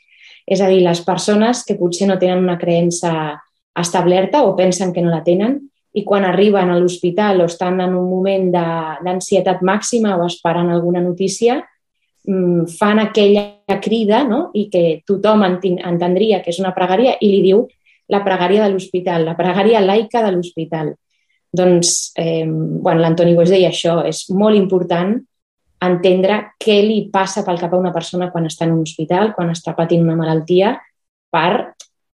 És 0.43 0.59
a 0.59 0.67
dir, 0.67 0.81
les 0.83 0.99
persones 1.05 1.61
que 1.63 1.77
potser 1.79 2.09
no 2.09 2.17
tenen 2.19 2.41
una 2.41 2.57
creença 2.59 3.13
establerta 3.79 4.43
o 4.43 4.57
pensen 4.57 4.91
que 4.91 5.05
no 5.05 5.13
la 5.13 5.23
tenen 5.23 5.61
i 5.93 6.03
quan 6.03 6.25
arriben 6.25 6.73
a 6.73 6.79
l'hospital 6.79 7.41
o 7.41 7.47
estan 7.47 7.79
en 7.85 7.93
un 7.95 8.09
moment 8.09 8.49
d'ansietat 8.51 9.61
màxima 9.61 10.17
o 10.17 10.25
esperant 10.25 10.73
alguna 10.73 11.01
notícia, 11.05 11.61
fan 12.23 12.99
aquella 12.99 13.79
crida 13.81 14.23
no? 14.23 14.49
i 14.55 14.69
que 14.71 15.03
tothom 15.07 15.43
entendria 15.43 16.41
que 16.41 16.53
és 16.53 16.59
una 16.61 16.73
pregària 16.75 17.17
i 17.19 17.31
li 17.31 17.41
diu 17.43 17.65
la 18.07 18.23
pregària 18.23 18.63
de 18.63 18.71
l'hospital, 18.71 19.25
la 19.25 19.35
pregària 19.35 19.81
laica 19.83 20.23
de 20.23 20.31
l'hospital. 20.31 20.93
Doncs, 21.53 22.13
eh, 22.17 22.45
bueno, 22.47 23.01
l'Antoni 23.01 23.35
Boix 23.35 23.51
deia 23.51 23.69
això, 23.69 24.01
és 24.07 24.25
molt 24.29 24.57
important 24.57 25.13
entendre 25.83 26.39
què 26.59 26.79
li 26.81 27.09
passa 27.11 27.43
pel 27.45 27.59
cap 27.59 27.73
a 27.73 27.79
una 27.79 27.93
persona 27.93 28.29
quan 28.31 28.47
està 28.47 28.65
en 28.65 28.77
un 28.77 28.85
hospital, 28.87 29.33
quan 29.35 29.51
està 29.51 29.75
patint 29.75 30.03
una 30.03 30.17
malaltia, 30.19 30.77
per 31.33 31.73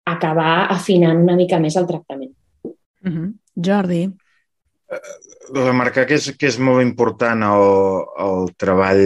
acabar 0.05 0.67
afinant 0.71 1.23
una 1.23 1.37
mica 1.37 1.59
més 1.59 1.77
el 1.77 1.87
tractament. 1.89 2.33
Mm 3.03 3.13
-hmm. 3.13 3.33
Jordi. 3.57 4.11
Remarcar 5.55 6.07
que 6.09 6.17
és, 6.17 6.31
que 6.41 6.49
és 6.49 6.57
molt 6.63 6.81
important 6.85 7.43
el, 7.47 7.67
el 8.25 8.49
treball 8.61 9.03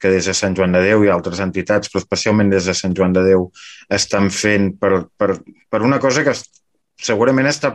que 0.00 0.14
des 0.14 0.30
de 0.30 0.34
Sant 0.36 0.56
Joan 0.56 0.72
de 0.76 0.80
Déu 0.86 1.04
i 1.04 1.12
altres 1.12 1.42
entitats, 1.44 1.92
però 1.92 2.00
especialment 2.02 2.52
des 2.52 2.68
de 2.70 2.74
Sant 2.76 2.96
Joan 2.96 3.12
de 3.16 3.26
Déu, 3.26 3.50
estan 3.92 4.30
fent 4.32 4.72
per, 4.80 5.04
per, 5.20 5.36
per 5.68 5.82
una 5.84 6.00
cosa 6.02 6.24
que 6.24 6.34
segurament 7.02 7.48
està 7.50 7.72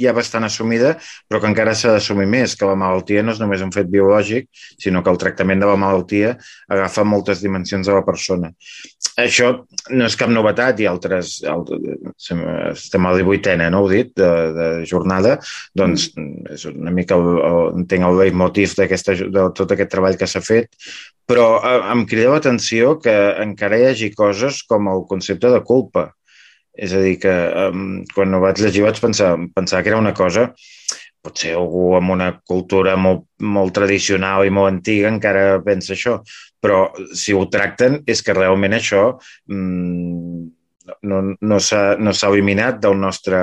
ja 0.00 0.14
bastant 0.16 0.46
assumida, 0.46 0.94
però 1.28 1.40
que 1.42 1.50
encara 1.50 1.74
s'ha 1.76 1.92
d'assumir 1.94 2.26
més, 2.30 2.56
que 2.56 2.68
la 2.68 2.78
malaltia 2.78 3.24
no 3.24 3.34
és 3.34 3.40
només 3.42 3.62
un 3.64 3.72
fet 3.74 3.90
biològic, 3.92 4.48
sinó 4.80 5.02
que 5.04 5.12
el 5.12 5.20
tractament 5.20 5.60
de 5.60 5.68
la 5.68 5.76
malaltia 5.80 6.36
agafa 6.72 7.04
moltes 7.04 7.42
dimensions 7.44 7.90
de 7.90 7.96
la 7.96 8.04
persona. 8.06 8.52
Això 9.20 9.50
no 9.90 10.06
és 10.06 10.16
cap 10.18 10.30
novetat 10.32 10.80
i 10.82 10.86
altres, 10.90 11.40
altres 11.48 11.82
estem 12.14 13.06
a 13.06 13.12
la 13.12 13.22
18 13.22 13.56
no 13.72 13.82
heu 13.82 13.88
dit, 13.90 14.12
de, 14.16 14.30
de 14.56 14.68
jornada, 14.88 15.36
doncs 15.76 16.10
és 16.54 16.66
una 16.70 16.92
mica, 16.94 17.18
el, 17.18 17.40
el, 17.48 17.60
entenc 17.82 18.06
el 18.06 18.20
leitmotiv 18.22 18.76
de 18.78 19.46
tot 19.56 19.74
aquest 19.74 19.92
treball 19.92 20.18
que 20.20 20.28
s'ha 20.30 20.42
fet, 20.44 20.70
però 21.30 21.48
eh, 21.58 21.76
em 21.92 22.04
crida 22.10 22.34
l'atenció 22.34 22.96
que 23.02 23.16
encara 23.44 23.78
hi 23.78 23.88
hagi 23.90 24.10
coses 24.16 24.62
com 24.70 24.90
el 24.92 25.06
concepte 25.10 25.52
de 25.52 25.62
culpa, 25.66 26.10
és 26.80 26.92
a 26.94 27.00
dir, 27.02 27.16
que 27.22 27.32
um, 27.68 28.02
quan 28.14 28.34
ho 28.34 28.40
vaig 28.42 28.60
llegir 28.62 28.86
vaig 28.86 29.00
pensar, 29.02 29.34
pensar 29.54 29.82
que 29.82 29.90
era 29.92 30.00
una 30.00 30.14
cosa 30.16 30.52
potser 31.20 31.52
algú 31.56 31.90
amb 31.98 32.14
una 32.14 32.30
cultura 32.48 32.94
molt, 32.96 33.26
molt 33.42 33.74
tradicional 33.76 34.46
i 34.46 34.52
molt 34.54 34.70
antiga 34.70 35.10
encara 35.12 35.60
pensa 35.64 35.92
això, 35.96 36.20
però 36.60 36.86
si 37.16 37.34
ho 37.36 37.44
tracten 37.52 38.00
és 38.06 38.22
que 38.24 38.36
realment 38.36 38.76
això 38.76 39.04
mmm, 39.48 40.48
no, 41.02 41.20
no 41.40 41.58
s'ha 41.60 41.96
no 42.00 42.12
eliminat 42.28 42.80
del 42.82 42.96
nostre 42.98 43.40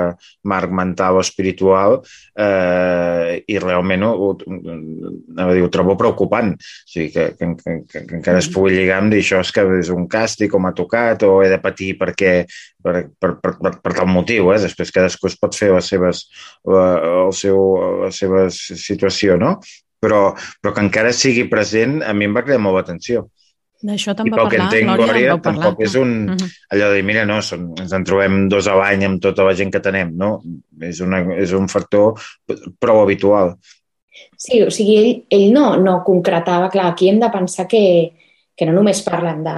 marc 0.48 0.72
mental 0.74 1.18
o 1.18 1.22
espiritual 1.22 1.98
eh, 2.38 3.44
i 3.46 3.58
realment 3.62 4.04
ho, 4.06 4.12
ho, 4.30 4.32
dir, 4.36 5.62
ho 5.64 5.70
trobo 5.72 5.96
preocupant. 6.00 6.54
O 6.54 6.92
sigui, 6.92 7.10
que, 7.14 7.28
que, 7.38 7.50
que, 7.88 8.04
que 8.06 8.18
encara 8.20 8.42
es 8.42 8.50
pugui 8.52 8.76
lligar 8.76 9.00
amb 9.02 9.14
dir 9.14 9.22
això 9.24 9.42
és 9.44 9.52
que 9.54 9.64
és 9.78 9.92
un 9.94 10.08
càstig 10.10 10.54
o 10.54 10.62
m'ha 10.62 10.74
tocat 10.76 11.24
o 11.28 11.38
he 11.42 11.50
de 11.52 11.60
patir 11.62 11.94
perquè, 12.00 12.34
per, 12.82 12.96
per, 13.18 13.34
per, 13.42 13.56
per, 13.62 13.74
per 13.82 13.96
tal 13.96 14.10
motiu. 14.10 14.52
Eh? 14.54 14.62
Després 14.64 14.94
cadascú 14.94 15.30
es 15.30 15.38
pot 15.40 15.56
fer 15.56 15.72
les 15.74 15.92
seves, 15.94 16.26
la, 16.68 16.88
el 17.26 17.36
seu, 17.36 17.60
la 18.04 18.14
seva 18.14 18.48
situació, 18.52 19.38
no? 19.40 19.58
Però, 19.98 20.20
però 20.62 20.74
que 20.74 20.84
encara 20.84 21.10
sigui 21.16 21.48
present 21.50 21.98
a 22.06 22.12
mi 22.14 22.28
em 22.28 22.36
va 22.36 22.44
crear 22.46 22.60
molt 22.62 22.78
atenció. 22.84 23.26
D'això 23.78 24.10
te'n 24.18 24.26
va 24.32 24.40
parlar, 24.40 24.64
entenc, 24.66 24.88
Glòria, 24.88 25.06
Glòria 25.06 25.34
en 25.36 25.42
parlar. 25.42 25.66
Tampoc 25.68 25.82
és 25.86 25.94
un, 25.98 26.14
uh 26.28 26.34
-huh. 26.34 26.48
allò 26.74 26.88
de 26.90 26.94
dir, 26.96 27.04
mira, 27.04 27.24
no, 27.26 27.40
són, 27.42 27.74
ens 27.78 27.92
en 27.92 28.04
trobem 28.04 28.48
dos 28.48 28.66
a 28.66 28.74
l'any 28.74 29.04
amb 29.04 29.20
tota 29.22 29.44
la 29.44 29.54
gent 29.54 29.70
que 29.70 29.80
tenem, 29.80 30.16
no? 30.16 30.42
És, 30.82 31.00
una, 31.00 31.20
és 31.34 31.52
un 31.52 31.68
factor 31.68 32.14
prou 32.78 33.02
habitual. 33.02 33.56
Sí, 34.36 34.62
o 34.62 34.70
sigui, 34.70 34.96
ell, 34.96 35.24
ell 35.30 35.52
no, 35.52 35.76
no 35.76 36.02
concretava, 36.04 36.68
clar, 36.70 36.88
aquí 36.92 37.08
hem 37.08 37.20
de 37.20 37.30
pensar 37.30 37.68
que, 37.68 38.12
que 38.56 38.66
no 38.66 38.72
només 38.72 39.02
parlen 39.02 39.44
de, 39.44 39.56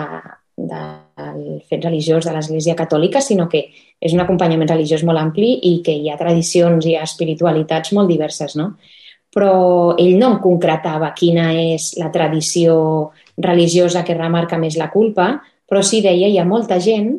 del 0.57 1.63
fet 1.69 1.85
religiós 1.85 2.25
de 2.25 2.33
l'Església 2.33 2.77
Catòlica, 2.77 3.21
sinó 3.21 3.49
que 3.49 3.65
és 4.01 4.13
un 4.13 4.21
acompanyament 4.21 4.69
religiós 4.69 5.03
molt 5.03 5.19
ampli 5.19 5.59
i 5.63 5.83
que 5.85 5.93
hi 5.93 6.11
ha 6.11 6.19
tradicions 6.21 6.87
i 6.87 6.97
espiritualitats 6.97 7.93
molt 7.93 8.09
diverses, 8.09 8.57
no? 8.57 8.75
Però 9.31 9.95
ell 9.95 10.17
no 10.19 10.33
em 10.33 10.39
concretava 10.43 11.13
quina 11.15 11.53
és 11.55 11.93
la 12.01 12.11
tradició 12.11 13.13
religiosa 13.39 14.03
que 14.05 14.19
remarca 14.19 14.59
més 14.59 14.77
la 14.79 14.91
culpa, 14.91 15.37
però 15.71 15.85
sí 15.87 16.01
deia 16.03 16.29
hi 16.29 16.39
ha 16.39 16.47
molta 16.49 16.81
gent 16.83 17.13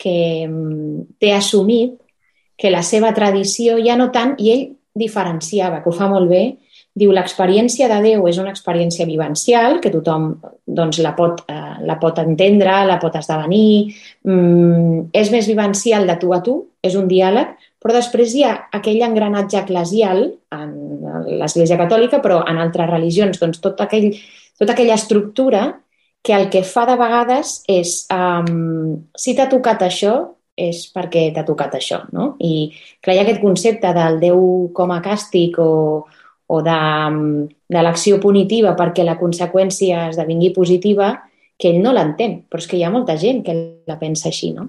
que 0.00 0.46
mm, 0.48 1.18
té 1.20 1.34
assumit 1.36 1.98
que 2.60 2.72
la 2.72 2.82
seva 2.84 3.12
tradició 3.16 3.76
ja 3.84 3.96
no 3.96 4.08
tant, 4.12 4.34
i 4.40 4.50
ell 4.52 4.66
diferenciava, 4.96 5.80
que 5.82 5.88
ho 5.88 5.96
fa 5.96 6.08
molt 6.10 6.28
bé, 6.28 6.42
diu 7.00 7.12
l'experiència 7.14 7.88
de 7.88 8.00
Déu 8.02 8.26
és 8.28 8.38
una 8.42 8.50
experiència 8.50 9.06
vivencial 9.06 9.78
que 9.80 9.92
tothom 9.94 10.32
doncs, 10.66 10.98
la, 11.04 11.14
pot, 11.16 11.44
eh, 11.48 11.76
la 11.86 11.96
pot 12.02 12.18
entendre, 12.22 12.80
la 12.88 12.98
pot 13.02 13.16
esdevenir, 13.16 13.94
mm, 14.26 15.10
és 15.16 15.30
més 15.32 15.48
vivencial 15.48 16.08
de 16.10 16.16
tu 16.20 16.34
a 16.34 16.40
tu, 16.44 16.56
és 16.82 16.96
un 16.98 17.06
diàleg, 17.08 17.54
però 17.80 17.96
després 17.96 18.34
hi 18.36 18.44
ha 18.44 18.52
aquell 18.76 19.00
engranatge 19.06 19.58
eclesial 19.62 20.26
en 20.52 20.74
l'Església 21.40 21.78
Catòlica, 21.80 22.20
però 22.20 22.42
en 22.48 22.60
altres 22.60 22.90
religions, 22.90 23.40
doncs 23.40 23.62
tot 23.64 23.80
aquell 23.80 24.12
tota 24.60 24.74
aquella 24.74 24.94
estructura 24.94 25.80
que 26.22 26.34
el 26.36 26.50
que 26.52 26.60
fa 26.68 26.84
de 26.84 26.96
vegades 27.00 27.62
és, 27.68 28.04
um, 28.12 29.00
si 29.16 29.32
t'ha 29.36 29.48
tocat 29.48 29.80
això, 29.86 30.14
és 30.60 30.82
perquè 30.92 31.30
t'ha 31.32 31.46
tocat 31.48 31.78
això, 31.78 32.02
no? 32.12 32.34
I 32.44 32.68
clar, 33.00 33.14
hi 33.14 33.20
ha 33.20 33.24
aquest 33.24 33.40
concepte 33.40 33.94
del 33.96 34.18
Déu 34.20 34.42
com 34.76 34.92
a 34.92 35.00
càstig 35.00 35.56
o, 35.62 35.70
o 36.52 36.58
de, 36.66 36.76
de 37.72 37.84
l'acció 37.86 38.20
punitiva 38.20 38.74
perquè 38.76 39.06
la 39.06 39.16
conseqüència 39.16 40.10
esdevingui 40.10 40.52
positiva, 40.52 41.14
que 41.60 41.72
ell 41.72 41.80
no 41.80 41.94
l'entén, 41.96 42.42
però 42.48 42.60
és 42.60 42.68
que 42.68 42.76
hi 42.76 42.84
ha 42.84 42.92
molta 42.92 43.16
gent 43.20 43.40
que 43.46 43.56
la 43.88 43.96
pensa 44.00 44.28
així, 44.28 44.52
no? 44.56 44.68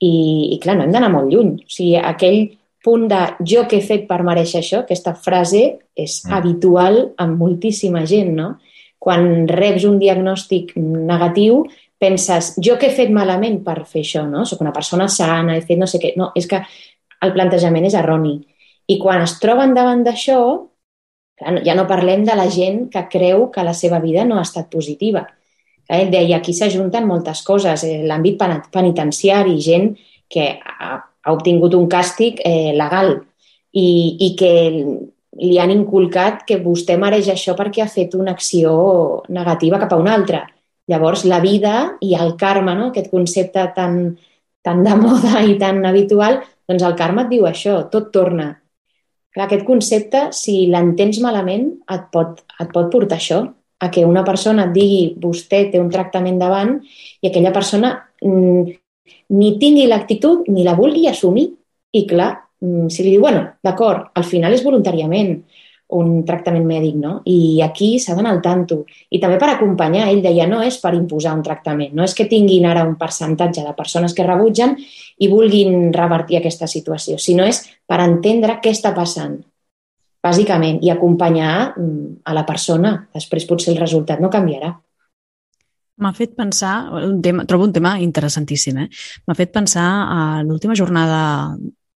I, 0.00 0.14
i 0.54 0.58
clar, 0.62 0.78
no 0.78 0.86
hem 0.86 0.94
d'anar 0.94 1.12
molt 1.12 1.30
lluny. 1.32 1.54
O 1.60 1.70
sigui, 1.70 1.98
aquell 2.00 2.40
punt 2.84 3.06
de 3.10 3.20
jo 3.44 3.66
que 3.68 3.80
he 3.80 3.84
fet 3.84 4.06
per 4.08 4.22
mereixer 4.24 4.62
això, 4.62 4.82
aquesta 4.84 5.12
frase 5.14 5.62
és 5.92 6.20
mm. 6.24 6.32
habitual 6.36 7.00
en 7.20 7.36
moltíssima 7.36 8.06
gent, 8.08 8.32
no? 8.38 8.54
quan 9.00 9.48
reps 9.48 9.86
un 9.88 9.96
diagnòstic 9.98 10.74
negatiu, 10.76 11.62
penses, 12.00 12.52
jo 12.60 12.76
què 12.76 12.90
he 12.90 12.96
fet 12.96 13.12
malament 13.12 13.62
per 13.64 13.78
fer 13.88 14.04
això, 14.04 14.26
no? 14.28 14.44
Soc 14.48 14.60
una 14.60 14.74
persona 14.76 15.08
sana, 15.08 15.56
he 15.56 15.64
fet 15.64 15.80
no 15.80 15.88
sé 15.88 16.00
què... 16.02 16.12
No, 16.20 16.30
és 16.36 16.46
que 16.48 16.60
el 17.24 17.32
plantejament 17.32 17.88
és 17.88 17.96
erroni. 17.96 18.34
I 18.92 18.98
quan 19.00 19.24
es 19.24 19.38
troben 19.40 19.72
davant 19.76 20.04
d'això, 20.04 20.40
ja 21.64 21.76
no 21.76 21.88
parlem 21.88 22.26
de 22.28 22.36
la 22.36 22.46
gent 22.52 22.86
que 22.92 23.06
creu 23.12 23.48
que 23.54 23.64
la 23.64 23.72
seva 23.76 24.00
vida 24.04 24.26
no 24.28 24.36
ha 24.36 24.44
estat 24.44 24.68
positiva. 24.72 25.24
Ell 25.90 26.10
deia, 26.12 26.38
aquí 26.38 26.54
s'ajunten 26.54 27.06
moltes 27.08 27.42
coses, 27.46 27.82
eh, 27.84 28.02
l'àmbit 28.06 28.38
penitenciari, 28.70 29.56
gent 29.60 29.90
que 30.30 30.46
ha, 30.62 31.00
ha 31.00 31.32
obtingut 31.34 31.74
un 31.74 31.88
càstig 31.90 32.38
eh, 32.46 32.70
legal 32.78 33.16
i, 33.72 33.88
i 34.26 34.28
que 34.38 34.52
li 35.40 35.58
han 35.58 35.72
inculcat 35.74 36.44
que 36.46 36.60
vostè 36.62 36.96
mereix 36.98 37.30
això 37.32 37.56
perquè 37.58 37.84
ha 37.84 37.90
fet 37.90 38.14
una 38.18 38.34
acció 38.36 38.72
negativa 39.28 39.80
cap 39.82 39.94
a 39.94 40.00
una 40.00 40.14
altra. 40.14 40.44
Llavors, 40.90 41.24
la 41.24 41.38
vida 41.42 41.74
i 42.02 42.14
el 42.18 42.34
karma, 42.38 42.74
no? 42.74 42.90
aquest 42.90 43.10
concepte 43.10 43.66
tan, 43.76 44.00
tan 44.62 44.82
de 44.86 44.96
moda 44.98 45.42
i 45.46 45.56
tan 45.58 45.84
habitual, 45.86 46.40
doncs 46.68 46.86
el 46.86 46.96
karma 46.98 47.26
et 47.26 47.34
diu 47.34 47.46
això, 47.46 47.80
tot 47.92 48.10
torna. 48.14 48.52
Clar, 49.30 49.46
aquest 49.46 49.62
concepte, 49.66 50.24
si 50.34 50.64
l'entens 50.66 51.20
malament, 51.22 51.68
et 51.94 52.06
pot, 52.14 52.42
et 52.58 52.70
pot 52.74 52.90
portar 52.90 53.20
això, 53.20 53.44
a 53.80 53.90
que 53.90 54.04
una 54.04 54.24
persona 54.24 54.68
et 54.68 54.74
digui 54.76 55.02
vostè 55.20 55.64
té 55.72 55.80
un 55.80 55.88
tractament 55.92 56.38
davant 56.40 56.76
i 57.20 57.30
aquella 57.30 57.52
persona 57.54 57.94
mm, 58.22 58.76
ni 59.40 59.56
tingui 59.58 59.88
l'actitud 59.88 60.48
ni 60.52 60.66
la 60.66 60.76
vulgui 60.78 61.08
assumir. 61.08 61.48
I 61.92 62.04
clar, 62.06 62.30
mm, 62.62 62.86
si 62.92 63.02
li 63.02 63.16
diu, 63.16 63.24
bueno, 63.24 63.46
d'acord, 63.64 64.12
al 64.14 64.24
final 64.28 64.54
és 64.54 64.62
voluntàriament, 64.62 65.40
un 65.90 66.20
tractament 66.26 66.66
mèdic, 66.66 66.94
no? 67.02 67.16
I 67.26 67.60
aquí 67.64 67.96
s'ha 67.98 68.14
d'anar 68.14 68.36
al 68.36 68.42
tanto. 68.44 68.84
I 69.10 69.18
també 69.22 69.40
per 69.40 69.48
acompanyar, 69.50 70.06
ell 70.10 70.22
deia, 70.22 70.46
no 70.46 70.60
és 70.62 70.78
per 70.82 70.92
imposar 70.94 71.34
un 71.34 71.42
tractament, 71.42 71.92
no 71.96 72.06
és 72.06 72.14
que 72.14 72.28
tinguin 72.30 72.68
ara 72.70 72.84
un 72.86 72.94
percentatge 73.00 73.64
de 73.66 73.74
persones 73.74 74.14
que 74.14 74.26
rebutgen 74.26 74.76
i 75.18 75.28
vulguin 75.32 75.90
revertir 75.92 76.38
aquesta 76.38 76.70
situació, 76.70 77.18
sinó 77.18 77.48
és 77.48 77.64
per 77.90 78.00
entendre 78.04 78.60
què 78.62 78.70
està 78.70 78.94
passant, 78.94 79.40
bàsicament, 80.22 80.78
i 80.84 80.92
acompanyar 80.92 81.72
mm, 81.72 82.22
a 82.24 82.36
la 82.36 82.46
persona. 82.48 82.94
Després 83.14 83.48
potser 83.48 83.74
el 83.74 83.80
resultat 83.80 84.20
no 84.20 84.32
canviarà. 84.32 84.72
M'ha 86.00 86.14
fet 86.16 86.32
pensar, 86.36 86.74
un 87.04 87.18
tema, 87.20 87.44
trobo 87.44 87.66
un 87.68 87.74
tema 87.76 87.98
interessantíssim, 88.00 88.78
eh? 88.80 88.88
M'ha 89.28 89.36
fet 89.36 89.52
pensar 89.52 89.88
a 90.08 90.20
l'última 90.46 90.76
jornada 90.78 91.20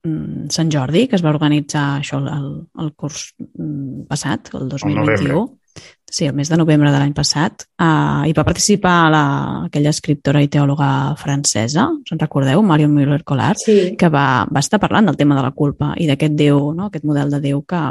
Mm, 0.04 0.50
Sant 0.52 0.70
Jordi, 0.70 1.06
que 1.08 1.16
es 1.16 1.24
va 1.24 1.32
organitzar 1.32 1.84
això 1.98 2.20
el, 2.20 2.48
el 2.80 2.90
curs 2.92 3.30
mm, 3.40 4.04
passat, 4.10 4.50
el 4.58 4.68
2021. 4.68 5.38
El 5.40 6.12
sí, 6.14 6.26
el 6.28 6.34
mes 6.36 6.50
de 6.52 6.58
novembre 6.60 6.92
de 6.92 6.98
l'any 7.00 7.14
passat. 7.16 7.64
Uh, 7.80 8.22
hi 8.28 8.34
va 8.36 8.44
participar 8.46 8.94
la, 9.10 9.24
aquella 9.70 9.94
escriptora 9.96 10.44
i 10.44 10.50
teòloga 10.52 10.88
francesa, 11.18 11.88
us 11.96 12.14
en 12.14 12.20
recordeu? 12.20 12.62
Marion 12.62 12.92
Müller-Collard, 12.94 13.64
sí. 13.64 13.78
que 13.98 14.12
va, 14.12 14.44
va 14.44 14.62
estar 14.62 14.78
parlant 14.82 15.08
del 15.08 15.18
tema 15.18 15.38
de 15.38 15.46
la 15.46 15.54
culpa 15.56 15.94
i 15.96 16.06
d'aquest 16.10 16.36
Déu, 16.38 16.60
no? 16.76 16.90
aquest 16.90 17.08
model 17.08 17.32
de 17.32 17.40
Déu 17.48 17.64
que, 17.66 17.82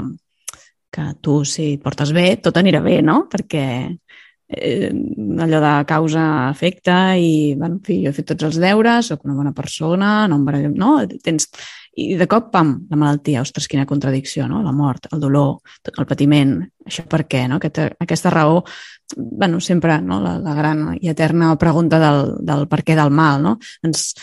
que 0.93 1.09
tu, 1.25 1.41
si 1.47 1.73
et 1.75 1.83
portes 1.83 2.13
bé, 2.15 2.27
tot 2.43 2.57
anirà 2.61 2.83
bé, 2.85 2.99
no? 3.05 3.23
Perquè 3.31 3.65
eh, 4.53 4.89
allò 5.43 5.61
de 5.63 5.73
causa-efecte 5.89 6.97
i, 7.17 7.31
bueno, 7.57 7.79
en 7.79 7.85
fi, 7.85 8.01
jo 8.03 8.11
he 8.11 8.17
fet 8.17 8.29
tots 8.33 8.49
els 8.49 8.59
deures, 8.61 9.09
sóc 9.09 9.25
una 9.25 9.37
bona 9.37 9.53
persona, 9.57 10.27
no 10.29 10.37
em 10.39 10.45
barallem, 10.45 10.75
no? 10.77 10.95
Tens, 11.25 11.49
i 11.99 12.13
de 12.17 12.27
cop, 12.29 12.51
pam, 12.53 12.75
la 12.89 12.99
malaltia, 12.99 13.41
ostres, 13.41 13.67
quina 13.69 13.87
contradicció, 13.89 14.47
no? 14.49 14.61
La 14.65 14.73
mort, 14.73 15.09
el 15.13 15.21
dolor, 15.21 15.57
el 15.93 16.09
patiment, 16.09 16.55
això 16.85 17.05
per 17.09 17.23
què, 17.29 17.45
no? 17.49 17.59
Aquesta, 17.61 17.89
aquesta 18.05 18.33
raó, 18.33 18.63
bueno, 19.17 19.59
sempre, 19.61 19.99
no? 20.01 20.19
La, 20.23 20.37
la 20.41 20.55
gran 20.57 20.87
i 20.99 21.11
eterna 21.11 21.53
pregunta 21.61 21.99
del, 22.01 22.37
del 22.45 22.65
per 22.69 22.81
què 22.85 22.97
del 22.97 23.13
mal, 23.13 23.41
no? 23.45 23.57
Doncs 23.83 24.13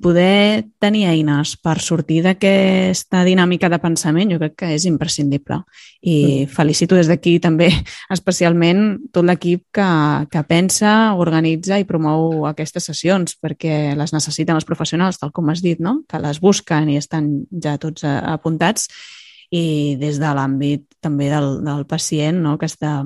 poder 0.00 0.68
tenir 0.80 1.04
eines 1.10 1.56
per 1.60 1.76
sortir 1.82 2.22
d'aquesta 2.24 3.22
dinàmica 3.26 3.68
de 3.68 3.78
pensament 3.82 4.30
jo 4.32 4.38
crec 4.40 4.54
que 4.62 4.70
és 4.76 4.86
imprescindible. 4.88 5.58
I 6.00 6.16
mm. 6.16 6.52
felicito 6.54 6.96
des 6.96 7.10
d'aquí 7.10 7.36
també 7.42 7.68
especialment 8.16 9.10
tot 9.12 9.26
l'equip 9.28 9.66
que, 9.74 9.88
que 10.32 10.44
pensa, 10.48 11.14
organitza 11.20 11.80
i 11.80 11.88
promou 11.88 12.46
aquestes 12.48 12.88
sessions 12.88 13.36
perquè 13.36 13.96
les 13.98 14.14
necessiten 14.14 14.56
els 14.56 14.68
professionals, 14.68 15.20
tal 15.20 15.32
com 15.32 15.50
has 15.52 15.64
dit, 15.64 15.80
no? 15.80 16.00
que 16.08 16.22
les 16.22 16.40
busquen 16.40 16.88
i 16.88 16.96
estan 17.00 17.44
ja 17.52 17.76
tots 17.80 18.06
apuntats 18.06 18.88
i 19.52 19.98
des 20.00 20.16
de 20.20 20.30
l'àmbit 20.32 20.86
també 21.04 21.28
del, 21.28 21.58
del 21.64 21.84
pacient 21.86 22.40
no? 22.40 22.56
que 22.56 22.70
està 22.70 23.02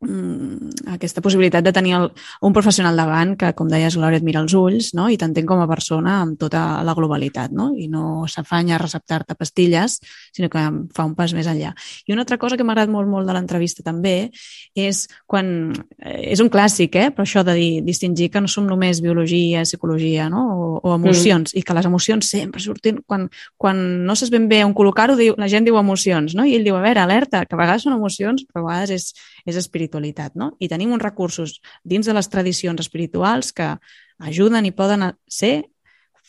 aquesta 0.00 1.20
possibilitat 1.20 1.64
de 1.64 1.72
tenir 1.76 1.92
el, 1.92 2.06
un 2.40 2.54
professional 2.56 2.96
davant 2.96 3.34
que, 3.36 3.50
com 3.52 3.68
deies, 3.68 3.98
Glòria, 3.98 4.16
et 4.16 4.24
mira 4.24 4.40
els 4.40 4.54
ulls 4.56 4.94
no? 4.96 5.10
i 5.12 5.18
t'entén 5.20 5.44
com 5.44 5.60
a 5.60 5.66
persona 5.68 6.22
amb 6.22 6.38
tota 6.40 6.80
la 6.86 6.94
globalitat 6.96 7.52
no? 7.52 7.70
i 7.76 7.84
no 7.92 8.24
s'afanya 8.24 8.78
a 8.78 8.80
receptar-te 8.80 9.36
pastilles, 9.36 9.98
sinó 10.32 10.48
que 10.48 10.62
fa 10.96 11.04
un 11.04 11.12
pas 11.18 11.34
més 11.36 11.50
enllà. 11.50 11.74
I 12.08 12.14
una 12.14 12.24
altra 12.24 12.38
cosa 12.40 12.56
que 12.56 12.64
m'ha 12.64 12.72
agradat 12.72 12.94
molt, 12.94 13.10
molt 13.12 13.28
de 13.28 13.36
l'entrevista 13.36 13.84
també 13.84 14.30
és 14.74 15.04
quan... 15.28 15.74
Eh, 16.00 16.32
és 16.32 16.40
un 16.40 16.48
clàssic, 16.48 16.96
eh? 16.96 17.10
però 17.12 17.26
això 17.26 17.44
de 17.44 17.58
dir, 17.58 17.70
distingir 17.84 18.30
que 18.32 18.40
no 18.40 18.48
som 18.48 18.64
només 18.64 19.02
biologia, 19.04 19.66
psicologia 19.68 20.30
no? 20.32 20.46
o, 20.54 20.70
o 20.80 20.94
emocions 20.96 21.52
mm. 21.52 21.60
i 21.60 21.64
que 21.66 21.76
les 21.76 21.90
emocions 21.90 22.32
sempre 22.32 22.64
surtin... 22.64 23.02
Quan, 23.04 23.28
quan 23.60 23.84
no 24.06 24.16
saps 24.16 24.32
ben 24.32 24.48
bé 24.48 24.62
on 24.64 24.72
col·locar-ho, 24.76 25.18
la 25.36 25.52
gent 25.52 25.68
diu 25.68 25.76
emocions, 25.76 26.32
no? 26.38 26.48
i 26.48 26.56
ell 26.56 26.64
diu, 26.64 26.78
a 26.78 26.84
veure, 26.86 27.04
alerta, 27.04 27.44
que 27.44 27.58
a 27.58 27.60
vegades 27.60 27.84
són 27.84 27.98
emocions, 27.98 28.46
però 28.48 28.64
a 28.64 28.68
vegades 28.70 28.96
és, 28.96 29.30
és 29.44 29.60
espiritual 29.60 29.89
espiritualitat. 29.90 30.36
No? 30.36 30.56
I 30.60 30.68
tenim 30.68 30.92
uns 30.92 31.02
recursos 31.02 31.60
dins 31.84 32.06
de 32.06 32.14
les 32.14 32.28
tradicions 32.28 32.80
espirituals 32.80 33.52
que 33.52 33.76
ajuden 34.20 34.66
i 34.66 34.72
poden 34.72 35.12
ser 35.28 35.70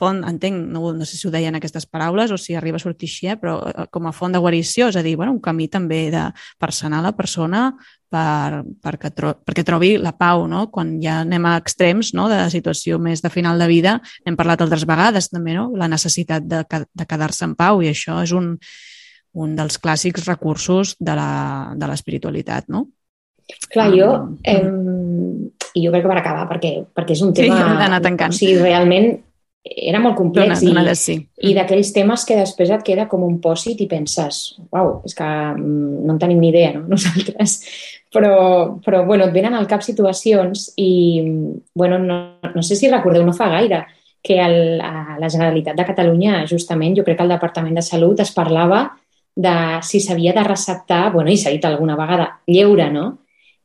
font, 0.02 0.24
entenc, 0.26 0.72
no, 0.72 0.94
no 0.98 1.06
sé 1.06 1.16
si 1.16 1.28
ho 1.28 1.32
deien 1.32 1.54
aquestes 1.54 1.86
paraules 1.86 2.32
o 2.32 2.38
si 2.38 2.56
arriba 2.56 2.80
a 2.80 2.82
sortir 2.82 3.08
així, 3.08 3.28
eh, 3.30 3.36
però 3.38 3.60
eh, 3.70 3.86
com 3.92 4.08
a 4.08 4.14
font 4.16 4.34
de 4.34 4.40
guarició, 4.42 4.88
és 4.90 4.96
a 4.98 5.04
dir, 5.06 5.16
bueno, 5.16 5.36
un 5.36 5.42
camí 5.44 5.68
també 5.70 6.10
de, 6.10 6.24
per 6.58 6.72
sanar 6.74 7.04
la 7.04 7.12
persona 7.14 7.68
per, 8.10 8.64
perquè, 8.82 9.12
tro, 9.14 9.36
perquè 9.46 9.64
trobi 9.68 9.98
la 10.02 10.16
pau, 10.18 10.48
no? 10.50 10.72
Quan 10.74 10.96
ja 11.04 11.20
anem 11.22 11.46
a 11.46 11.58
extrems 11.60 12.16
no? 12.18 12.30
de 12.32 12.40
situació 12.50 12.98
més 12.98 13.22
de 13.22 13.30
final 13.30 13.62
de 13.62 13.68
vida, 13.70 14.00
hem 14.26 14.40
parlat 14.40 14.64
altres 14.64 14.88
vegades 14.90 15.30
també, 15.30 15.54
no? 15.54 15.70
La 15.78 15.92
necessitat 15.92 16.50
de, 16.50 16.64
de 16.66 17.06
quedar-se 17.06 17.46
en 17.46 17.54
pau 17.60 17.84
i 17.84 17.92
això 17.92 18.24
és 18.24 18.34
un, 18.34 18.56
un 19.38 19.54
dels 19.60 19.78
clàssics 19.78 20.26
recursos 20.26 20.96
de 21.00 21.14
l'espiritualitat, 21.14 22.72
no? 22.74 22.88
Clar, 23.72 23.90
jo, 23.96 24.12
eh, 24.44 24.62
i 25.74 25.84
jo 25.86 25.92
crec 25.94 26.06
que 26.06 26.12
per 26.12 26.20
acabar, 26.20 26.48
perquè, 26.50 26.72
perquè 26.96 27.16
és 27.16 27.26
un 27.26 27.36
tema... 27.36 27.60
Sí, 27.60 27.76
d'anar 27.82 28.02
tancant. 28.04 28.34
O 28.34 28.38
sigui, 28.38 28.58
realment 28.60 29.14
era 29.62 30.00
molt 30.02 30.18
complex 30.18 30.64
dona, 30.64 30.82
dona 30.82 30.94
i, 30.96 30.98
sí. 30.98 31.16
i 31.46 31.54
d'aquells 31.54 31.92
temes 31.94 32.26
que 32.26 32.38
després 32.40 32.72
et 32.74 32.84
queda 32.86 33.06
com 33.10 33.22
un 33.28 33.38
pòsit 33.44 33.84
i 33.84 33.88
penses, 33.90 34.42
uau, 34.74 34.96
és 35.06 35.14
que 35.18 35.28
mm, 35.28 36.02
no 36.08 36.16
en 36.16 36.22
tenim 36.22 36.42
ni 36.42 36.50
idea, 36.50 36.74
no? 36.78 36.88
Nosaltres. 36.96 37.60
Però, 38.12 38.34
però 38.84 39.06
bueno, 39.08 39.30
et 39.30 39.36
venen 39.36 39.56
al 39.56 39.70
cap 39.72 39.86
situacions 39.86 40.72
i, 40.82 41.22
bueno, 41.78 42.02
no, 42.02 42.18
no 42.44 42.64
sé 42.66 42.76
si 42.76 42.90
recordeu, 42.92 43.24
no 43.24 43.38
fa 43.38 43.52
gaire, 43.54 43.86
que 44.22 44.38
el, 44.42 44.82
a 44.84 45.16
la 45.18 45.30
Generalitat 45.30 45.78
de 45.78 45.86
Catalunya, 45.88 46.42
justament, 46.50 46.98
jo 46.98 47.06
crec 47.06 47.22
que 47.22 47.26
al 47.26 47.32
Departament 47.32 47.80
de 47.80 47.86
Salut 47.86 48.20
es 48.22 48.34
parlava 48.36 48.84
de 49.36 49.54
si 49.88 50.02
s'havia 50.04 50.34
de 50.36 50.44
receptar, 50.44 51.06
bueno, 51.14 51.32
i 51.32 51.38
s'ha 51.40 51.54
dit 51.54 51.64
alguna 51.66 51.96
vegada, 51.96 52.28
lleure, 52.50 52.90
no? 52.92 53.06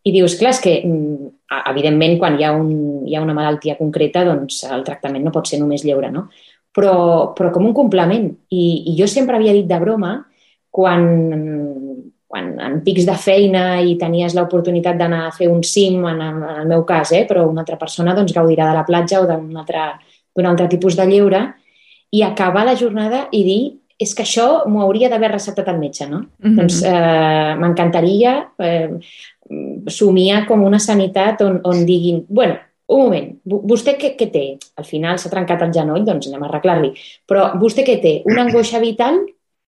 I 0.06 0.12
dius, 0.14 0.36
clar, 0.38 0.52
és 0.54 0.62
que 0.62 0.74
mm, 0.86 1.30
evidentment 1.72 2.18
quan 2.20 2.38
hi 2.38 2.46
ha, 2.46 2.52
un, 2.54 3.06
hi 3.06 3.16
ha 3.16 3.22
una 3.24 3.34
malaltia 3.34 3.76
concreta 3.78 4.24
doncs 4.26 4.62
el 4.70 4.84
tractament 4.86 5.24
no 5.26 5.34
pot 5.34 5.50
ser 5.50 5.58
només 5.62 5.84
lleure, 5.86 6.12
no? 6.14 6.28
Però, 6.76 7.32
però 7.34 7.50
com 7.54 7.66
un 7.66 7.74
complement. 7.74 8.28
I, 8.52 8.64
I 8.92 8.96
jo 8.98 9.08
sempre 9.10 9.38
havia 9.38 9.54
dit 9.56 9.66
de 9.66 9.78
broma, 9.80 10.18
quan, 10.76 11.06
quan 12.28 12.50
en 12.60 12.82
pics 12.84 13.06
de 13.08 13.14
feina 13.16 13.80
i 13.80 13.96
tenies 13.98 14.36
l'oportunitat 14.36 14.98
d'anar 15.00 15.22
a 15.26 15.32
fer 15.34 15.48
un 15.48 15.62
cim, 15.64 16.02
en, 16.04 16.20
en 16.20 16.42
el 16.60 16.68
meu 16.68 16.84
cas, 16.88 17.14
eh, 17.16 17.24
però 17.28 17.46
una 17.48 17.64
altra 17.64 17.78
persona 17.80 18.14
doncs, 18.14 18.34
gaudirà 18.36 18.68
de 18.68 18.76
la 18.76 18.84
platja 18.84 19.22
o 19.22 19.26
d'un 19.30 19.56
altre, 19.56 19.88
altre 20.44 20.68
tipus 20.68 20.98
de 21.00 21.08
lleure, 21.08 21.46
i 22.12 22.22
acabar 22.22 22.66
la 22.68 22.76
jornada 22.76 23.26
i 23.34 23.42
dir 23.46 23.62
és 23.96 24.12
que 24.12 24.26
això 24.26 24.66
m'ho 24.68 24.82
hauria 24.84 25.08
d'haver 25.08 25.30
receptat 25.32 25.70
el 25.72 25.78
metge, 25.80 26.06
no? 26.06 26.18
Mm 26.18 26.50
-hmm. 26.50 26.56
Doncs 26.60 26.82
eh, 26.84 27.54
m'encantaria 27.56 28.32
eh, 28.58 28.90
somiar 29.92 30.44
com 30.48 30.64
una 30.64 30.80
sanitat 30.82 31.42
on, 31.46 31.60
on 31.64 31.84
diguin, 31.88 32.24
bueno, 32.28 32.58
un 32.86 33.00
moment, 33.02 33.30
vostè 33.44 33.96
què, 33.98 34.12
què 34.18 34.28
té? 34.30 34.44
Al 34.78 34.86
final 34.86 35.18
s'ha 35.18 35.30
trencat 35.32 35.64
el 35.66 35.72
genoll, 35.74 36.04
doncs 36.06 36.28
anem 36.28 36.44
a 36.44 36.50
arreglar-li. 36.50 36.92
Però 37.26 37.48
vostè 37.58 37.82
què 37.86 37.96
té? 38.02 38.20
Una 38.30 38.44
angoixa 38.46 38.78
vital? 38.82 39.24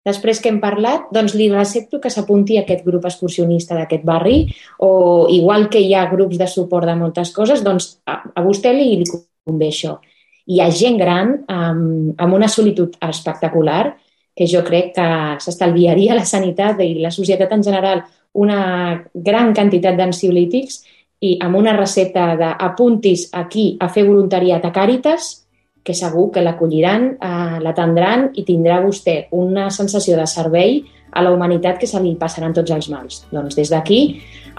Després 0.04 0.40
que 0.42 0.50
hem 0.50 0.58
parlat, 0.60 1.06
doncs 1.14 1.32
li 1.38 1.46
recepto 1.48 2.00
que 2.00 2.10
s'apunti 2.12 2.58
a 2.58 2.64
aquest 2.64 2.82
grup 2.84 3.06
excursionista 3.08 3.76
d'aquest 3.78 4.02
barri 4.04 4.42
o 4.84 4.90
igual 5.32 5.70
que 5.72 5.80
hi 5.80 5.94
ha 5.94 6.10
grups 6.10 6.36
de 6.40 6.48
suport 6.50 6.90
de 6.90 6.96
moltes 6.98 7.30
coses, 7.32 7.62
doncs 7.64 7.94
a, 8.04 8.18
a 8.34 8.44
vostè 8.44 8.74
li, 8.74 8.90
li 9.00 9.06
convé 9.08 9.70
això. 9.72 9.96
Hi 10.44 10.60
ha 10.60 10.68
gent 10.68 10.98
gran 11.00 11.38
amb, 11.48 12.18
amb 12.20 12.36
una 12.36 12.50
solitud 12.52 12.98
espectacular 13.00 13.94
que 14.36 14.50
jo 14.50 14.60
crec 14.66 14.92
que 14.98 15.08
s'estalviaria 15.40 16.18
la 16.18 16.26
sanitat 16.28 16.82
i 16.84 16.98
la 16.98 17.14
societat 17.14 17.54
en 17.54 17.62
general 17.64 18.02
una 18.34 19.04
gran 19.14 19.54
quantitat 19.54 19.96
d'ansiolítics 19.98 20.82
i 21.24 21.36
amb 21.42 21.56
una 21.56 21.74
recepta 21.76 22.34
d'apuntis 22.36 23.28
aquí 23.32 23.74
a 23.80 23.88
fer 23.88 24.04
voluntariat 24.06 24.64
a 24.64 24.72
Càritas, 24.74 25.44
que 25.84 25.94
segur 25.94 26.30
que 26.32 26.42
l'acolliran, 26.42 27.06
eh, 27.20 27.58
l'atendran 27.60 28.30
i 28.34 28.44
tindrà 28.44 28.80
vostè 28.82 29.28
una 29.36 29.68
sensació 29.70 30.16
de 30.16 30.26
servei 30.26 30.82
a 31.12 31.22
la 31.22 31.30
humanitat 31.30 31.78
que 31.78 31.86
se 31.86 32.00
li 32.00 32.16
passaran 32.18 32.54
tots 32.56 32.72
els 32.72 32.88
mals. 32.90 33.22
Doncs 33.30 33.54
des 33.54 33.70
d'aquí, 33.70 34.00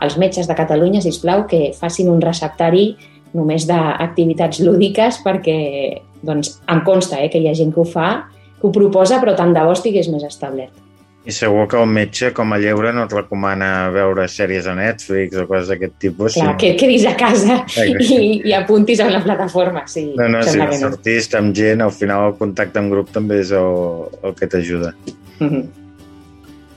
els 0.02 0.18
metges 0.18 0.48
de 0.48 0.56
Catalunya, 0.56 1.02
si 1.02 1.12
plau, 1.22 1.46
que 1.48 1.74
facin 1.74 2.10
un 2.10 2.22
receptari 2.22 2.96
només 3.34 3.66
d'activitats 3.68 4.62
lúdiques 4.64 5.20
perquè 5.26 6.02
doncs, 6.24 6.62
em 6.72 6.82
consta 6.86 7.20
eh, 7.20 7.30
que 7.30 7.42
hi 7.42 7.50
ha 7.50 7.58
gent 7.58 7.74
que 7.74 7.82
ho 7.82 7.86
fa, 7.86 8.30
que 8.62 8.68
ho 8.68 8.72
proposa, 8.72 9.20
però 9.20 9.36
tant 9.36 9.54
de 9.54 9.66
bo 9.66 9.76
estigués 9.76 10.10
més 10.14 10.24
establert. 10.24 10.85
I 11.26 11.34
segur 11.34 11.66
que 11.70 11.78
el 11.82 11.88
metge, 11.90 12.30
com 12.38 12.54
a 12.54 12.60
lleure, 12.62 12.92
no 12.94 13.06
et 13.08 13.14
recomana 13.16 13.70
veure 13.94 14.28
sèries 14.30 14.68
a 14.70 14.76
Netflix 14.78 15.40
o 15.42 15.48
coses 15.50 15.72
d'aquest 15.74 15.96
tipus. 16.02 16.36
Clar, 16.36 16.52
sí. 16.52 16.58
que 16.62 16.74
et 16.74 16.82
quedis 16.82 17.08
a 17.10 17.16
casa 17.18 17.64
i, 17.82 18.20
i 18.46 18.54
apuntis 18.58 19.02
a 19.02 19.10
una 19.10 19.24
plataforma. 19.24 19.88
Sí, 19.90 20.12
no, 20.18 20.30
no, 20.30 20.44
si 20.46 20.62
no. 20.62 20.70
sortís 20.84 21.32
amb 21.38 21.56
gent, 21.58 21.82
al 21.82 21.96
final 21.96 22.30
el 22.30 22.38
contacte 22.42 22.82
en 22.82 22.94
grup 22.94 23.10
també 23.16 23.42
és 23.42 23.56
el, 23.58 24.06
el 24.22 24.38
que 24.38 24.52
t'ajuda. 24.52 24.94
Mm 25.40 25.50
-hmm. 25.50 25.85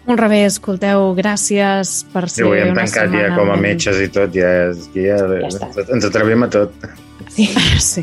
Molt 0.09 0.21
rebé, 0.23 0.39
escolteu, 0.49 1.11
gràcies 1.19 1.91
per 2.15 2.25
Sí, 2.31 2.39
ser 2.41 2.47
ho 2.49 2.55
hem 2.57 2.71
tancat 2.79 3.13
ja 3.13 3.27
com 3.37 3.51
a 3.53 3.57
metges 3.61 3.99
i 4.01 4.09
tot, 4.09 4.33
ja, 4.33 4.71
ja, 4.97 5.19
Ja 5.21 5.51
està. 5.51 5.69
ens 5.93 6.07
atrevim 6.09 6.43
a 6.47 6.49
tot. 6.49 6.73
Sí. 7.29 7.45
Sí, 7.79 8.03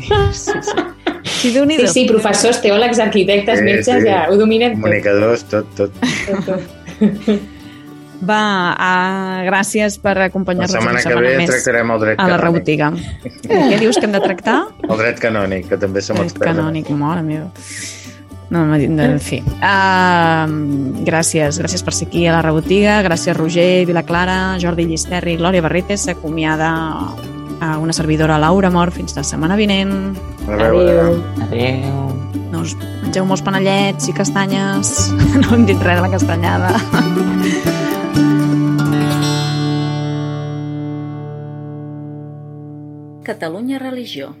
sí. 0.62 0.84
Sí, 1.26 1.50
sí, 1.50 1.86
sí, 1.90 2.04
professors, 2.08 2.60
teòlegs, 2.62 3.00
arquitectes, 3.02 3.58
Sí, 3.58 3.64
metges, 3.66 4.02
sí. 4.02 4.06
ja 4.06 4.22
ho 4.30 4.36
dominem 4.38 4.76
tot. 4.76 4.82
Comunicadors, 4.86 5.44
tot, 5.50 5.66
tot. 5.76 5.92
tot, 6.00 6.46
tot. 6.46 7.52
Va, 8.26 8.38
uh, 8.72 9.42
gràcies 9.44 9.98
per 10.00 10.14
La 10.16 10.24
acompanyar-nos 10.30 10.72
una 10.72 10.80
setmana 10.80 11.02
que 11.02 11.08
setmana 11.10 11.28
ve 11.28 11.36
més 11.42 11.50
tractarem 11.50 11.90
el 11.92 12.00
dret 12.00 12.18
a 12.18 12.22
la 12.30 12.38
canònic. 12.38 12.46
rebotiga. 12.46 12.88
Què 13.50 13.78
dius 13.82 13.98
que 14.00 14.06
hem 14.08 14.14
de 14.16 14.22
tractar? 14.24 14.56
El 14.88 14.96
dret 15.02 15.20
canònic, 15.20 15.68
que 15.68 15.76
també 15.82 16.00
som 16.00 16.16
El 16.22 16.30
experts. 16.30 16.48
en 16.54 16.56
canònic, 16.62 16.88
mare 16.96 17.22
meva. 17.26 17.50
No, 18.48 18.62
en 18.74 19.18
fi. 19.20 19.40
Uh, 19.58 20.46
gràcies, 21.06 21.58
gràcies 21.58 21.82
per 21.82 21.94
ser 21.96 22.06
aquí 22.06 22.26
a 22.26 22.34
la 22.36 22.42
rebotiga. 22.44 23.00
Gràcies, 23.02 23.34
Roger, 23.36 23.84
Vilaclara, 23.88 24.56
Jordi 24.62 24.86
Llisterri, 24.86 25.34
Glòria 25.40 25.64
Barretes. 25.64 26.06
S'acomiada 26.06 26.70
a 27.60 27.78
una 27.78 27.92
servidora, 27.92 28.38
Laura 28.38 28.70
Mor, 28.70 28.92
fins 28.94 29.16
la 29.16 29.24
setmana 29.26 29.56
vinent. 29.58 30.14
A 30.46 30.56
veure, 30.60 30.94
Adéu. 30.94 31.18
Adéu. 31.48 32.02
No 32.52 32.62
us 32.62 32.76
mengeu 33.02 33.26
molts 33.26 33.42
panellets 33.42 34.06
i 34.06 34.14
castanyes. 34.14 34.94
No 35.42 35.50
hem 35.56 35.66
dit 35.66 35.82
res 35.82 35.98
de 35.98 36.06
la 36.06 36.12
castanyada. 36.12 36.76
Catalunya 43.26 43.80
Religió. 43.82 44.36